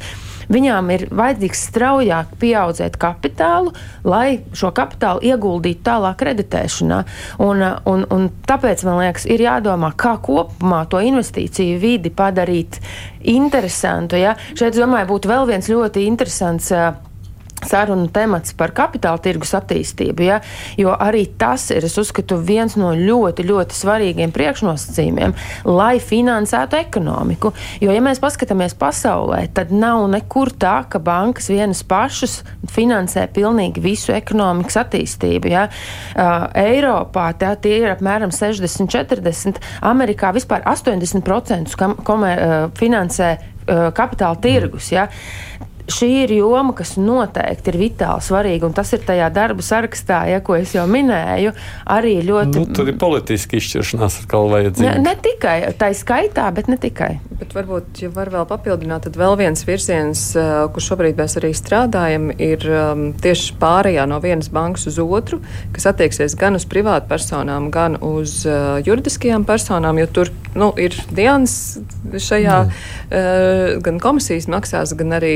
Viņām 0.51 0.89
ir 0.93 1.05
vajadzīgs 1.13 1.61
straujāk 1.69 2.35
pieaudzēt 2.41 2.97
kapitālu, 3.01 3.73
lai 4.07 4.43
šo 4.55 4.73
kapitālu 4.75 5.23
ieguldītu 5.29 5.83
tālāk 5.85 6.19
kreditēšanā. 6.19 6.99
Un, 7.43 7.63
un, 7.89 8.05
un 8.13 8.27
tāpēc 8.47 8.83
man 8.87 8.99
liekas, 9.03 9.27
ir 9.29 9.45
jādomā, 9.45 9.93
kā 9.95 10.17
kopumā 10.23 10.83
to 10.91 11.01
investīciju 11.03 11.79
vidi 11.81 12.11
padarīt 12.13 12.81
interesantu. 13.33 14.19
Ja? 14.19 14.35
Šeit, 14.53 14.75
domāju, 14.77 15.13
būtu 15.15 15.31
vēl 15.31 15.49
viens 15.53 15.71
ļoti 15.71 16.07
interesants. 16.09 16.71
Uh, 16.73 17.12
sarunu 17.67 18.09
temats 18.13 18.53
par 18.57 18.73
kapitāla 18.75 19.21
tirgus 19.23 19.53
attīstību, 19.57 20.25
ja, 20.27 20.39
jo 20.79 20.93
arī 20.93 21.25
tas 21.39 21.69
ir, 21.73 21.85
es 21.87 21.97
uzskatu, 21.99 22.37
viens 22.43 22.77
no 22.79 22.91
ļoti, 22.97 23.45
ļoti 23.49 23.77
svarīgiem 23.77 24.33
priekšnosacījumiem, 24.35 25.35
lai 25.69 25.97
finansētu 26.03 26.79
ekonomiku. 26.79 27.53
Jo, 27.83 27.93
ja 27.93 28.03
mēs 28.03 28.21
paskatāmies 28.23 28.75
pasaulē, 28.79 29.45
tad 29.55 29.73
nav 29.73 30.05
nekur 30.11 30.53
tā, 30.59 30.75
ka 30.89 31.01
bankas 31.03 31.49
vienas 31.51 31.83
pašas 31.87 32.41
finansē 32.73 33.27
pilnīgi 33.33 33.83
visu 33.83 34.13
ekonomikas 34.15 34.79
attīstību. 34.83 35.51
Ja. 35.53 35.67
Uh, 36.13 36.47
Eiropā 36.63 37.29
tā, 37.39 37.53
tie 37.61 37.79
ir 37.81 37.91
apmēram 37.93 38.33
60, 38.33 38.89
40, 38.91 39.61
Amerikā 39.85 40.33
vispār 40.35 40.65
80% 40.69 41.77
kam, 41.79 41.97
komē, 42.05 42.33
uh, 42.33 42.55
finansē 42.79 43.33
uh, 43.37 43.89
kapitāla 43.95 44.39
tirgus. 44.43 44.91
Ja 44.93 45.09
šī 45.91 46.09
ir 46.23 46.31
joma, 46.37 46.73
kas 46.75 46.95
noteikti 46.99 47.73
ir 47.73 47.79
vitāli 47.81 48.23
svarīga, 48.23 48.67
un 48.67 48.75
tas 48.75 48.93
ir 48.95 49.03
tajā 49.03 49.27
darba 49.33 49.63
sarakstā, 49.65 50.23
ja, 50.31 50.39
ko 50.43 50.55
es 50.55 50.73
jau 50.75 50.85
minēju, 50.89 51.53
arī 51.91 52.15
ļoti. 52.23 52.61
Nu, 52.61 52.75
tur 52.75 52.91
ir 52.91 52.97
politiski 53.01 53.59
izšķiršanās 53.59 54.21
atkal 54.23 54.49
vajadzīga. 54.53 54.95
Ne, 54.99 55.03
ne 55.09 55.15
tikai 55.19 55.57
tā 55.79 55.91
skaitā, 55.97 56.47
bet 56.55 56.69
ne 56.71 56.77
tikai. 56.81 57.11
Bet 57.41 57.55
varbūt, 57.57 58.03
ja 58.05 58.11
var 58.13 58.31
vēl 58.33 58.47
papildināt, 58.49 59.07
tad 59.07 59.19
vēl 59.19 59.35
viens 59.41 59.65
virziens, 59.67 60.25
kur 60.73 60.85
šobrīd 60.85 61.19
mēs 61.19 61.37
arī 61.41 61.51
strādājam, 61.57 62.29
ir 62.37 62.63
um, 62.69 63.05
tieši 63.23 63.57
pārējā 63.61 64.07
no 64.09 64.21
vienas 64.23 64.51
bankas 64.53 64.87
uz 64.91 65.01
otru, 65.03 65.41
kas 65.75 65.89
attieksies 65.91 66.37
gan 66.39 66.55
uz 66.59 66.67
privātu 66.69 67.09
personām, 67.11 67.67
gan 67.73 67.99
uz 67.99 68.41
uh, 68.47 68.79
juridiskajām 68.85 69.43
personām, 69.47 69.99
jo 69.99 70.07
tur 70.19 70.31
nu, 70.55 70.71
ir 70.79 70.95
Dians 71.13 71.53
šajā 72.13 72.57
mm. 72.63 72.71
uh, 73.09 73.83
gan 73.83 73.99
komisijas 74.03 74.47
maksās, 74.51 74.95
gan 74.97 75.17
arī 75.19 75.35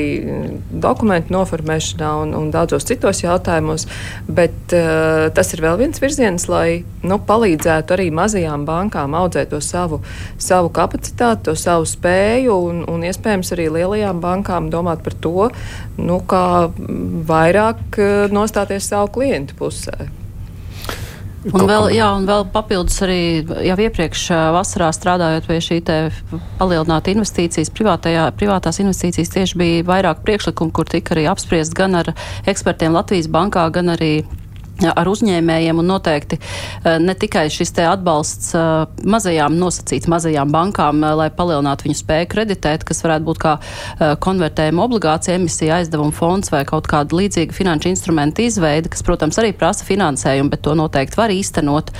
dokumentu 0.83 1.33
noformēšanā 1.35 2.11
un, 2.23 2.33
un 2.37 2.51
daudzos 2.53 2.87
citos 2.87 3.23
jautājumos. 3.23 3.87
Bet 4.27 4.75
uh, 4.75 5.27
tas 5.35 5.53
ir 5.55 5.63
vēl 5.65 5.79
viens 5.81 6.01
virziens, 6.03 6.47
lai 6.51 6.83
nu, 7.07 7.19
palīdzētu 7.29 7.97
arī 7.97 8.09
mazajām 8.15 8.67
bankām 8.67 9.15
audzēt 9.17 9.51
to 9.53 9.61
savu, 9.63 10.01
savu 10.41 10.71
kapacitāti, 10.73 11.47
to 11.49 11.57
savu 11.59 11.87
spēju 11.89 12.59
un, 12.69 12.85
un 12.91 13.07
iespējams 13.07 13.53
arī 13.55 13.69
lielajām 13.79 14.21
bankām 14.23 14.71
domāt 14.73 15.03
par 15.05 15.17
to, 15.23 15.49
nu, 15.97 16.21
kā 16.29 16.45
vairāk 17.31 17.99
uh, 18.01 18.15
nostāties 18.33 18.89
savu 18.93 19.13
klientu 19.19 19.57
pusē. 19.59 20.09
Un 21.53 21.67
vēl, 21.69 21.89
jā, 21.95 22.07
un 22.17 22.25
vēl 22.27 22.45
papildus 22.51 22.97
arī 23.05 23.19
jau 23.67 23.77
iepriekš 23.87 24.23
vasarā 24.55 24.89
strādājot 24.95 25.47
pie 25.47 25.59
šī 25.63 25.77
te 25.87 25.97
palielināta 26.59 27.13
investīcijas, 27.13 27.71
privātajā, 27.75 28.27
privātās 28.39 28.81
investīcijas 28.83 29.31
tieši 29.35 29.61
bija 29.61 29.85
vairāk 29.87 30.23
priekšlikumu, 30.27 30.73
kur 30.75 30.89
tika 30.89 31.15
arī 31.15 31.27
apspriest 31.31 31.75
gan 31.77 31.95
ar 32.01 32.11
ekspertiem 32.49 32.97
Latvijas 32.97 33.31
bankā, 33.31 33.67
gan 33.75 33.95
arī 33.95 34.11
ar 34.85 35.09
uzņēmējiem 35.09 35.81
un 35.81 35.89
noteikti 35.89 36.37
eh, 36.37 36.97
ne 37.01 37.15
tikai 37.17 37.47
šis 37.53 37.73
atbalsts 37.87 38.53
eh, 38.57 38.99
mazajām 39.07 39.57
nosacīts 39.57 40.09
mazajām 40.11 40.51
bankām, 40.53 41.01
eh, 41.03 41.15
lai 41.17 41.29
palielinātu 41.33 41.87
viņu 41.87 41.99
spēju 42.01 42.29
kreditēt, 42.31 42.85
kas 42.87 43.03
varētu 43.05 43.27
būt 43.27 43.41
kā 43.41 43.53
konvertējuma 44.23 44.83
obligācija 44.83 45.35
emisija 45.37 45.77
aizdevuma 45.79 46.13
fonds 46.15 46.51
vai 46.53 46.63
kaut 46.67 46.87
kāda 46.89 47.17
līdzīga 47.17 47.55
finanšu 47.55 47.89
instrumenta 47.91 48.43
izveida, 48.45 48.89
kas, 48.91 49.03
protams, 49.05 49.37
arī 49.41 49.53
prasa 49.57 49.85
finansējumu, 49.87 50.51
bet 50.53 50.63
to 50.65 50.75
noteikti 50.77 51.19
var 51.19 51.33
īstenot. 51.33 51.91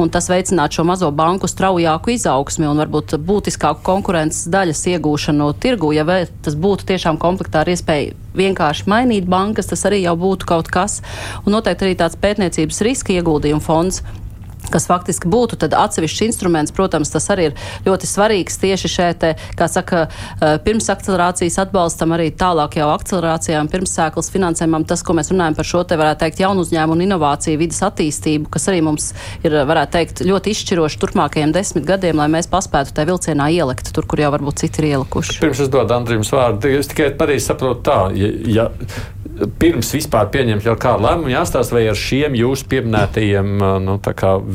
Un 0.00 0.10
tas 0.12 0.28
veicinātu 0.32 0.80
šo 0.80 0.86
mazo 0.88 1.10
banku 1.14 1.50
straujāku 1.50 2.14
izaugsmi 2.16 2.68
un 2.68 2.80
varbūt 2.82 3.16
būtiskāku 3.20 3.84
konkurences 3.86 4.48
daļas 4.52 4.84
iegūšanu 4.94 5.52
tirgu, 5.62 5.92
ja 5.96 6.06
tas 6.44 6.56
būtu 6.58 6.88
tiešām 6.92 7.20
komplektā 7.22 7.62
ar 7.62 7.72
iespēju 7.72 8.31
vienkārši 8.38 8.88
mainīt 8.90 9.28
bankas, 9.30 9.70
tas 9.70 9.84
arī 9.88 10.02
jau 10.04 10.16
būtu 10.18 10.48
kaut 10.48 10.70
kas. 10.72 11.00
Un 11.46 11.56
noteikti 11.56 11.88
arī 11.88 11.98
tāds 12.00 12.18
pētniecības 12.20 12.82
riska 12.86 13.16
ieguldījuma 13.16 13.64
fonds 13.64 14.02
kas 14.72 14.88
faktiski 14.90 15.30
būtu 15.32 15.58
atsevišķs 15.68 16.24
instruments. 16.26 16.74
Protams, 16.74 17.12
tas 17.12 17.28
arī 17.32 17.50
ir 17.50 17.56
ļoti 17.86 18.08
svarīgs 18.08 18.58
tieši 18.62 18.90
šeit, 18.90 19.26
kā 19.58 19.68
saka, 19.70 20.06
eh, 20.40 20.58
pirms 20.64 20.88
akcelerācijas 20.92 21.60
atbalstam, 21.66 22.14
arī 22.16 22.30
tālāk 22.32 22.78
jau 22.80 22.88
akcelerācijām, 22.94 23.70
pirmsēklas 23.72 24.30
finansējumam. 24.32 24.86
Tas, 24.86 25.02
ko 25.02 25.16
mēs 25.18 25.32
runājam 25.32 25.56
par 25.56 25.68
šo 25.68 25.84
te, 25.86 25.96
varētu 25.96 26.24
teikt, 26.24 26.42
jaunu 26.44 26.64
uzņēmumu 26.64 26.98
un 26.98 27.06
inovāciju 27.06 27.60
vidas 27.60 27.80
attīstību, 27.86 28.50
kas 28.50 28.68
arī 28.68 28.82
mums 28.82 29.12
ir, 29.44 29.52
varētu 29.68 29.96
teikt, 29.96 30.24
ļoti 30.26 30.54
izšķiroši 30.54 31.00
turpmākajiem 31.02 31.54
desmit 31.54 31.86
gadiem, 31.88 32.16
lai 32.16 32.28
mēs 32.32 32.50
paspētu 32.52 32.94
tajā 32.96 33.10
vilcienā 33.12 33.48
ielikt 33.52 33.92
tur, 33.94 34.06
kur 34.06 34.22
jau 34.22 34.32
varbūt 34.34 34.64
citi 34.64 34.82
ir 34.82 34.92
ielikuši. 34.92 35.40
Pirms 35.42 35.64
es 35.64 35.72
dodu 35.72 35.96
Andrijam 35.96 36.22
vārdu, 36.22 36.70
es 36.78 36.90
tikai 36.90 37.12
pareizi 37.18 37.50
saprotu 37.50 37.82
tā, 37.88 37.98
ja, 38.16 38.30
ja 38.46 38.68
pirms 39.62 39.90
vispār 39.94 40.28
pieņemt 40.32 40.66
jau 40.66 40.74
kādu 40.80 41.06
lēmumu, 41.06 41.32
jāstāsta, 41.32 41.76
vai 41.76 41.86
ar 41.90 41.98
šiem 41.98 42.36
jūsu 42.36 42.66
pieminētajiem 42.70 43.52
nu, 43.84 43.96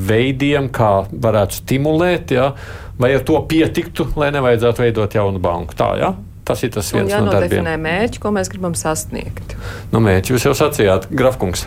veidiem, 0.08 0.70
kā 0.74 0.92
varētu 1.12 1.62
stimulēt, 1.62 2.34
ja, 2.36 2.52
vai 3.00 3.14
ar 3.18 3.26
to 3.28 3.40
pietiktu, 3.50 4.10
lai 4.20 4.32
nevajadzētu 4.36 4.86
veidot 4.86 5.18
jaunu 5.20 5.42
banku. 5.44 5.78
Tā, 5.78 5.92
ja? 6.02 6.14
Tas 6.48 6.64
ir 6.64 6.72
tas 6.72 6.94
viens 6.94 7.12
no 7.12 7.26
darbiem. 7.28 7.60
Jānodefinē 7.60 7.76
mērķi, 7.84 8.22
ko 8.24 8.32
mēs 8.36 8.52
gribam 8.54 8.78
sasniegt. 8.80 9.58
Nu, 9.92 10.00
mērķi 10.04 10.34
jūs 10.34 10.48
jau 10.48 10.56
sacījāt, 10.56 11.10
Grafkungs. 11.12 11.66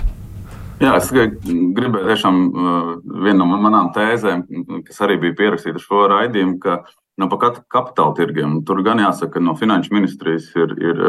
Jā, 0.80 0.94
es 0.96 1.10
gribēju 1.12 2.06
tiešām 2.08 2.38
uh, 2.48 2.86
vienu 3.26 3.44
no 3.44 3.58
manām 3.60 3.90
tēzēm, 3.92 4.46
kas 4.86 5.02
arī 5.04 5.18
bija 5.20 5.36
pierakstīta 5.42 5.82
šo 5.82 6.06
raidījumu, 6.08 6.56
ka 6.62 6.78
No 7.20 7.28
pat 7.28 7.58
kapitāla 7.68 8.14
tirgiem. 8.16 8.60
Tur 8.64 8.80
gan 8.86 9.00
jāsaka, 9.02 9.34
ka 9.34 9.44
no 9.44 9.52
finanšu 9.58 9.92
ministrijas 9.92 10.48
ir, 10.56 10.72
ir 10.80 11.00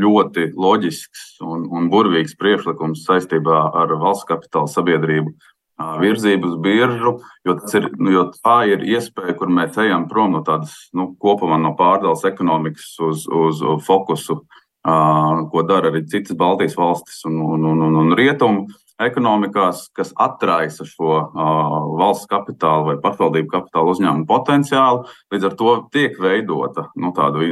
ļoti 0.00 0.52
loģisks 0.56 1.42
un, 1.44 1.66
un 1.68 1.90
burvīgs 1.92 2.38
priekšlikums 2.40 3.04
saistībā 3.08 3.60
ar 3.76 3.92
valsts 4.00 4.28
kapitāla 4.30 4.70
sabiedrību 4.72 5.34
virzību 5.78 6.48
uz 6.48 6.56
biržu, 6.62 7.12
jo, 7.46 7.56
ir, 7.78 7.90
nu, 7.98 8.10
jo 8.14 8.24
tā 8.34 8.56
ir 8.72 8.82
iespēja, 8.82 9.36
kur 9.38 9.52
mēs 9.52 9.78
ejam 9.78 10.08
prom 10.10 10.34
no 10.34 10.42
tādas 10.46 10.74
nu, 10.96 11.12
kopumā 11.22 11.58
no 11.62 11.74
pārdales 11.78 12.24
ekonomikas 12.26 12.96
uz, 13.04 13.26
uz 13.26 13.62
fokusu, 13.86 14.40
ko 14.82 15.64
dara 15.68 15.92
arī 15.92 16.04
citas 16.08 16.36
Baltijas 16.38 16.76
valstis 16.78 17.22
un, 17.28 17.38
un, 17.42 17.64
un, 17.72 17.82
un, 17.88 17.96
un 18.02 18.14
rietumu 18.18 18.66
ekonomikās, 19.02 19.86
kas 19.94 20.10
atraisa 20.18 20.86
šo 20.88 21.10
uh, 21.20 21.74
valsts 21.98 22.28
kapitālu 22.30 22.90
vai 22.90 22.96
pašvaldību 23.02 23.50
kapitālu 23.52 23.94
uzņēmumu 23.94 24.26
potenciālu. 24.28 25.04
Līdz 25.32 25.48
ar 25.48 25.56
to 25.58 25.74
tiek 25.94 26.18
veidota 26.22 26.88
nu, 26.98 27.12
tāda 27.16 27.44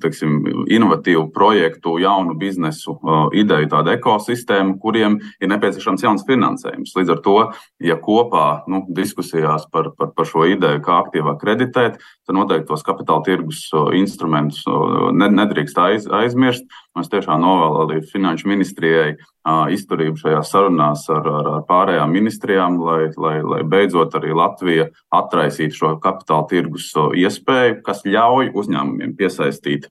teiksim, 0.00 0.38
inovatīva 0.72 1.26
projektu, 1.34 1.98
jaunu 2.00 2.36
biznesu 2.40 2.96
uh, 2.96 3.26
ideju, 3.36 3.68
tāda 3.74 3.96
ekosistēma, 3.98 4.78
kuriem 4.80 5.18
ir 5.40 5.52
nepieciešams 5.52 6.06
jauns 6.06 6.24
finansējums. 6.28 6.94
Līdz 6.96 7.14
ar 7.16 7.22
to, 7.26 7.36
ja 7.84 7.98
kopā 8.00 8.46
nu, 8.70 8.84
diskusijās 8.96 9.68
par, 9.72 9.92
par, 9.98 10.14
par 10.16 10.28
šo 10.28 10.46
ideju, 10.48 10.80
kā 10.86 11.00
aktīvāk 11.04 11.42
kreditēt, 11.44 12.00
tad 12.00 12.36
noteikti 12.36 12.70
tos 12.70 12.86
kapitāla 12.86 13.26
tirgus 13.26 13.66
instrumentus 13.96 14.64
nedrīkst 15.20 15.80
aiz, 15.82 16.08
aizmirst. 16.08 16.64
Es 17.00 17.08
tiešām 17.10 17.40
novēlu 17.42 17.84
arī 17.84 18.00
Finanšu 18.10 18.48
ministrijai 18.50 19.12
izturību 19.46 20.20
šajās 20.20 20.50
sarunās 20.52 21.06
ar, 21.12 21.24
ar, 21.24 21.48
ar 21.56 21.62
pārējām 21.68 22.12
ministrijām, 22.12 22.76
lai, 22.84 23.08
lai, 23.16 23.38
lai 23.40 23.62
beidzot 23.64 24.14
arī 24.18 24.34
Latvija 24.36 24.90
atraisītu 25.16 25.78
šo 25.78 25.94
kapitāla 26.02 26.46
tirgus 26.50 26.90
iespēju, 27.16 27.80
kas 27.86 28.04
ļauj 28.04 28.52
uzņēmumiem 28.60 29.16
piesaistīt 29.16 29.88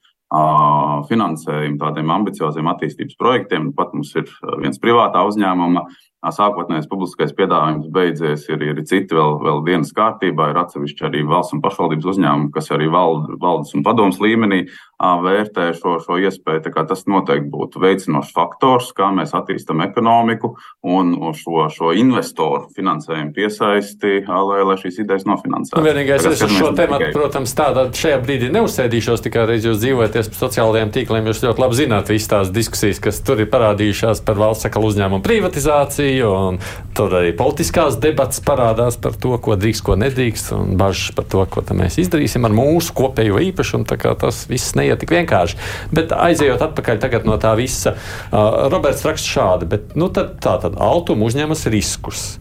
finansējumu 1.10 1.80
tādiem 1.82 2.12
ambicioziem 2.14 2.68
attīstības 2.70 3.18
projektiem. 3.18 3.72
Pat 3.74 3.96
mums 3.98 4.14
ir 4.20 4.30
viens 4.62 4.78
privātā 4.78 5.24
uzņēmuma 5.26 5.88
sākotnējais 6.20 6.90
publiskais 6.92 7.32
piedāvājums 7.36 7.88
beidzies, 7.96 8.44
ir, 8.52 8.64
ir 8.74 8.82
citi 8.84 9.16
vēl, 9.16 9.38
vēl 9.40 9.62
dienas 9.64 9.94
kārtībā, 9.96 10.50
ir 10.52 10.60
atsevišķi 10.60 11.06
arī 11.08 11.24
valsts 11.28 11.56
un 11.56 11.64
pašvaldības 11.64 12.10
uzņēmumi, 12.12 12.52
kas 12.56 12.68
arī 12.76 12.90
vald, 12.92 13.30
valdes 13.40 13.72
un 13.78 13.86
padomus 13.88 14.20
līmenī 14.20 14.66
vērtē 15.00 15.70
šo, 15.78 15.96
šo 16.04 16.18
iespēju. 16.20 16.74
Tas 16.90 17.06
noteikti 17.08 17.48
būtu 17.54 17.80
veicinošs 17.80 18.34
faktors, 18.36 18.90
kā 18.96 19.08
mēs 19.16 19.32
attīstam 19.38 19.80
ekonomiku 19.86 20.52
un 20.84 21.14
šo, 21.38 21.70
šo 21.72 21.94
investoru 21.96 22.68
finansējumu 22.76 23.32
piesaisti, 23.36 24.26
lai, 24.28 24.60
lai 24.68 24.78
šīs 24.82 25.00
idejas 25.06 25.24
nofinansētu. 25.30 25.80
Nu, 25.80 25.88
vienīgais, 25.88 26.28
es 26.28 26.44
uz 26.44 26.56
šo 26.56 26.74
tematu, 26.76 27.14
protams, 27.16 27.56
tādā 27.56 27.88
šajā 27.96 28.20
brīdī 28.26 28.52
neuzsēdīšos, 28.56 29.24
tikai 29.24 29.48
reiz 29.54 29.68
jūs 29.70 29.80
dzīvojaties 29.84 30.32
pa 30.34 30.42
sociālajiem 30.42 30.92
tīkliem, 30.96 31.32
jūs 31.32 31.44
ļoti 31.48 31.64
labi 31.64 31.80
zināt 31.80 32.12
visas 32.12 32.32
tās 32.34 32.54
diskusijas, 32.56 33.00
kas 33.04 33.24
tur 33.24 33.40
ir 33.40 33.52
parādījušās 33.54 34.24
par 34.28 34.40
valsts 34.42 34.68
sakalu 34.68 34.92
uzņēmumu 34.92 35.24
privatizāciju 35.24 36.09
diskusiju, 36.10 36.30
un 36.34 36.58
tur 36.94 37.14
arī 37.14 37.32
politiskās 37.38 37.98
debatas 38.02 38.42
parādās 38.42 38.98
par 39.00 39.14
to, 39.14 39.38
ko 39.38 39.56
drīkst, 39.56 39.84
ko 39.86 39.96
nedrīkst, 39.96 40.52
un 40.56 40.78
bažas 40.78 41.14
par 41.16 41.26
to, 41.26 41.46
ko 41.46 41.64
mēs 41.74 42.00
izdarīsim 42.02 42.46
ar 42.46 42.52
mūsu 42.52 42.94
kopējo 42.94 43.40
īpašumu. 43.40 43.86
Tas 44.20 44.48
viss 44.50 44.76
neiet 44.76 45.00
tik 45.00 45.12
vienkārši. 45.14 45.58
Bet 45.94 46.12
aizejot 46.12 46.62
atpakaļ 46.62 47.26
no 47.26 47.38
tā 47.38 47.56
visa, 47.58 47.96
uh, 47.96 48.70
Roberts 48.70 49.06
raksta 49.06 49.28
šādi, 49.28 49.70
bet 49.70 49.96
nu, 49.96 50.10
tad, 50.10 50.40
tā 50.42 50.58
tad 50.62 50.78
Altuma 50.80 51.26
uzņemas 51.26 51.68
riskus. 51.70 52.40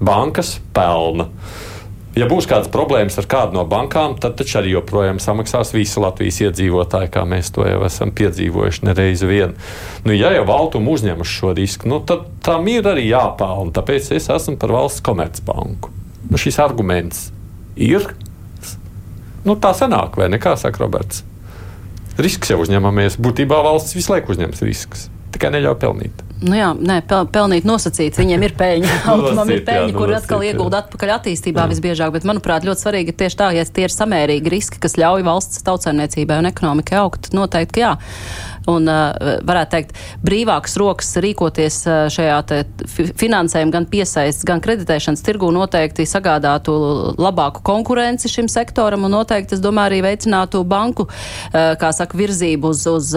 Bankas 0.00 0.58
pelna. 0.74 1.28
Ja 2.18 2.26
būs 2.26 2.48
kādas 2.50 2.66
problēmas 2.72 3.20
ar 3.22 3.26
kādu 3.30 3.54
no 3.54 3.62
bankām, 3.70 4.16
tad 4.18 4.34
taču 4.40 4.58
arī 4.58 4.72
joprojām 4.72 5.20
samaksās 5.22 5.70
visi 5.70 6.00
Latvijas 6.02 6.40
iedzīvotāji, 6.42 7.10
kā 7.14 7.22
mēs 7.28 7.52
to 7.54 7.62
jau 7.68 7.84
esam 7.86 8.10
piedzīvojuši 8.18 8.88
nereizi 8.88 9.28
vien. 9.30 9.54
Nu, 10.02 10.14
ja 10.16 10.32
jau 10.34 10.42
valtuma 10.48 10.90
uzņemas 10.90 11.30
šo 11.30 11.52
risku, 11.54 11.86
nu, 11.90 12.00
tad 12.02 12.26
tam 12.42 12.66
ir 12.72 12.88
arī 12.90 13.06
jāpelna. 13.06 13.70
Tāpēc 13.76 14.10
es 14.18 14.26
esmu 14.26 14.56
par 14.58 14.74
valsts 14.74 15.04
komercbanku. 15.06 15.92
Nu, 16.26 16.40
šis 16.40 16.58
arguments 16.62 17.28
ir. 17.78 18.10
Nu, 19.46 19.54
tā 19.54 19.70
sanāk, 19.78 20.18
vai 20.18 20.26
ne? 20.34 20.42
Kā 20.42 20.56
saka 20.58 20.82
Roberts? 20.82 21.22
Risks 22.18 22.50
jau 22.50 22.58
uzņemamies. 22.64 23.20
Būtībā 23.22 23.62
valsts 23.64 23.94
visu 23.94 24.16
laiku 24.16 24.34
uzņems 24.34 24.66
riskus, 24.66 25.06
tikai 25.30 25.54
neļauj 25.54 25.78
pelnīt. 25.86 26.26
Nu 26.40 26.56
jā, 26.56 26.70
nē, 26.72 27.00
pel, 27.08 27.26
pelnīt 27.28 27.66
nosacīts. 27.68 28.20
Viņiem 28.20 28.46
ir 28.46 28.54
peļņa. 28.56 28.94
Automam 29.12 29.50
ir 29.52 29.64
peļņa, 29.66 29.94
kur 29.96 30.12
atkal 30.16 30.44
iegulda 30.46 30.84
atpakaļ 30.84 31.14
attīstībā 31.18 31.66
jā. 31.66 31.72
visbiežāk. 31.74 32.14
Bet, 32.14 32.28
manuprāt, 32.28 32.64
ļoti 32.68 32.84
svarīgi 32.86 33.12
ir 33.12 33.18
tieši 33.20 33.40
tā, 33.42 33.50
ja 33.58 33.66
tie 33.66 33.84
ir 33.88 33.94
samērīgi 33.94 34.54
riski, 34.54 34.80
kas 34.80 34.96
ļauj 35.00 35.26
valsts 35.26 35.66
tautsēmniecībai 35.68 36.40
un 36.40 36.48
ekonomikai 36.52 37.00
augt. 37.02 37.32
Noteikti 37.36 37.84
jā 37.84 37.96
un, 38.70 38.88
uh, 38.90 39.38
varētu 39.46 39.74
teikt, 39.74 39.96
brīvākas 40.24 40.76
rokas 40.80 41.12
rīkoties 41.22 41.80
uh, 41.88 42.00
šajā 42.12 42.38
finansējuma, 43.20 43.74
gan 43.74 43.88
piesaistes, 43.90 44.46
gan 44.48 44.62
kreditēšanas 44.64 45.24
tirgū 45.26 45.50
noteikti 45.54 46.06
sagādātu 46.08 46.74
labāku 47.20 47.64
konkurenci 47.66 48.30
šim 48.32 48.48
sektoram 48.50 49.06
un 49.08 49.14
noteikti, 49.18 49.56
es 49.58 49.64
domāju, 49.64 49.92
arī 49.92 50.02
veicinātu 50.10 50.62
banku, 50.68 51.08
uh, 51.10 51.74
kā 51.80 51.92
saka, 51.96 52.18
virzību 52.20 52.70
uz, 52.70 52.84
uz 52.90 53.10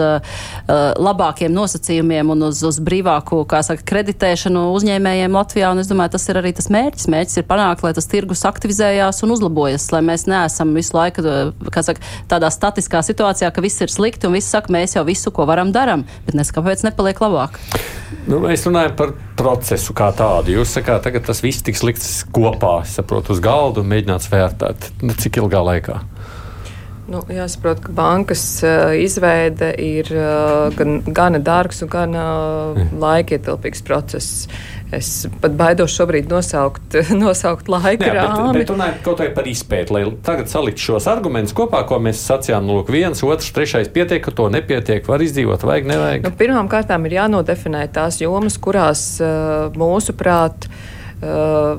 labākiem 0.68 1.52
nosacījumiem 1.54 2.30
un 2.34 2.46
uz, 2.48 2.60
uz 2.66 2.78
brīvāku, 2.84 3.42
kā 3.50 3.60
saka, 3.66 3.84
kreditēšanu 3.88 4.64
uzņēmējiem 4.74 5.36
Latvijā. 5.36 5.72
Un 5.74 5.82
es 5.82 5.90
domāju, 5.90 6.14
tas 6.16 6.26
ir 6.30 6.40
arī 6.40 6.54
tas 6.56 6.70
mērķis. 6.72 7.08
Mērķis 7.12 7.40
ir 7.40 7.46
panākt, 7.48 7.84
lai 7.84 7.92
tas 7.96 8.08
tirgus 8.10 8.44
aktivizējās 8.48 9.22
un 9.24 9.34
uzlabojas, 9.34 9.88
lai 9.94 10.02
mēs 10.06 10.26
neesam 10.30 10.74
visu 10.76 10.96
laiku, 10.96 11.24
kā 11.74 11.84
saka, 11.86 12.04
tādā 12.30 12.50
statiskā 12.54 13.02
situācijā, 13.06 13.50
ka 13.54 13.64
viss 13.64 13.84
ir 13.84 13.92
slikti 13.92 14.28
un 14.28 14.36
viss 14.38 14.52
saka, 14.54 14.72
mēs 14.74 14.96
jau 14.96 15.04
visu, 15.06 15.32
ko 15.34 15.43
varam, 15.48 15.72
darām, 15.74 16.06
bet 16.26 16.38
nes 16.38 16.52
kāpēc 16.54 16.86
nepaliek 16.86 17.20
labāk. 17.24 17.58
Nu, 18.28 18.38
mēs 18.44 18.64
runājam 18.68 18.94
par 18.98 19.14
procesu 19.36 19.94
kā 19.96 20.10
tādu. 20.16 20.54
Jūs 20.54 20.76
sakāt, 20.78 21.02
tagad 21.06 21.26
tas 21.26 21.42
viss 21.44 21.64
tiks 21.64 21.82
likts 21.86 22.10
kopā, 22.34 22.78
saprotu, 22.88 23.34
uz 23.34 23.42
galda 23.44 23.82
un 23.82 23.90
mēģināts 23.90 24.30
vērtēt. 24.32 24.90
Nu, 25.04 25.16
cik 25.18 25.42
ilgā 25.42 25.64
laikā? 25.66 26.00
Nu, 27.04 27.20
jāsaprot, 27.28 27.82
ka 27.84 27.92
bankas 27.92 28.42
uh, 28.64 28.94
izveide 28.96 29.74
ir 29.76 30.08
uh, 30.16 30.70
gan, 30.72 31.02
gana 31.04 31.40
dārgs 31.44 31.82
un 31.84 31.90
gan 31.92 32.16
uh, 32.16 32.78
laikietilpīgs 32.96 33.84
process. 33.84 34.46
Es 34.94 35.10
pat 35.42 35.56
baidos 35.58 35.92
šobrīd 35.98 36.32
nosaukt, 36.32 36.96
nosaukt 37.24 37.68
laika 37.68 38.08
rāmi. 38.08 38.54
Bet, 38.54 38.62
bet 38.62 38.72
runājot 38.72 39.04
kaut 39.04 39.20
vai 39.20 39.28
par 39.36 39.50
izpēti, 39.50 39.92
lai 39.92 40.04
tagad 40.24 40.48
salikt 40.52 40.80
šos 40.80 41.10
argumentus 41.12 41.52
kopā, 41.56 41.82
ko 41.88 42.00
mēs 42.00 42.24
sacījām, 42.24 42.72
lūk, 42.72 42.94
viens, 42.94 43.20
otrs, 43.26 43.52
trešais 43.52 43.92
pietiek, 43.92 44.24
ka 44.24 44.32
to 44.32 44.48
nepietiek, 44.54 45.04
var 45.10 45.24
izdzīvot, 45.24 45.68
vajag, 45.68 45.92
nevajag. 45.92 46.24
Nu, 46.24 46.32
Pirmām 46.40 46.72
kārtām 46.72 47.04
ir 47.10 47.18
jānodefinē 47.18 47.84
tās 47.92 48.22
jomas, 48.24 48.56
kurās 48.64 49.06
uh, 49.20 49.68
mūsuprāt, 49.76 50.70
uh, 50.70 50.82
Eh, 50.84 50.93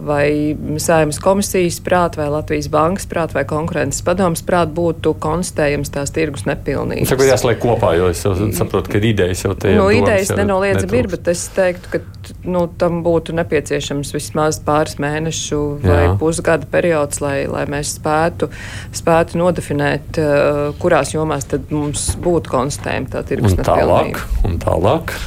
vai 0.06 0.56
Sēmas 0.82 1.20
komisijas 1.22 1.78
prāt, 1.84 2.18
vai 2.18 2.28
Latvijas 2.32 2.70
bankas 2.72 3.06
prāt, 3.10 3.34
vai 3.36 3.44
konkurences 3.48 4.02
padomas 4.06 4.42
prāt 4.46 4.72
būtu 4.76 5.16
konstatējams 5.22 5.92
tās 5.94 6.14
tirgus 6.16 6.46
nepilnības. 6.48 7.12
Ir 7.12 7.30
jāsliek 7.30 7.60
kopā, 7.62 7.94
jo 8.00 8.10
es 8.14 8.24
saprotu, 8.58 8.94
ka 8.94 9.02
idejas 9.02 9.46
jau 9.46 9.54
te 9.60 9.74
ir. 9.74 9.80
Nu, 9.80 9.90
idejas 9.94 10.32
nenoliedzami 10.38 11.02
ir, 11.04 11.12
bet 11.12 11.30
es 11.34 11.46
teiktu, 11.56 11.94
ka 11.94 12.02
nu, 12.48 12.66
tam 12.82 13.02
būtu 13.06 13.36
nepieciešams 13.38 14.16
vismaz 14.16 14.60
pāris 14.66 14.98
mēnešu 15.02 15.62
vai 15.84 16.02
Jā. 16.08 16.18
pusgada 16.22 16.68
periods, 16.72 17.22
lai, 17.24 17.46
lai 17.52 17.66
mēs 17.70 17.96
spētu, 18.00 18.50
spētu 18.96 19.42
nodefinēt, 19.42 20.22
uh, 20.22 20.62
kurās 20.82 21.14
jomās 21.16 21.48
tad 21.52 21.70
mums 21.76 22.14
būtu 22.22 22.54
konstatējama 22.56 23.14
tā 23.14 23.26
tirgus 23.28 23.54
un 23.54 23.62
nepilnība. 23.62 24.26
Tālāk, 24.26 24.46
un 24.50 24.62
tālāk. 24.64 25.18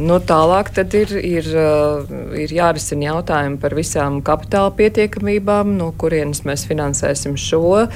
Nu, 0.00 0.16
tālāk 0.24 0.70
ir, 0.96 1.10
ir, 1.20 1.48
uh, 1.52 2.08
ir 2.40 2.52
jārisina 2.56 3.10
jautājumi 3.10 3.58
par 3.60 3.74
visām 3.76 4.22
kapitāla 4.24 4.72
pietiekamībām, 4.78 5.74
no 5.76 5.90
kurienes 6.00 6.46
mēs 6.48 6.64
finansēsim 6.64 7.36
šo, 7.36 7.90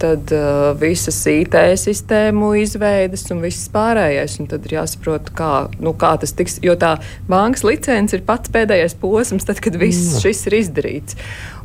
tad 0.00 0.32
uh, 0.32 0.72
visas 0.80 1.18
IT 1.28 1.58
sistēmu 1.76 2.54
izveidas 2.62 3.26
un 3.34 3.44
viss 3.44 3.68
pārējais. 3.74 4.38
Un 4.40 4.48
tad 4.48 4.64
ir 4.64 4.78
jāsaprot, 4.78 5.28
kā, 5.36 5.52
nu, 5.76 5.92
kā 5.92 6.14
tas 6.22 6.32
tiks, 6.32 6.56
jo 6.64 6.72
tā 6.80 6.94
bankas 7.28 7.66
licence 7.68 8.16
ir 8.16 8.24
pats 8.24 8.52
pēdējais 8.52 8.96
posms, 9.02 9.44
tad, 9.44 9.60
kad 9.60 9.76
viss 9.76 10.14
mm. 10.16 10.22
šis 10.24 10.46
ir 10.48 10.60
izdarīts. 10.62 11.18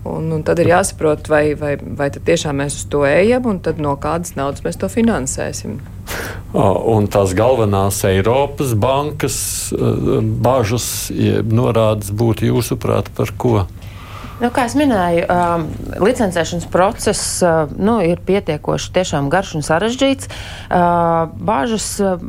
Un, 0.07 0.27
un 0.35 0.43
tad 0.43 0.59
ir 0.59 0.73
jāsaprot, 0.75 1.31
vai, 1.31 1.45
vai, 1.59 1.77
vai 1.79 2.11
tiešām 2.11 2.59
mēs 2.59 2.81
uz 2.81 2.89
to 2.91 3.07
ejam, 3.07 3.47
un 3.47 3.63
no 3.79 3.95
kādas 4.03 4.35
naudas 4.35 4.67
mēs 4.67 4.83
to 4.83 4.91
finansēsim. 4.91 5.79
Un 6.57 7.09
tās 7.11 7.33
galvenās 7.37 7.99
Eiropas 8.07 8.71
bankas 8.79 9.37
bažas 10.43 10.87
norādes 11.43 12.13
būtu 12.15 12.47
jūsuprāt 12.51 13.11
par 13.17 13.33
ko? 13.37 13.55
Nu, 14.37 14.51
kā 14.53 14.67
jau 14.67 14.77
minēju, 14.77 15.23
um, 15.33 15.63
licencēšanas 15.97 16.67
process 16.69 17.39
uh, 17.41 17.71
nu, 17.73 17.95
ir 18.05 18.19
pietiekoši 18.21 18.91
garš 19.33 19.55
un 19.57 19.63
sarežģīts. 19.65 20.29
Uh, 20.69 21.31
bāžas 21.41 21.87
uh, 22.05 22.21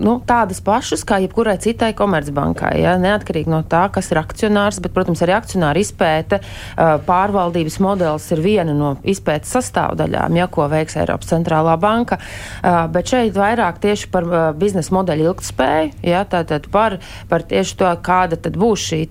nu, 0.00 0.16
tādas 0.26 0.58
pašas 0.64 1.04
kā 1.06 1.20
jebkurai 1.22 1.54
citai 1.62 1.92
komercbankai. 1.94 2.72
Ja? 2.82 2.96
Neatkarīgi 2.98 3.52
no 3.52 3.60
tā, 3.62 3.84
kas 3.94 4.10
ir 4.10 4.18
akcionārs, 4.18 4.80
bet, 4.82 4.90
protams, 4.96 5.22
arī 5.22 5.36
akcionāra 5.36 5.78
izpēte, 5.78 6.40
uh, 6.42 6.96
pārvaldības 7.06 7.78
modelis 7.84 8.26
ir 8.34 8.42
viena 8.42 8.74
no 8.74 8.96
izpētes 9.06 9.54
sastāvdaļām, 9.54 10.34
ja, 10.40 10.48
ko 10.50 10.66
veiks 10.72 10.98
Eiropas 10.98 11.30
centrālā 11.30 11.76
banka. 11.78 12.18
Uh, 12.58 12.88
bet 12.90 13.14
šeit 13.14 13.38
vairāk 13.38 13.78
tieši 13.84 14.10
par 14.10 14.26
uh, 14.26 14.40
biznesa 14.58 14.96
modeļu 14.98 15.30
ilgtspēju, 15.30 15.94
ja? 16.10 16.24
tātad 16.26 16.66
par, 16.74 16.98
par 17.30 17.46
tieši 17.46 17.78
to, 17.78 17.94
kāda 18.02 18.40
būs 18.50 18.90
šī 18.90 19.02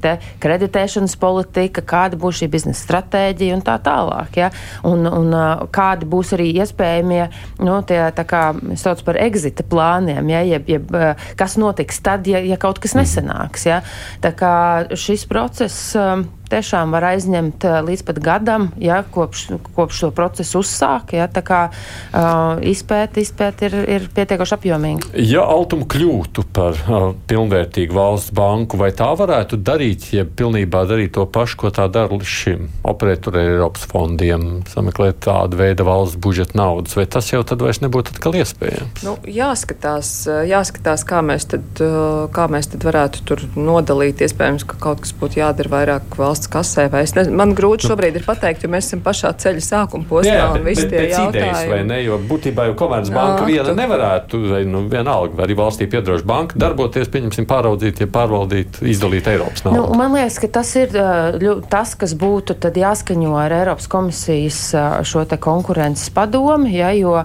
kreditēšanas 0.43 1.15
politika, 1.20 1.82
kāda 1.82 2.09
būs 2.18 2.41
šī 2.41 2.49
biznesa 2.51 2.82
stratēģija 2.86 3.57
un 3.57 3.64
tā 3.66 3.76
tālāk. 3.84 4.39
Ja? 4.39 4.49
Un, 4.88 5.05
un 5.05 5.36
kādi 5.76 6.07
būs 6.10 6.34
arī 6.38 6.49
iespējamie, 6.64 7.28
nu, 7.62 7.78
tie, 7.88 8.01
tā 8.16 8.26
kā 8.30 8.43
sauc 8.80 9.03
par 9.05 9.20
exita 9.22 9.66
plāniem, 9.68 10.34
ja? 10.34 10.41
jeb, 10.55 10.70
jeb 10.70 10.97
kas 11.39 11.60
notiks 11.62 12.01
tad, 12.05 12.28
ja, 12.30 12.41
ja 12.41 12.57
kaut 12.62 12.82
kas 12.82 12.95
nesanāks. 12.97 13.68
Ja? 13.70 13.82
Tā 14.24 14.34
kā 14.38 14.53
šis 14.97 15.28
process 15.30 15.95
tiešām 16.50 16.93
var 16.95 17.06
aizņemt 17.14 17.66
eh, 17.68 17.78
līdz 17.86 18.06
pat 18.08 18.22
gadam, 18.24 18.70
ja, 18.82 19.02
kopš, 19.04 19.45
kopš 19.76 20.04
to 20.06 20.12
procesu 20.16 20.64
uzsāk. 20.64 21.14
Ja, 21.16 21.28
tā 21.32 21.41
kā 21.45 21.60
uh, 21.70 22.60
izpēta 22.66 23.22
izpēt 23.22 23.64
ir, 23.68 23.76
ir 23.89 24.08
pietiekoši 24.16 24.56
apjomīga. 24.56 25.12
Ja 25.20 25.43
Altuma 25.50 25.88
kļūtu 25.89 26.45
par 26.56 26.78
uh, 26.80 27.10
pilnvērtīgu 27.30 27.95
valsts 27.95 28.34
banku, 28.36 28.80
vai 28.80 28.91
tā 28.95 29.10
varētu 29.18 29.60
darīt, 29.62 30.10
ja 30.16 30.26
pilnībā 30.26 30.84
darīt 30.89 31.16
to 31.18 31.26
pašu, 31.30 31.60
ko 31.64 31.72
tā 31.76 31.88
dara 31.91 32.14
līdz 32.14 32.30
šim, 32.30 32.68
operēt 32.88 33.30
ar 33.32 33.39
Eiropas 33.41 33.86
fondiem, 33.89 34.47
sameklēt 34.70 35.22
tādu 35.26 35.60
veidu 35.60 35.88
valsts 35.88 36.20
budžeta 36.22 36.58
naudas, 36.60 36.95
vai 36.97 37.08
tas 37.10 37.30
jau 37.32 37.41
tad 37.47 37.64
vairs 37.66 37.82
nebūtu 37.84 38.16
atkal 38.16 38.38
iespējams? 38.39 39.04
Nu, 39.06 39.16
jāskatās, 39.30 40.14
jāskatās 40.50 41.06
kā, 41.08 41.22
mēs 41.26 41.50
tad, 41.54 41.84
kā 42.36 42.47
mēs 42.52 42.72
tad 42.74 42.86
varētu 42.88 43.26
tur 43.28 43.43
nodalīt. 43.58 44.24
Iespējams, 44.26 44.66
ka 44.70 44.80
kaut 44.82 45.04
kas 45.06 45.14
būtu 45.18 45.41
jādara 45.41 45.74
vairāk 45.74 46.18
valsts 46.20 46.39
valsts 46.40 46.52
kasē. 46.52 46.88
Ne, 47.16 47.24
man 47.36 47.54
grūti 47.56 47.86
nu. 47.86 47.94
šobrīd 47.94 48.18
ir 48.20 48.26
pateikt, 48.26 48.64
jo 48.64 48.70
mēs 48.72 48.88
esam 48.88 49.02
pašā 49.04 49.34
ceļa 49.40 49.64
sākuma 49.64 50.06
posmā 50.08 50.34
jā, 50.34 50.48
un 50.54 50.64
visi 50.64 50.88
tie 50.90 51.10
jautājumi. 51.10 51.38
Idejas, 51.40 51.64
vai 51.70 51.80
ne, 51.88 52.00
jo 52.04 52.20
būtībā 52.30 52.68
jau 52.70 52.76
Komercbanka 52.80 53.48
viena 53.48 53.70
tu... 53.70 53.76
nevarētu, 53.80 54.42
vai 54.54 54.62
nu 54.68 54.84
vienalga, 54.90 55.44
arī 55.44 55.58
valstī 55.60 55.90
piedaroša 55.92 56.28
banka 56.28 56.60
darboties, 56.60 57.10
pieņemsim, 57.12 57.48
pāraudzīt, 57.50 58.04
ja 58.04 58.10
pārvaldīt, 58.12 58.82
izdalīt 58.90 59.28
Eiropas 59.32 59.66
naudu. 59.66 59.82
Nu, 59.82 60.00
man 60.00 60.16
liekas, 60.18 60.40
ka 60.42 60.52
tas 60.60 60.74
ir 60.80 60.96
tas, 61.72 61.96
kas 62.00 62.16
būtu 62.20 62.58
jāskaņo 62.80 63.36
ar 63.40 63.56
Eiropas 63.60 63.90
komisijas 63.92 64.62
šo 65.08 65.26
te 65.30 65.40
konkurences 65.42 66.12
padomu, 66.16 66.70
ja, 66.72 66.92
jo, 66.96 67.18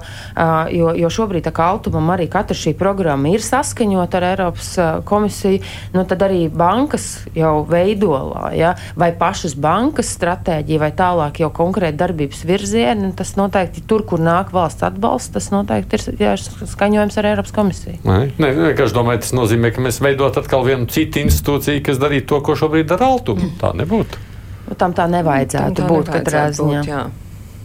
jo, 0.74 0.94
jo 0.98 1.12
šobrīd 1.12 1.46
tā 1.46 1.54
kā 1.54 1.68
autumam 1.74 2.10
arī 2.14 2.26
katra 2.32 2.56
šī 2.58 2.74
programma 2.78 3.32
ir 3.34 3.44
saskaņota 3.44 4.20
ar 4.20 4.28
Eiropas 4.32 4.72
komisiju, 5.06 5.62
nu 5.94 6.06
tad 6.08 6.24
arī 6.26 6.46
bankas 6.50 7.24
jau 7.36 7.60
veidolā, 7.68 8.50
ja, 8.56 8.74
vai 9.04 9.12
pašas 9.18 9.54
bankas 9.60 10.12
stratēģija, 10.16 10.80
vai 10.80 10.90
tālāk 10.96 11.40
jau 11.42 11.50
konkrēti 11.54 11.98
darbības 12.00 12.44
virzieni. 12.48 13.12
Tas 13.16 13.34
noteikti 13.38 13.84
tur, 13.88 14.04
kur 14.08 14.22
nāk 14.22 14.52
valsts 14.54 14.86
atbalsts, 14.86 15.34
tas 15.34 15.50
noteikti 15.52 16.00
ir 16.00 16.22
jā, 16.22 16.34
skaņojums 16.74 17.18
ar 17.20 17.30
Eiropas 17.34 17.54
komisiju. 17.54 18.00
Nē, 18.06 18.20
nē, 18.40 18.52
vienkārši 18.70 18.96
domāju, 18.96 19.24
tas 19.26 19.34
nozīmē, 19.36 19.74
ka 19.74 19.84
mēs 19.84 20.00
veidot 20.04 20.38
atkal 20.40 20.64
vienu 20.66 20.88
citu 20.90 21.20
institūciju, 21.24 21.84
kas 21.84 22.00
darītu 22.02 22.32
to, 22.32 22.40
ko 22.46 22.56
šobrīd 22.58 22.88
dara 22.92 23.10
Altuma. 23.12 23.50
Tā 23.60 23.74
nebūtu. 23.76 24.22
Nu, 24.64 24.78
tam 24.80 24.96
tā 24.96 25.04
nevajadzētu 25.12 25.76
tam 25.76 25.84
tā 25.84 25.90
būt 25.90 26.10
katrā 26.14 26.46
ziņā. 26.56 26.82
Jā. 26.88 27.02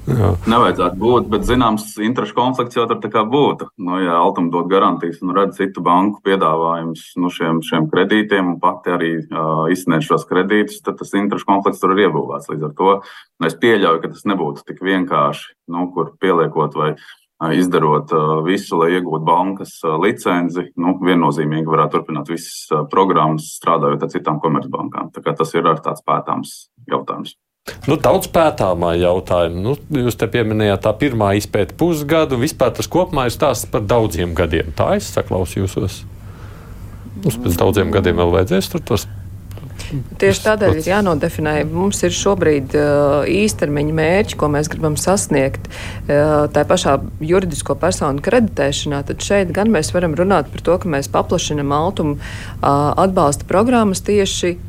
Nevajadzētu 0.09 0.97
būt, 0.99 1.27
bet 1.31 1.45
zināms, 1.47 1.91
interešu 2.01 2.35
konflikts 2.37 2.77
jau 2.77 2.85
tur 2.89 3.25
būtu. 3.29 3.69
Nu, 3.77 3.99
ja 4.01 4.17
Altuma 4.19 4.51
dod 4.53 4.69
garantijas 4.71 5.21
un 5.23 5.33
redz 5.37 5.59
citu 5.59 5.83
banku 5.85 6.21
piedāvājumus 6.25 7.13
nu, 7.21 7.31
šiem, 7.33 7.61
šiem 7.65 7.89
kredītiem 7.91 8.53
un 8.53 8.59
pati 8.63 8.93
arī 8.95 9.11
uh, 9.21 9.67
izsniedz 9.71 10.07
šos 10.09 10.25
kredītus, 10.29 10.81
tad 10.85 10.99
tas 11.01 11.13
interešu 11.13 11.47
konflikts 11.49 11.81
tur 11.83 11.95
ir 11.95 12.07
iebūvēts. 12.07 12.49
Līdz 12.51 12.67
ar 12.69 12.75
to 12.77 12.91
nu, 12.99 13.47
es 13.49 13.57
pieļauju, 13.61 14.03
ka 14.03 14.13
tas 14.15 14.27
nebūtu 14.29 14.65
tik 14.67 14.83
vienkārši, 14.85 15.55
nu, 15.75 15.89
kur 15.95 16.13
pieliekot 16.21 16.77
vai 16.79 16.93
izdarot 17.55 18.11
visu, 18.43 18.75
lai 18.81 18.93
iegūtu 18.97 19.23
bankas 19.27 19.77
licenci. 20.03 20.69
Nu, 20.79 20.97
viennozīmīgi 20.99 21.71
varētu 21.71 21.97
turpināt 21.97 22.31
visas 22.33 22.87
programmas, 22.91 23.53
strādājot 23.61 24.03
ar 24.03 24.11
citām 24.11 24.41
komercbankām. 24.43 25.13
Tas 25.15 25.55
ir 25.55 25.69
tāds 25.79 26.03
pētāms 26.03 26.57
jautājums. 26.89 27.37
Nu, 27.89 27.97
daudz 27.97 28.29
pētāmā 28.33 28.93
jautājuma. 28.99 29.61
Nu, 29.63 29.75
jūs 30.03 30.17
te 30.19 30.29
pieminējāt 30.31 30.83
tā 30.85 30.93
pirmā 30.99 31.33
izpēta 31.39 31.75
pusgadu, 31.79 32.39
vispār 32.41 32.73
tas 32.77 32.89
kopumā 32.91 33.27
ir 33.29 33.35
stāsts 33.35 33.69
par 33.71 33.85
daudziem 33.85 34.35
gadiem. 34.37 34.73
Tā 34.77 34.95
es 34.99 35.09
saklausījos. 35.15 36.03
Mums 37.23 37.39
pēc 37.43 37.57
daudziem 37.59 37.93
gadiem 37.93 38.19
vēl 38.21 38.35
vajadzēs 38.37 38.71
tur 38.71 38.85
tos 38.85 39.07
Tieši 40.21 40.43
tādēļ 40.43 40.75
ir 40.77 40.87
jānodefinē, 40.91 41.53
mums 41.65 42.03
ir 42.05 42.13
šobrīd 42.13 42.75
uh, 42.77 43.23
īstermiņa 43.25 43.95
mērķi, 43.97 44.37
ko 44.37 44.49
mēs 44.53 44.69
gribam 44.69 44.97
sasniegt. 44.99 45.65
Uh, 46.05 46.45
tā 46.53 46.61
pašā 46.69 46.99
juridisko 47.25 47.73
personu 47.79 48.21
kreditēšanā, 48.21 49.01
tad 49.07 49.25
šeit 49.25 49.53
gan 49.55 49.71
mēs 49.73 49.89
varam 49.95 50.13
runāt 50.19 50.51
par 50.53 50.65
to, 50.67 50.77
ka 50.83 50.91
mēs 50.93 51.09
paplašinam 51.09 51.73
altumu 51.73 52.19
uh, 52.19 52.91
atbalsta 53.01 53.49
programmas 53.49 54.03
tieši 54.05 54.59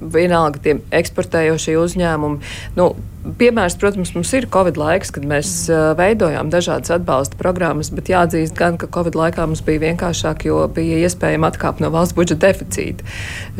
vienalga 0.00 0.62
tie 0.62 0.78
eksportējošie 0.94 1.76
uzņēmumi. 1.80 2.54
Nu, 2.78 2.92
Piemērs, 3.36 3.76
protams, 3.76 4.14
mums 4.16 4.30
ir 4.32 4.46
Covid 4.52 4.78
laiks, 4.80 5.10
kad 5.12 5.24
mēs 5.28 5.50
uh, 5.68 5.90
veidojām 5.98 6.48
dažādas 6.52 6.94
atbalsta 6.94 7.36
programmas, 7.40 7.90
bet 7.92 8.08
jāatzīst 8.08 8.56
gan, 8.56 8.78
ka 8.80 8.88
Covid 8.94 9.18
laikā 9.18 9.44
mums 9.44 9.60
bija 9.66 9.82
vienkāršāk, 9.82 10.46
jo 10.48 10.62
bija 10.72 11.02
iespējama 11.04 11.50
atkāpt 11.52 11.82
no 11.84 11.90
valsts 11.92 12.16
budžeta 12.16 12.48
deficīta. 12.48 13.04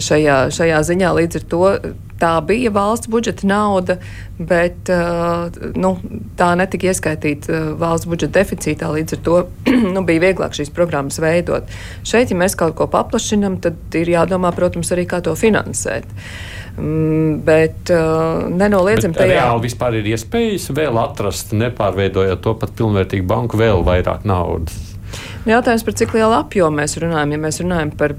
Šajā, 0.01 0.39
šajā 0.55 0.81
ziņā 0.89 1.13
līdz 1.21 1.41
ar 1.41 1.49
to 1.53 1.63
tā 2.19 2.33
bija 2.49 2.73
valsts 2.75 3.11
budžeta 3.13 3.47
nauda, 3.51 3.99
bet 4.39 4.89
uh, 4.95 5.53
nu, 5.77 5.95
tā 6.39 6.53
netika 6.59 6.89
ieskaitīta 6.89 7.53
uh, 7.53 7.71
valsts 7.79 8.09
budžeta 8.09 8.41
deficītā. 8.41 8.89
Līdz 8.95 9.19
ar 9.19 9.25
to 9.27 9.41
nu, 9.95 10.05
bija 10.09 10.31
vieglāk 10.31 10.57
šīs 10.57 10.73
programmas 10.75 11.21
veidot. 11.21 11.69
Šeit, 12.09 12.33
ja 12.33 12.41
mēs 12.41 12.57
kaut 12.59 12.79
ko 12.79 12.89
paplašinām, 12.89 13.61
tad 13.65 13.99
ir 14.01 14.17
jādomā, 14.17 14.55
protams, 14.57 14.95
arī 14.97 15.05
kā 15.11 15.21
to 15.25 15.37
finansēt. 15.39 16.09
Mm, 16.09 16.58
bet 17.45 17.91
uh, 17.95 18.47
nenoliedzami 18.51 19.17
tajā. 19.17 19.39
Reāli 19.39 19.67
vispār 19.67 19.99
ir 19.99 20.13
iespējas 20.15 20.69
vēl 20.77 21.01
atrast, 21.03 21.55
nepārveidojot 21.57 22.45
to 22.45 22.55
pat 22.61 22.77
pilnvērtīgu 22.79 23.27
banku, 23.29 23.61
vēl 23.61 23.83
vairāk 23.87 24.27
naudas. 24.29 24.77
Nu, 25.45 25.55
jautājums 25.55 25.85
par 25.87 25.95
cik 25.97 26.13
lielu 26.13 26.35
apjomu 26.37 26.81
mēs 26.83 26.99
runājam. 27.01 27.33
Ja 27.33 27.41
mēs 27.41 27.61
runājam 27.63 27.93
par, 27.97 28.15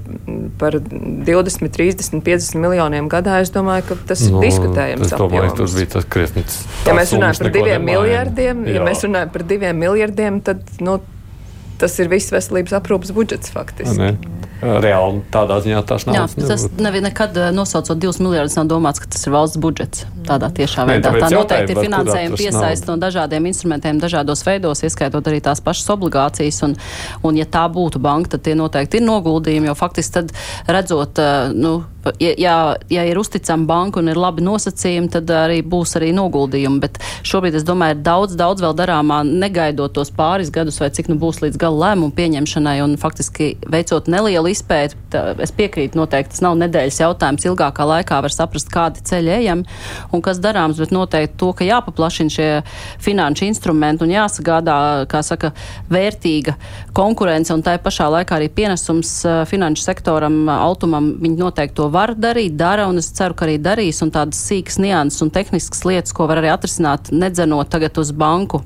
par 0.58 0.76
20, 0.80 1.70
30, 1.76 2.24
50 2.26 2.58
miljoniem 2.58 3.10
gadā, 3.12 3.38
es 3.44 3.52
domāju, 3.54 3.86
ka 3.92 3.98
tas 4.10 4.24
nu, 4.26 4.40
ir 4.40 4.48
diskutējams. 4.48 5.06
Es 5.06 5.14
domāju, 5.14 5.54
tas 5.60 5.76
bija 5.78 5.92
tas 5.94 6.08
krietni. 6.10 6.44
Ja 6.88 6.96
mēs 6.98 7.14
runājam 7.14 7.40
par 7.44 7.54
diviem 7.54 7.86
miljardiem, 7.86 8.66
jā. 8.66 8.76
ja 8.78 8.84
mēs 8.88 9.06
runājam 9.06 9.32
par 9.36 9.46
diviem 9.52 9.80
miljardiem, 9.84 10.42
tad 10.50 10.66
nu, 10.82 10.98
tas 11.80 11.96
ir 12.02 12.10
viss 12.12 12.34
veselības 12.34 12.74
aprūpas 12.80 13.14
budžets 13.16 13.54
faktiski. 13.54 14.00
Ne? 14.00 14.39
Reāli 14.60 15.22
tādā 15.32 15.58
ziņā 15.64 15.80
tās 15.88 16.04
naudas. 16.08 16.34
Jā, 16.36 16.46
tas 16.48 16.64
nevi, 16.80 17.00
nekad 17.04 17.36
eh, 17.40 17.50
nosaucot 17.56 17.98
divus 18.00 18.20
miljardus, 18.20 18.56
nav 18.58 18.68
domāts, 18.70 19.00
ka 19.02 19.08
tas 19.10 19.24
ir 19.26 19.34
valsts 19.34 19.60
budžets. 19.60 20.04
Tādā 20.26 20.50
tiešā 20.54 20.84
veidā. 20.88 21.12
Ne, 21.14 21.22
tā 21.24 21.30
noteikti 21.32 21.74
ir 21.74 21.80
finansējuma 21.86 22.38
piesaista 22.38 22.92
no 22.92 22.98
dažādiem 23.00 23.48
instrumentiem, 23.50 24.00
dažādos 24.02 24.44
veidos, 24.46 24.84
ieskaitot 24.86 25.30
arī 25.30 25.40
tās 25.44 25.62
pašas 25.64 25.88
obligācijas. 25.96 26.60
Un, 26.66 26.76
un 27.26 27.40
ja 27.40 27.48
tā 27.48 27.64
būtu 27.72 28.02
banka, 28.02 28.36
tad 28.36 28.44
tie 28.48 28.56
noteikti 28.58 29.00
ir 29.00 29.06
noguldījumi, 29.08 29.70
jo 29.70 29.76
faktiski 29.78 30.20
tad 30.20 30.34
redzot, 30.68 31.18
eh, 31.22 31.54
nu, 31.56 31.80
ja, 32.20 32.54
ja, 32.90 33.04
ir 33.04 33.18
uzticama 33.20 33.66
banka 33.68 34.00
un 34.00 34.08
ir 34.12 34.18
labi 34.20 34.44
nosacījumi, 34.44 35.10
tad 35.12 35.30
arī 35.34 35.60
būs 35.66 35.96
arī 35.98 36.10
noguldījumi. 36.16 36.80
Bet 36.82 37.00
šobrīd, 37.26 37.58
es 37.58 37.66
domāju, 37.68 37.98
ir 37.98 38.04
daudz, 38.06 38.36
daudz 38.40 38.64
vēl 38.64 38.76
darāmā, 38.78 39.20
negaidot 39.26 39.92
tos 39.96 40.12
pāris 40.14 40.52
gadus, 40.54 40.80
vai 40.80 40.90
cik 40.94 41.10
nu 41.12 41.18
būs 41.20 41.42
līdz 41.44 41.60
gala 41.60 41.90
lēmumu 41.90 42.14
pieņemšanai 42.16 42.78
un 42.84 42.96
faktiski 43.00 43.52
veicot 43.70 44.08
nelielu 44.10 44.52
izpēti. 44.54 44.98
Es 45.42 45.52
piekrītu, 45.56 45.98
noteikti 46.00 46.34
tas 46.34 46.44
nav 46.44 46.56
nedēļas 46.60 47.00
jautājums. 47.02 47.46
Ilgākā 47.50 47.86
laikā 47.88 48.20
var 48.24 48.34
saprast, 48.34 48.70
kādi 48.72 49.04
ceļi 49.06 49.34
ejam 49.40 49.64
un 50.14 50.24
kas 50.24 50.40
darāms, 50.42 50.80
bet 50.80 50.94
noteikti 50.94 51.38
to, 51.40 51.52
ka 51.56 51.66
jāpaplašina 51.66 52.32
šie 52.32 52.48
finanšu 53.02 53.48
instrumenti 53.48 54.06
un 54.06 54.14
jāsagādā, 54.14 54.78
kā 55.10 55.22
saka, 55.26 55.52
vērtīga 55.90 56.56
konkurence 56.96 57.52
un 57.54 57.64
tā 57.64 57.76
pašā 57.82 58.08
laikā 58.14 58.38
arī 58.38 58.50
pienesums 58.52 59.12
eh, 59.26 59.42
finanšu 59.50 59.84
sektoram, 59.84 60.42
autumam, 60.52 61.12
viņi 61.20 61.40
noteikti 61.40 61.78
to 61.80 61.89
var 61.92 62.14
darīt, 62.18 62.56
dara 62.58 62.88
un 62.90 62.98
es 63.00 63.10
ceru, 63.16 63.36
ka 63.36 63.46
arī 63.46 63.58
darīs 63.62 64.02
un 64.04 64.12
tādas 64.14 64.40
sīkas 64.48 64.80
nianses 64.82 65.22
un 65.24 65.32
tehniskas 65.34 65.84
lietas, 65.88 66.14
ko 66.16 66.28
var 66.30 66.40
arī 66.42 66.52
atrisināt, 66.52 67.12
nedzenot 67.12 67.70
tagad 67.72 67.98
uz 68.00 68.12
banku 68.12 68.62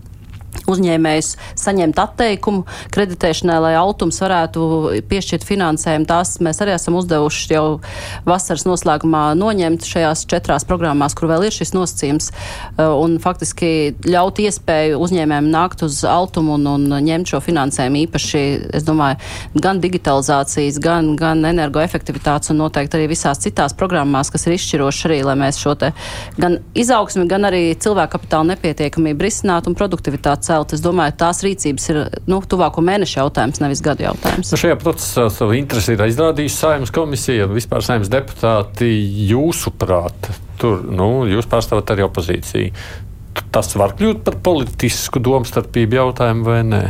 uzņēmējs 0.71 1.31
saņemt 1.61 1.99
atteikumu 2.01 2.65
kreditēšanai, 2.95 3.59
lai 3.65 3.73
Altums 3.79 4.21
varētu 4.23 4.67
piešķirt 5.11 5.47
finansējumu. 5.47 6.09
Tās 6.09 6.37
mēs 6.45 6.61
arī 6.65 6.75
esam 6.77 6.99
uzdevuši 6.99 7.55
jau 7.55 7.65
vasaras 8.27 8.67
noslēgumā 8.69 9.25
noņemt 9.39 9.87
šajās 9.89 10.25
četrās 10.31 10.67
programmās, 10.69 11.17
kur 11.17 11.31
vēl 11.33 11.49
ir 11.49 11.57
šis 11.57 11.75
nosacījums, 11.77 12.31
uh, 12.31 12.95
un 13.01 13.19
faktiski 13.23 13.95
ļaut 14.09 14.41
iespēju 14.45 15.01
uzņēmējiem 15.05 15.51
nākt 15.53 15.85
uz 15.87 16.03
Altumu 16.09 16.57
un, 16.59 16.69
un 16.75 16.99
ņemt 17.05 17.35
šo 17.35 17.43
finansējumu 17.45 18.05
īpaši, 18.05 18.45
es 18.79 18.87
domāju, 18.87 19.21
gan 19.61 19.81
digitalizācijas, 19.83 20.81
gan, 20.83 21.15
gan 21.21 21.45
energoefektivitātes 21.49 22.53
un 22.55 22.63
noteikti 22.63 22.99
arī 22.99 23.11
visās 23.13 23.43
citās 23.43 23.77
programmās, 23.77 24.33
kas 24.33 24.47
ir 24.47 24.57
izšķiroši 24.57 25.09
arī, 25.09 25.21
lai 25.29 25.37
mēs 25.45 25.61
šo 25.61 25.75
te 25.79 25.93
gan 26.41 26.59
izaugsmi, 26.79 27.27
gan 27.31 27.49
arī 27.49 27.63
cilvēku 27.81 28.15
kapitāla 28.17 28.53
nepietiekamību 28.53 29.27
risinātu 29.27 29.71
un 29.71 29.79
produktivitāti 29.79 30.44
celt. 30.45 30.75
Es 30.77 30.83
domāju, 30.85 31.17
tās 31.21 31.43
rīcības 31.45 31.89
ir 31.93 32.01
nu, 32.31 32.41
tuvāko 32.41 32.85
mēnešu 32.85 33.21
jautājums, 33.21 33.63
nevis 33.65 33.83
gadu 33.85 34.07
jautājums. 34.07 34.53
Nu 34.53 34.61
šajā 34.61 34.79
procesā 34.83 35.29
savu 35.33 35.57
interesi 35.59 35.95
ir 35.95 36.05
izrādījusi 36.09 36.59
saimnes 36.59 36.95
komisija, 36.95 37.49
vispār 37.51 37.85
saimnes 37.87 38.13
deputāti 38.13 38.91
jūsuprāt. 39.31 40.31
Tur 40.61 40.85
nu, 40.87 41.27
jūs 41.31 41.49
pārstāvat 41.51 41.95
arī 41.95 42.07
opozīciju. 42.07 42.75
Tas 43.55 43.73
var 43.79 43.97
kļūt 43.99 44.23
par 44.27 44.39
politisku 44.47 45.23
domstarpību 45.23 45.99
jautājumu 45.99 46.47
vai 46.47 46.61
nē? 46.69 46.85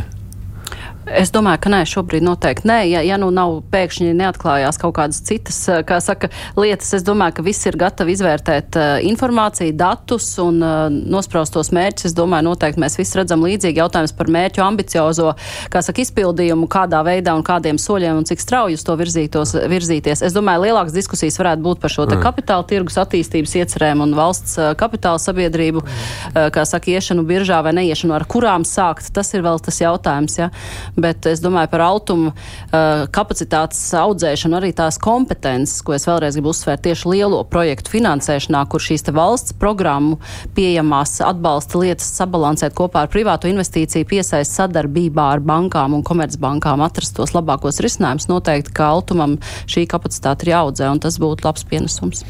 Es 1.05 1.29
domāju, 1.29 1.59
ka 1.61 1.69
nē, 1.69 1.83
šobrīd 1.85 2.23
noteikti 2.25 2.65
nē. 2.65 2.79
Ja, 2.89 3.01
ja 3.05 3.17
nu 3.21 3.27
nav 3.33 3.59
pēkšņi 3.69 4.15
neatklājās 4.17 4.79
kaut 4.81 4.95
kādas 4.97 5.21
citas, 5.25 5.59
eh, 5.69 5.83
kā 5.85 5.99
saka, 6.01 6.31
lietas, 6.57 6.89
es 6.97 7.03
domāju, 7.05 7.37
ka 7.37 7.45
visi 7.45 7.67
ir 7.69 7.77
gatavi 7.77 8.15
izvērtēt 8.15 8.77
uh, 8.79 8.85
informāciju, 9.05 9.75
datus 9.77 10.31
un 10.41 10.57
uh, 10.65 10.87
nospraustos 10.89 11.69
mērķus. 11.75 12.07
Es 12.09 12.15
domāju, 12.17 12.47
noteikti 12.49 12.81
mēs 12.81 12.97
visi 12.97 13.19
redzam 13.19 13.45
līdzīgi 13.45 13.81
jautājums 13.83 14.15
par 14.17 14.31
mērķu 14.33 14.63
ambiciozo, 14.65 15.35
kā 15.69 15.83
saka, 15.85 16.01
izpildījumu, 16.01 16.69
kādā 16.71 17.03
veidā 17.05 17.35
un 17.37 17.45
kādiem 17.45 17.77
soļiem 17.81 18.23
un 18.23 18.25
cik 18.25 18.41
strauji 18.41 18.79
uz 18.79 18.85
to 18.87 18.97
virzītos, 18.97 19.53
virzīties. 19.69 20.25
Es 20.25 20.33
domāju, 20.33 20.65
lielākas 20.65 20.95
diskusijas 20.95 21.37
varētu 21.41 21.65
būt 21.67 21.83
par 21.85 21.93
šo 21.93 22.07
mm. 22.09 22.23
kapitāla 22.25 22.65
tirgus 22.65 22.97
attīstības 23.03 23.55
iecerēm 23.61 24.01
un 24.07 24.17
valsts 24.17 24.57
uh, 24.57 24.71
kapitāla 24.79 25.21
sabiedrību, 25.21 25.85
uh, 25.85 26.49
kā 26.55 26.65
saka, 26.65 26.89
iešanu 26.97 27.27
biržā 27.29 27.61
vai 27.61 27.75
neiešanu, 27.77 28.17
ar 28.17 28.25
kurām 28.25 28.65
sākt. 28.65 29.13
Tas 29.13 29.33
ir 29.37 29.45
vēl 29.45 29.61
tas 29.61 29.81
jautājums. 29.83 30.39
Ja? 30.41 30.49
Bet 30.95 31.27
es 31.29 31.41
domāju 31.43 31.69
par 31.71 31.83
autumu 31.85 32.31
uh, 32.31 33.05
kapacitātes 33.13 33.81
audzēšanu, 33.99 34.57
arī 34.59 34.71
tās 34.75 34.97
kompetences, 35.01 35.81
ko 35.85 35.95
es 35.95 36.07
vēlreiz 36.07 36.37
gribu 36.37 36.53
uzsvērt 36.53 36.85
tieši 36.87 37.11
lielo 37.11 37.41
projektu 37.49 37.93
finansēšanā, 37.95 38.63
kur 38.71 38.83
šīs 38.83 39.05
valsts 39.15 39.55
programmu 39.59 40.19
pieejamās 40.55 41.19
atbalsta 41.25 41.81
lietas 41.81 42.09
sabalansēt 42.17 42.75
kopā 42.77 43.05
ar 43.05 43.11
privātu 43.11 43.49
investīciju, 43.51 44.07
piesaist 44.09 44.55
sadarbībā 44.55 45.27
ar 45.35 45.43
bankām 45.45 45.97
un 45.97 46.05
komercbankām, 46.05 46.83
atrast 46.85 47.15
tos 47.17 47.35
labākos 47.35 47.81
risinājumus. 47.83 48.29
Noteikti, 48.31 48.73
ka 48.75 48.91
autumam 48.95 49.37
šī 49.71 49.85
kapacitāte 49.91 50.47
ir 50.47 50.55
jāaudzē, 50.55 50.89
un 50.91 51.01
tas 51.03 51.19
būtu 51.21 51.47
labs 51.47 51.67
pienesums. 51.69 52.23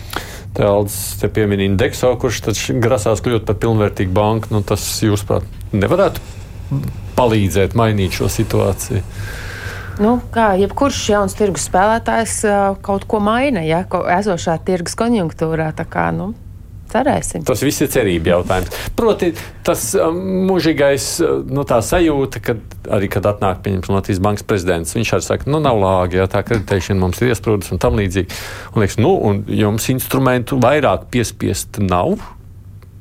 Tēlds 0.56 0.98
te 1.20 1.30
piemin 1.32 1.66
Indekso, 1.66 2.14
kurš 2.20 2.42
grasās 2.82 3.24
kļūt 3.24 3.48
par 3.48 3.60
pilnvērtīgu 3.62 4.16
banku. 4.16 4.54
Nu, 4.56 4.64
tas, 4.66 4.84
jūsuprāt, 5.04 5.48
nevarētu 5.76 6.45
palīdzēt 7.18 7.76
mainīt 7.78 8.20
šo 8.20 8.30
situāciju? 8.32 9.04
Nu, 9.96 10.18
kā 10.34 10.54
jebkurš 10.60 11.04
jauns 11.14 11.38
tirgus 11.40 11.70
spēlētājs 11.70 12.42
kaut 12.84 13.06
ko 13.08 13.22
maina, 13.24 13.64
ja 13.64 13.86
esošā 14.18 14.58
tirgus 14.68 14.98
konjunktūrā. 15.00 15.70
Kā, 15.88 16.10
nu, 16.12 16.34
cerēsim. 16.92 17.46
Tas 17.48 17.64
viss 17.64 17.84
ir 17.84 17.92
cerība 17.94 18.34
jautājums. 18.34 18.76
Proti, 18.98 19.32
tas 19.66 19.88
mūžīgais 19.96 21.08
nu, 21.48 21.64
sajūta, 21.64 22.44
ka 22.44 22.58
arī, 22.98 23.10
kad 23.12 23.28
atnāk 23.32 23.64
pieņemts 23.66 23.92
Latvijas 23.94 24.22
bankas 24.24 24.48
prezidents, 24.48 24.96
viņš 24.98 25.16
arī 25.18 25.28
saka, 25.30 25.50
nu, 25.52 25.62
nav 25.64 25.80
lāgi, 25.82 26.20
ja 26.20 26.30
tā 26.32 26.44
kreditēšana 26.46 27.02
mums 27.02 27.22
ir 27.22 27.34
iesprūdus 27.34 27.72
un 27.76 27.84
tam 27.84 28.00
līdzīgi. 28.00 28.42
Un 28.74 28.84
liekas, 28.84 29.00
nu, 29.02 29.16
un 29.30 29.46
jums 29.48 29.90
instrumentu 29.96 30.60
vairāk 30.62 31.08
piespiest 31.14 31.80
nav, 31.84 32.18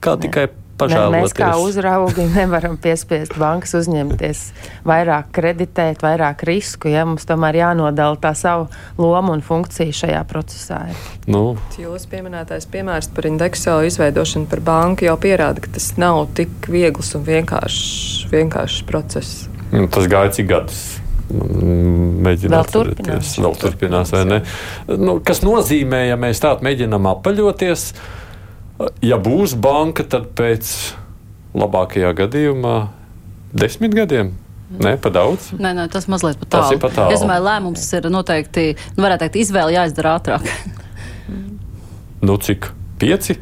kā 0.04 0.14
ne. 0.14 0.28
tikai 0.28 0.48
pažēloties. 0.80 1.22
Mēs 1.22 1.34
kā 1.36 1.50
uzraugi 1.60 2.26
nevaram 2.38 2.76
piespiest 2.80 3.36
bankas 3.40 3.74
uzņemties 3.78 4.42
vairāk 4.88 5.30
kreditēt, 5.36 6.02
vairāk 6.04 6.44
risku. 6.48 6.90
Ja? 6.92 7.04
Mums 7.08 7.28
tomēr 7.28 7.60
jānodala 7.62 8.18
tā 8.20 8.34
savu 8.38 8.68
lomu 9.00 9.34
un 9.36 9.44
funkciju 9.44 9.94
šajā 10.00 10.24
procesā. 10.30 10.82
Nu. 11.30 11.54
Jūsu 11.80 12.10
pieminētais 12.12 12.68
piemērs 12.72 13.10
par 13.14 13.30
indeksu 13.30 13.78
izveidošanu 13.88 14.50
par 14.50 14.64
banku 14.64 15.08
jau 15.08 15.16
pierāda, 15.20 15.64
ka 15.64 15.76
tas 15.78 15.92
nav 16.00 16.26
tik 16.38 16.68
viegls 16.72 17.14
un 17.18 17.24
vienkāršs, 17.28 18.28
vienkāršs 18.34 18.84
process. 18.88 19.48
Nu, 19.72 19.88
tas 19.90 20.10
gāja 20.10 20.36
cik 20.36 20.52
gadus? 20.52 20.84
mēģināt 21.34 22.68
vēl 22.68 22.72
turpinās. 22.74 23.30
Vēl 23.40 23.56
turpinās, 23.58 24.12
vai 24.14 24.24
ne? 24.28 24.40
Nu, 25.00 25.18
kas 25.24 25.42
nozīmē, 25.44 26.04
ja 26.10 26.18
mēs 26.20 26.42
tādu 26.44 26.66
mēģinām 26.66 27.08
apaļoties, 27.14 27.86
ja 29.04 29.18
būs 29.22 29.54
banka, 29.58 30.06
tad 30.06 30.30
pēc 30.38 30.70
labākajā 31.54 32.10
gadījumā 32.18 32.78
desmit 33.54 33.94
gadiem. 33.94 34.34
Nē, 34.74 34.96
pa 34.98 35.10
daudz. 35.12 35.52
Nē, 35.60 35.74
nē, 35.76 35.86
tas 35.92 36.08
mazliet 36.10 36.38
pat 36.40 36.50
tālu. 36.56 36.78
Pat 36.82 36.94
tālu. 36.96 37.14
Es 37.14 37.22
domāju, 37.22 37.44
lēmums 37.46 37.84
ir 37.94 38.06
noteikti, 38.10 38.68
nu, 38.96 39.04
varētu 39.04 39.26
teikt, 39.26 39.40
izvēle 39.44 39.74
jāizdara 39.76 40.16
ātrāk. 40.18 40.48
nu, 42.26 42.38
cik? 42.42 42.72
Pieci? 42.98 43.36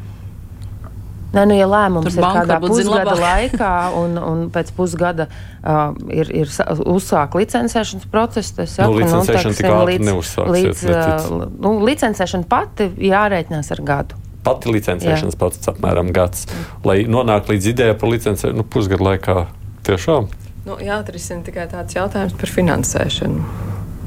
Nē, 1.33 1.47
nu, 1.49 1.55
ja 1.57 1.65
lēmums 1.65 2.11
Tur 2.11 2.19
ir 2.19 2.37
kādā 2.37 2.59
pusgada 2.61 3.15
laikā, 3.17 3.73
un, 3.97 4.19
un 4.21 4.43
pēc 4.53 4.69
pusgada 4.77 5.25
uh, 5.31 5.95
ir, 6.13 6.29
ir 6.43 6.51
uzsākts 6.93 7.39
licencēšanas 7.39 8.11
process, 8.13 8.53
tad 8.53 8.69
nu, 8.83 8.99
licencēšana 8.99 9.55
nu, 9.55 9.87
teiksim, 9.89 10.11
līdz, 10.11 10.35
līdz, 10.53 10.83
uh, 10.91 11.47
nu, 11.63 11.73
licencēšana 11.87 12.45
pati 12.51 12.91
jārēķinās 13.09 13.73
ar 13.73 13.83
gadu 13.87 14.22
pati 14.43 14.71
licencēšanas 14.73 15.37
process 15.39 15.71
apmēram 15.71 16.13
gads, 16.15 16.47
lai 16.87 17.03
nonāktu 17.09 17.55
līdz 17.55 17.69
idejai 17.73 17.97
par 17.99 18.13
licencēšanu 18.13 18.61
nu, 18.61 18.67
pusgadu 18.67 19.07
laikā. 19.09 19.45
Tiešām. 19.83 20.29
Nu, 20.63 20.77
jāatrisina 20.79 21.43
tikai 21.43 21.67
tāds 21.71 21.97
jautājums 21.97 22.35
par 22.39 22.51
finansēšanu. 22.51 23.43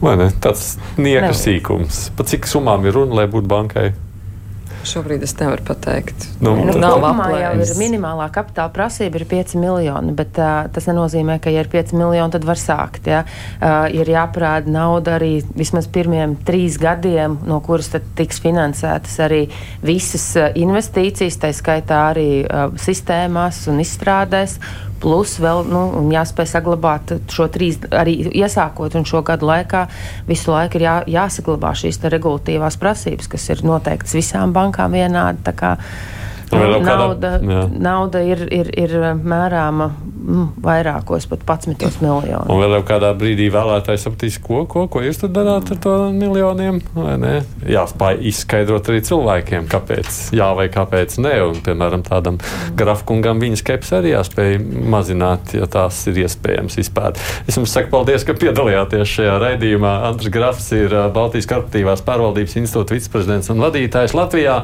Vai 0.01 0.14
ne? 0.20 0.30
Tas 0.41 0.76
nieka 1.01 1.32
sīkums. 1.37 2.07
Par 2.16 2.28
cik 2.28 2.49
summām 2.49 2.84
ir 2.89 2.97
runa, 2.97 3.20
lai 3.20 3.26
būtu 3.32 3.49
bankai? 3.49 3.91
Šobrīd 4.87 5.24
es 5.26 5.34
nevaru 5.41 5.64
pateikt. 5.66 6.28
Nu, 6.45 6.53
nu, 6.68 6.76
nav 6.78 7.03
apmēram 7.03 7.41
jau 7.41 7.64
ir 7.64 7.72
minimālā 7.80 8.28
kapitāla 8.34 8.70
prasība, 8.74 9.18
ir 9.20 9.26
5 9.30 9.57
miljoni, 9.59 10.14
bet 10.16 10.39
uh, 10.39 10.68
tas 10.72 10.87
nenozīmē, 10.87 11.39
ka, 11.43 11.51
ja 11.51 11.64
ir 11.64 11.70
5 11.72 11.95
miljoni, 11.99 12.32
tad 12.37 12.47
var 12.47 12.61
sākt. 12.61 13.11
Ja? 13.11 13.24
Uh, 13.59 13.89
ir 13.91 14.11
jāprāda 14.12 14.70
nauda 14.70 15.16
arī 15.18 15.41
vismaz 15.59 15.91
pirmiem 15.91 16.37
trīs 16.47 16.78
gadiem, 16.82 17.39
no 17.49 17.59
kuras 17.66 17.91
tiks 18.18 18.41
finansētas 18.45 19.18
arī 19.26 19.43
visas 19.87 20.28
investīcijas, 20.55 21.41
tā 21.43 21.51
skaitā 21.57 22.03
arī 22.12 22.30
uh, 22.45 22.68
sistēmās 22.80 23.64
un 23.72 23.82
izstrādēs. 23.82 24.61
Plus 25.07 25.36
vēl 25.38 25.68
nu, 25.70 25.80
jāspēj 26.11 26.48
saglabāt 26.50 27.12
šo 27.30 27.44
trīs, 27.54 27.76
arī 27.94 28.16
iesākot 28.40 28.96
un 28.98 29.04
šo 29.07 29.20
gadu 29.26 29.46
laikā, 29.46 29.84
visu 30.26 30.50
laiku 30.50 30.80
ir 30.80 30.86
jā, 30.88 30.94
jāsaglabā 31.14 31.70
šīs 31.78 32.00
regulatīvās 32.11 32.74
prasības, 32.82 33.30
kas 33.30 33.44
ir 33.54 33.62
noteiktas 33.62 34.16
visām 34.18 34.50
bankām 34.57 34.98
vienādi. 34.98 35.44
Nauda, 36.53 37.38
nauda 37.74 38.20
ir, 38.22 38.44
ir, 38.55 38.70
ir 38.78 38.92
mērāma 39.18 39.88
mm, 39.90 40.47
vairākos, 40.62 41.26
pat 41.30 41.42
11 41.47 41.99
miljonus. 42.03 42.47
Un 42.53 42.62
vēl 42.62 42.84
kādā 42.86 43.11
brīdī 43.18 43.49
vēlētājs 43.55 44.07
sapratīs, 44.07 44.38
ko, 44.42 44.62
ko, 44.70 44.86
ko 44.90 45.03
jūs 45.03 45.20
tur 45.22 45.32
darāt 45.34 45.72
ar 45.74 45.80
to 45.82 45.94
miljoniem. 46.14 46.80
Jāspēj 47.66 48.22
izskaidrot 48.30 48.90
arī 48.92 49.03
cilvēkiem, 49.07 49.66
kāpēc 49.72 50.20
jā 50.36 50.51
vai 50.59 50.68
kāpēc 50.72 51.18
nē. 51.24 51.34
Un, 51.49 51.61
piemēram, 51.66 52.05
tādam 52.07 52.38
grafkungam 52.78 53.42
viņa 53.42 53.61
skepsi 53.62 53.97
arī 53.99 54.14
jāspēj 54.14 54.59
mazināt, 54.94 55.57
ja 55.59 55.68
tās 55.70 56.03
ir 56.11 56.22
iespējams 56.24 56.78
vispār. 56.78 57.18
Es 57.47 57.59
jums 57.59 57.74
saku 57.74 57.90
paldies, 57.94 58.26
ka 58.26 58.36
piedalījāties 58.38 59.16
šajā 59.18 59.36
raidījumā. 59.42 59.97
Andris 60.11 60.32
Grafs 60.34 60.70
ir 60.76 60.94
Baltijas 61.14 61.49
korporatīvās 61.51 62.05
pārvaldības 62.07 62.57
institūta 62.62 62.97
viceprezidents 62.97 63.51
un 63.53 63.62
vadītājs 63.64 64.14
Latvijā. 64.16 64.61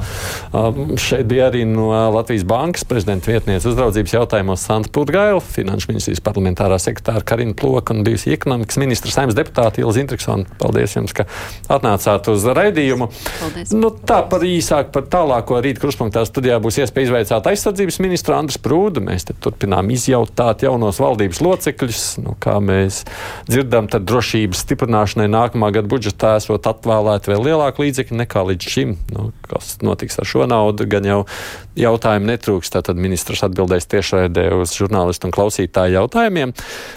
Šeit 1.02 1.26
bija 1.30 1.50
arī 1.50 1.64
no 1.72 1.88
Latvijas 2.14 2.44
Bankas 2.48 2.84
prezidenta 2.88 3.30
vietniece 3.30 3.68
uzraudzības 3.70 4.14
jautājumos 4.14 4.62
Santa 4.66 4.90
Putgaila 4.92 5.40
finanšu 5.42 5.90
ministrijas 5.90 6.22
parlamentārā 6.24 6.78
sekretāra 6.82 7.24
Karina 7.26 7.56
Ploka 7.58 7.94
un 7.94 8.04
bijusi 8.06 8.32
ekonomikas 8.36 8.78
ministra 8.82 9.12
saimnes 9.14 9.36
deputāta 9.38 9.82
Ilza 9.82 10.02
Intriksona. 10.02 10.46
Paldies 10.60 10.96
jums, 10.96 11.14
ka 11.16 11.26
atnācāt 11.72 12.28
uz 12.32 12.46
raidījumu. 12.46 13.08
Paldies. 13.40 13.72
Nu, 13.76 13.90
tā 13.90 14.20
par 14.28 14.44
īsāk 14.46 14.92
par 14.94 15.06
tālāko 15.12 15.60
rīt 15.64 15.80
kruspunktā 15.82 16.24
studijā 16.28 16.58
būs 16.62 16.80
iespēja 16.82 17.10
izveicāt 17.10 17.48
aizsardzības 17.52 18.00
ministru 18.04 18.36
Andris 18.36 18.60
Prūdu. 18.62 19.02
Mēs 19.04 19.28
te 19.28 19.36
turpinām 19.36 19.90
izjautāt 19.94 20.66
jaunos 20.66 21.00
valdības 21.02 21.42
locekļus. 21.44 22.04
Nu, 22.22 22.36
kā 22.42 22.58
mēs 22.62 23.02
dzirdam, 23.48 23.88
tad 23.92 24.06
drošības 24.08 24.64
stiprināšanai 24.66 25.28
nākamā 25.32 25.72
gada 25.74 25.90
budžetā 25.90 26.36
esot 26.40 26.68
atvēlēti 26.70 27.32
vēl 27.32 27.46
lielāku 27.50 27.86
līdzekļu 27.86 28.22
nekā 28.22 28.46
līdz 28.52 28.72
šim. 28.74 28.96
Nu, 29.12 29.30
kas 29.48 29.76
notiks 29.84 30.20
ar 30.20 30.28
šo 30.28 30.46
naudu, 30.50 30.86
gan 30.90 31.06
jau 31.08 31.20
jautājumu 31.78 32.28
netrūks. 32.30 32.72
Tātad 32.74 33.00
ministrs 33.00 33.42
atbildēs 33.46 33.88
tiešraidē 33.90 34.48
uz 34.56 34.74
žurnālistu 34.76 35.28
un 35.28 35.34
klausītāju 35.34 35.96
jautājumiem. 35.98 36.54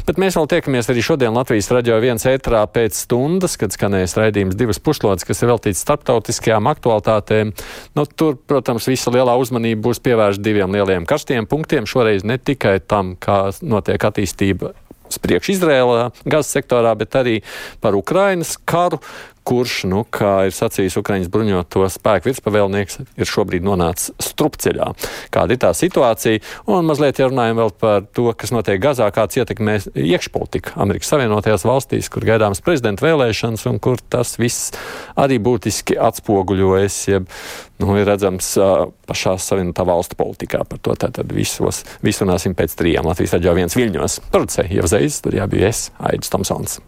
Bet 0.07 0.21
mēs 0.21 0.37
vēl 0.39 0.49
tiekamies 0.55 0.91
arī 0.91 1.03
šodien 1.05 1.35
Latvijas 1.35 1.71
radio 1.73 1.99
viens 2.03 2.25
ētrā 2.29 2.63
pēc 2.71 2.97
stundas, 3.05 3.57
kad 3.61 3.75
skanēs 3.75 4.17
raidījums 4.19 4.57
divas 4.59 4.81
puslodes, 4.83 5.27
kas 5.27 5.43
ir 5.43 5.51
veltīts 5.53 5.83
starptautiskajām 5.85 6.71
aktualitātēm. 6.71 7.53
Nu, 7.97 8.07
tur, 8.07 8.39
protams, 8.39 8.89
visa 8.91 9.13
lielā 9.13 9.37
uzmanība 9.41 9.87
būs 9.89 10.03
pievērsta 10.05 10.43
diviem 10.45 10.75
lieliem 10.75 11.07
karstiem 11.09 11.47
punktiem. 11.49 11.89
Šoreiz 11.89 12.27
ne 12.27 12.39
tikai 12.39 12.79
tam, 12.83 13.15
kā 13.19 13.49
notiek 13.63 14.09
attīstība 14.09 14.75
priekš 15.21 15.55
Izrēlā, 15.55 16.09
gazas 16.25 16.51
sektorā, 16.55 16.95
bet 16.97 17.15
arī 17.17 17.39
par 17.83 17.95
Ukrainas 17.97 18.55
karu, 18.67 18.99
kurš, 19.45 19.75
nu, 19.91 20.03
kā 20.09 20.47
ir 20.47 20.55
sacījis 20.55 20.97
Ukraiņas 20.99 21.29
bruņoto 21.33 21.85
spēku 21.93 22.29
virspavēlnieks, 22.31 22.99
ir 23.19 23.29
šobrīd 23.29 23.65
nonācis 23.65 24.13
strupceļā. 24.31 24.89
Kāda 25.33 25.55
ir 25.55 25.61
tā 25.61 25.71
situācija? 25.77 26.41
Un 26.71 26.87
mazliet 26.89 27.21
runājam 27.21 27.61
vēl 27.61 27.73
par 27.81 28.07
to, 28.15 28.27
kas 28.37 28.53
notiek 28.55 28.81
Gazā, 28.81 29.07
kāds 29.13 29.37
ietekmē 29.39 29.77
iekšpolitika 29.93 30.75
Amerikas 30.81 31.13
Savienotajās 31.13 31.67
valstīs, 31.67 32.09
kur 32.11 32.25
gaidāmas 32.27 32.63
prezidenta 32.65 33.05
vēlēšanas 33.05 33.67
un 33.69 33.79
kur 33.83 34.01
tas 34.01 34.35
viss 34.41 34.73
arī 35.19 35.37
būtiski 35.43 35.99
atspoguļojas, 36.01 36.99
jeb 37.11 37.29
nu, 37.83 37.91
ir 37.99 38.09
redzams 38.09 38.53
uh, 38.59 38.87
pašā 39.09 39.37
Savienotā 39.41 39.85
valstu 39.87 40.17
politikā. 40.19 40.63
Par 40.69 40.81
to 40.81 40.97
tātad 40.99 41.31
visos, 41.35 41.83
visu 42.05 42.25
runāsim 42.25 42.57
pēc 42.57 42.77
trijām 42.79 43.07
Latvijas 43.09 43.37
raidījā 43.37 43.55
viens 43.61 43.77
viļņos. 43.77 44.19
Producēja 44.33 44.81
jau 44.81 44.91
Zeizes, 44.95 45.21
tur 45.25 45.37
jābija 45.37 45.71
es, 45.73 45.89
Aidis 45.99 46.33
Tomsons. 46.33 46.79